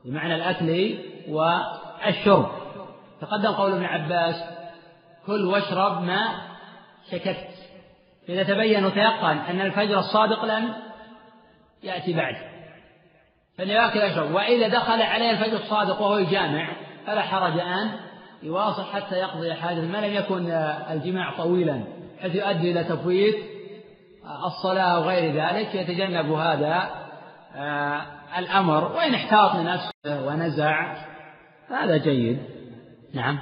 بمعنى 0.04 0.34
الأكل 0.34 0.98
والشرب. 1.28 2.50
تقدم 3.20 3.52
قول 3.52 3.72
ابن 3.72 3.84
عباس 3.84 4.44
كل 5.26 5.44
واشرب 5.46 6.02
ما 6.02 6.28
شككت. 7.10 7.51
إذا 8.28 8.42
تبين 8.42 8.84
وتيقن 8.84 9.38
أن 9.38 9.60
الفجر 9.60 9.98
الصادق 9.98 10.44
لم 10.44 10.74
يأتي 11.82 12.12
بعد. 12.12 12.34
فليأكل 13.58 14.00
يشرب 14.00 14.34
وإذا 14.34 14.68
دخل 14.68 15.02
عليه 15.02 15.30
الفجر 15.30 15.56
الصادق 15.56 16.00
وهو 16.00 16.18
يجامع 16.18 16.68
فلا 17.06 17.22
حرج 17.22 17.58
أن 17.58 17.90
يواصل 18.42 18.84
حتى 18.84 19.14
يقضي 19.14 19.54
حاجة 19.54 19.80
ما 19.80 20.06
لم 20.06 20.14
يكن 20.14 20.50
الجماع 20.90 21.36
طويلا 21.36 21.84
حيث 22.20 22.34
يؤدي 22.34 22.70
إلى 22.70 22.84
تفويت 22.84 23.36
الصلاة 24.46 25.00
وغير 25.00 25.34
ذلك 25.34 25.74
يتجنب 25.74 26.32
هذا 26.32 27.02
آه، 27.56 28.02
الأمر. 28.38 28.92
وإن 28.92 29.14
احتاط 29.14 29.54
لنفسه 29.54 30.26
ونزع 30.26 30.96
هذا 31.68 31.96
جيد. 31.96 32.42
نعم. 33.14 33.38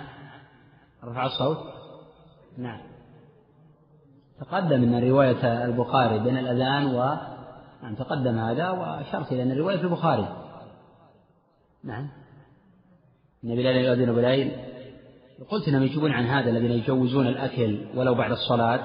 رفع 1.05 1.27
الصوت. 1.27 1.59
نعم. 2.59 2.90
تقدم 4.41 4.83
أن 4.83 5.09
رواية 5.09 5.65
البخاري 5.65 6.19
بين 6.19 6.39
الأذان 6.39 6.87
و 6.87 7.17
نعم 7.83 7.95
تقدم 7.95 8.39
هذا 8.39 8.71
وأشرت 8.71 9.33
إلى 9.33 9.43
أن 9.43 9.51
الرواية 9.51 9.77
في 9.77 9.85
البخاري. 9.85 10.29
نعم. 11.85 12.09
إن 13.45 13.57
بلال 13.57 13.77
يؤذن 13.77 14.15
بليل 14.15 14.53
قلت 15.51 15.69
إنهم 15.69 15.83
يجيبون 15.83 16.13
عن 16.13 16.25
هذا 16.25 16.51
الذين 16.51 16.71
يجوزون 16.71 17.27
الأكل 17.27 17.87
ولو 17.97 18.15
بعد 18.15 18.31
الصلاة. 18.31 18.81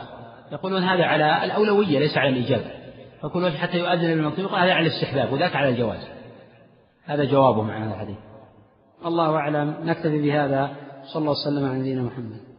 يقولون 0.52 0.84
هذا 0.84 1.04
على 1.04 1.44
الأولوية 1.44 2.00
ليس 2.00 2.18
على 2.18 2.30
الاجابه 2.30 2.72
فكل 3.22 3.44
وجه 3.44 3.58
حتى 3.58 3.78
يؤذن 3.78 4.12
المكتوب 4.12 4.52
هذا 4.52 4.74
على 4.74 4.88
الاستحباب 4.88 5.34
وذاك 5.34 5.56
على 5.56 5.70
الجواز. 5.70 6.08
هذا 7.06 7.24
جوابه 7.24 7.62
مع 7.62 7.84
هذا 7.86 7.94
الحديث. 7.94 8.18
الله 9.06 9.36
أعلم. 9.36 9.76
نكتفي 9.84 10.22
بهذا. 10.22 10.76
صلى 11.04 11.20
الله 11.22 11.32
وسلم 11.32 11.66
على 11.66 11.80
نبينا 11.80 12.02
محمد. 12.02 12.55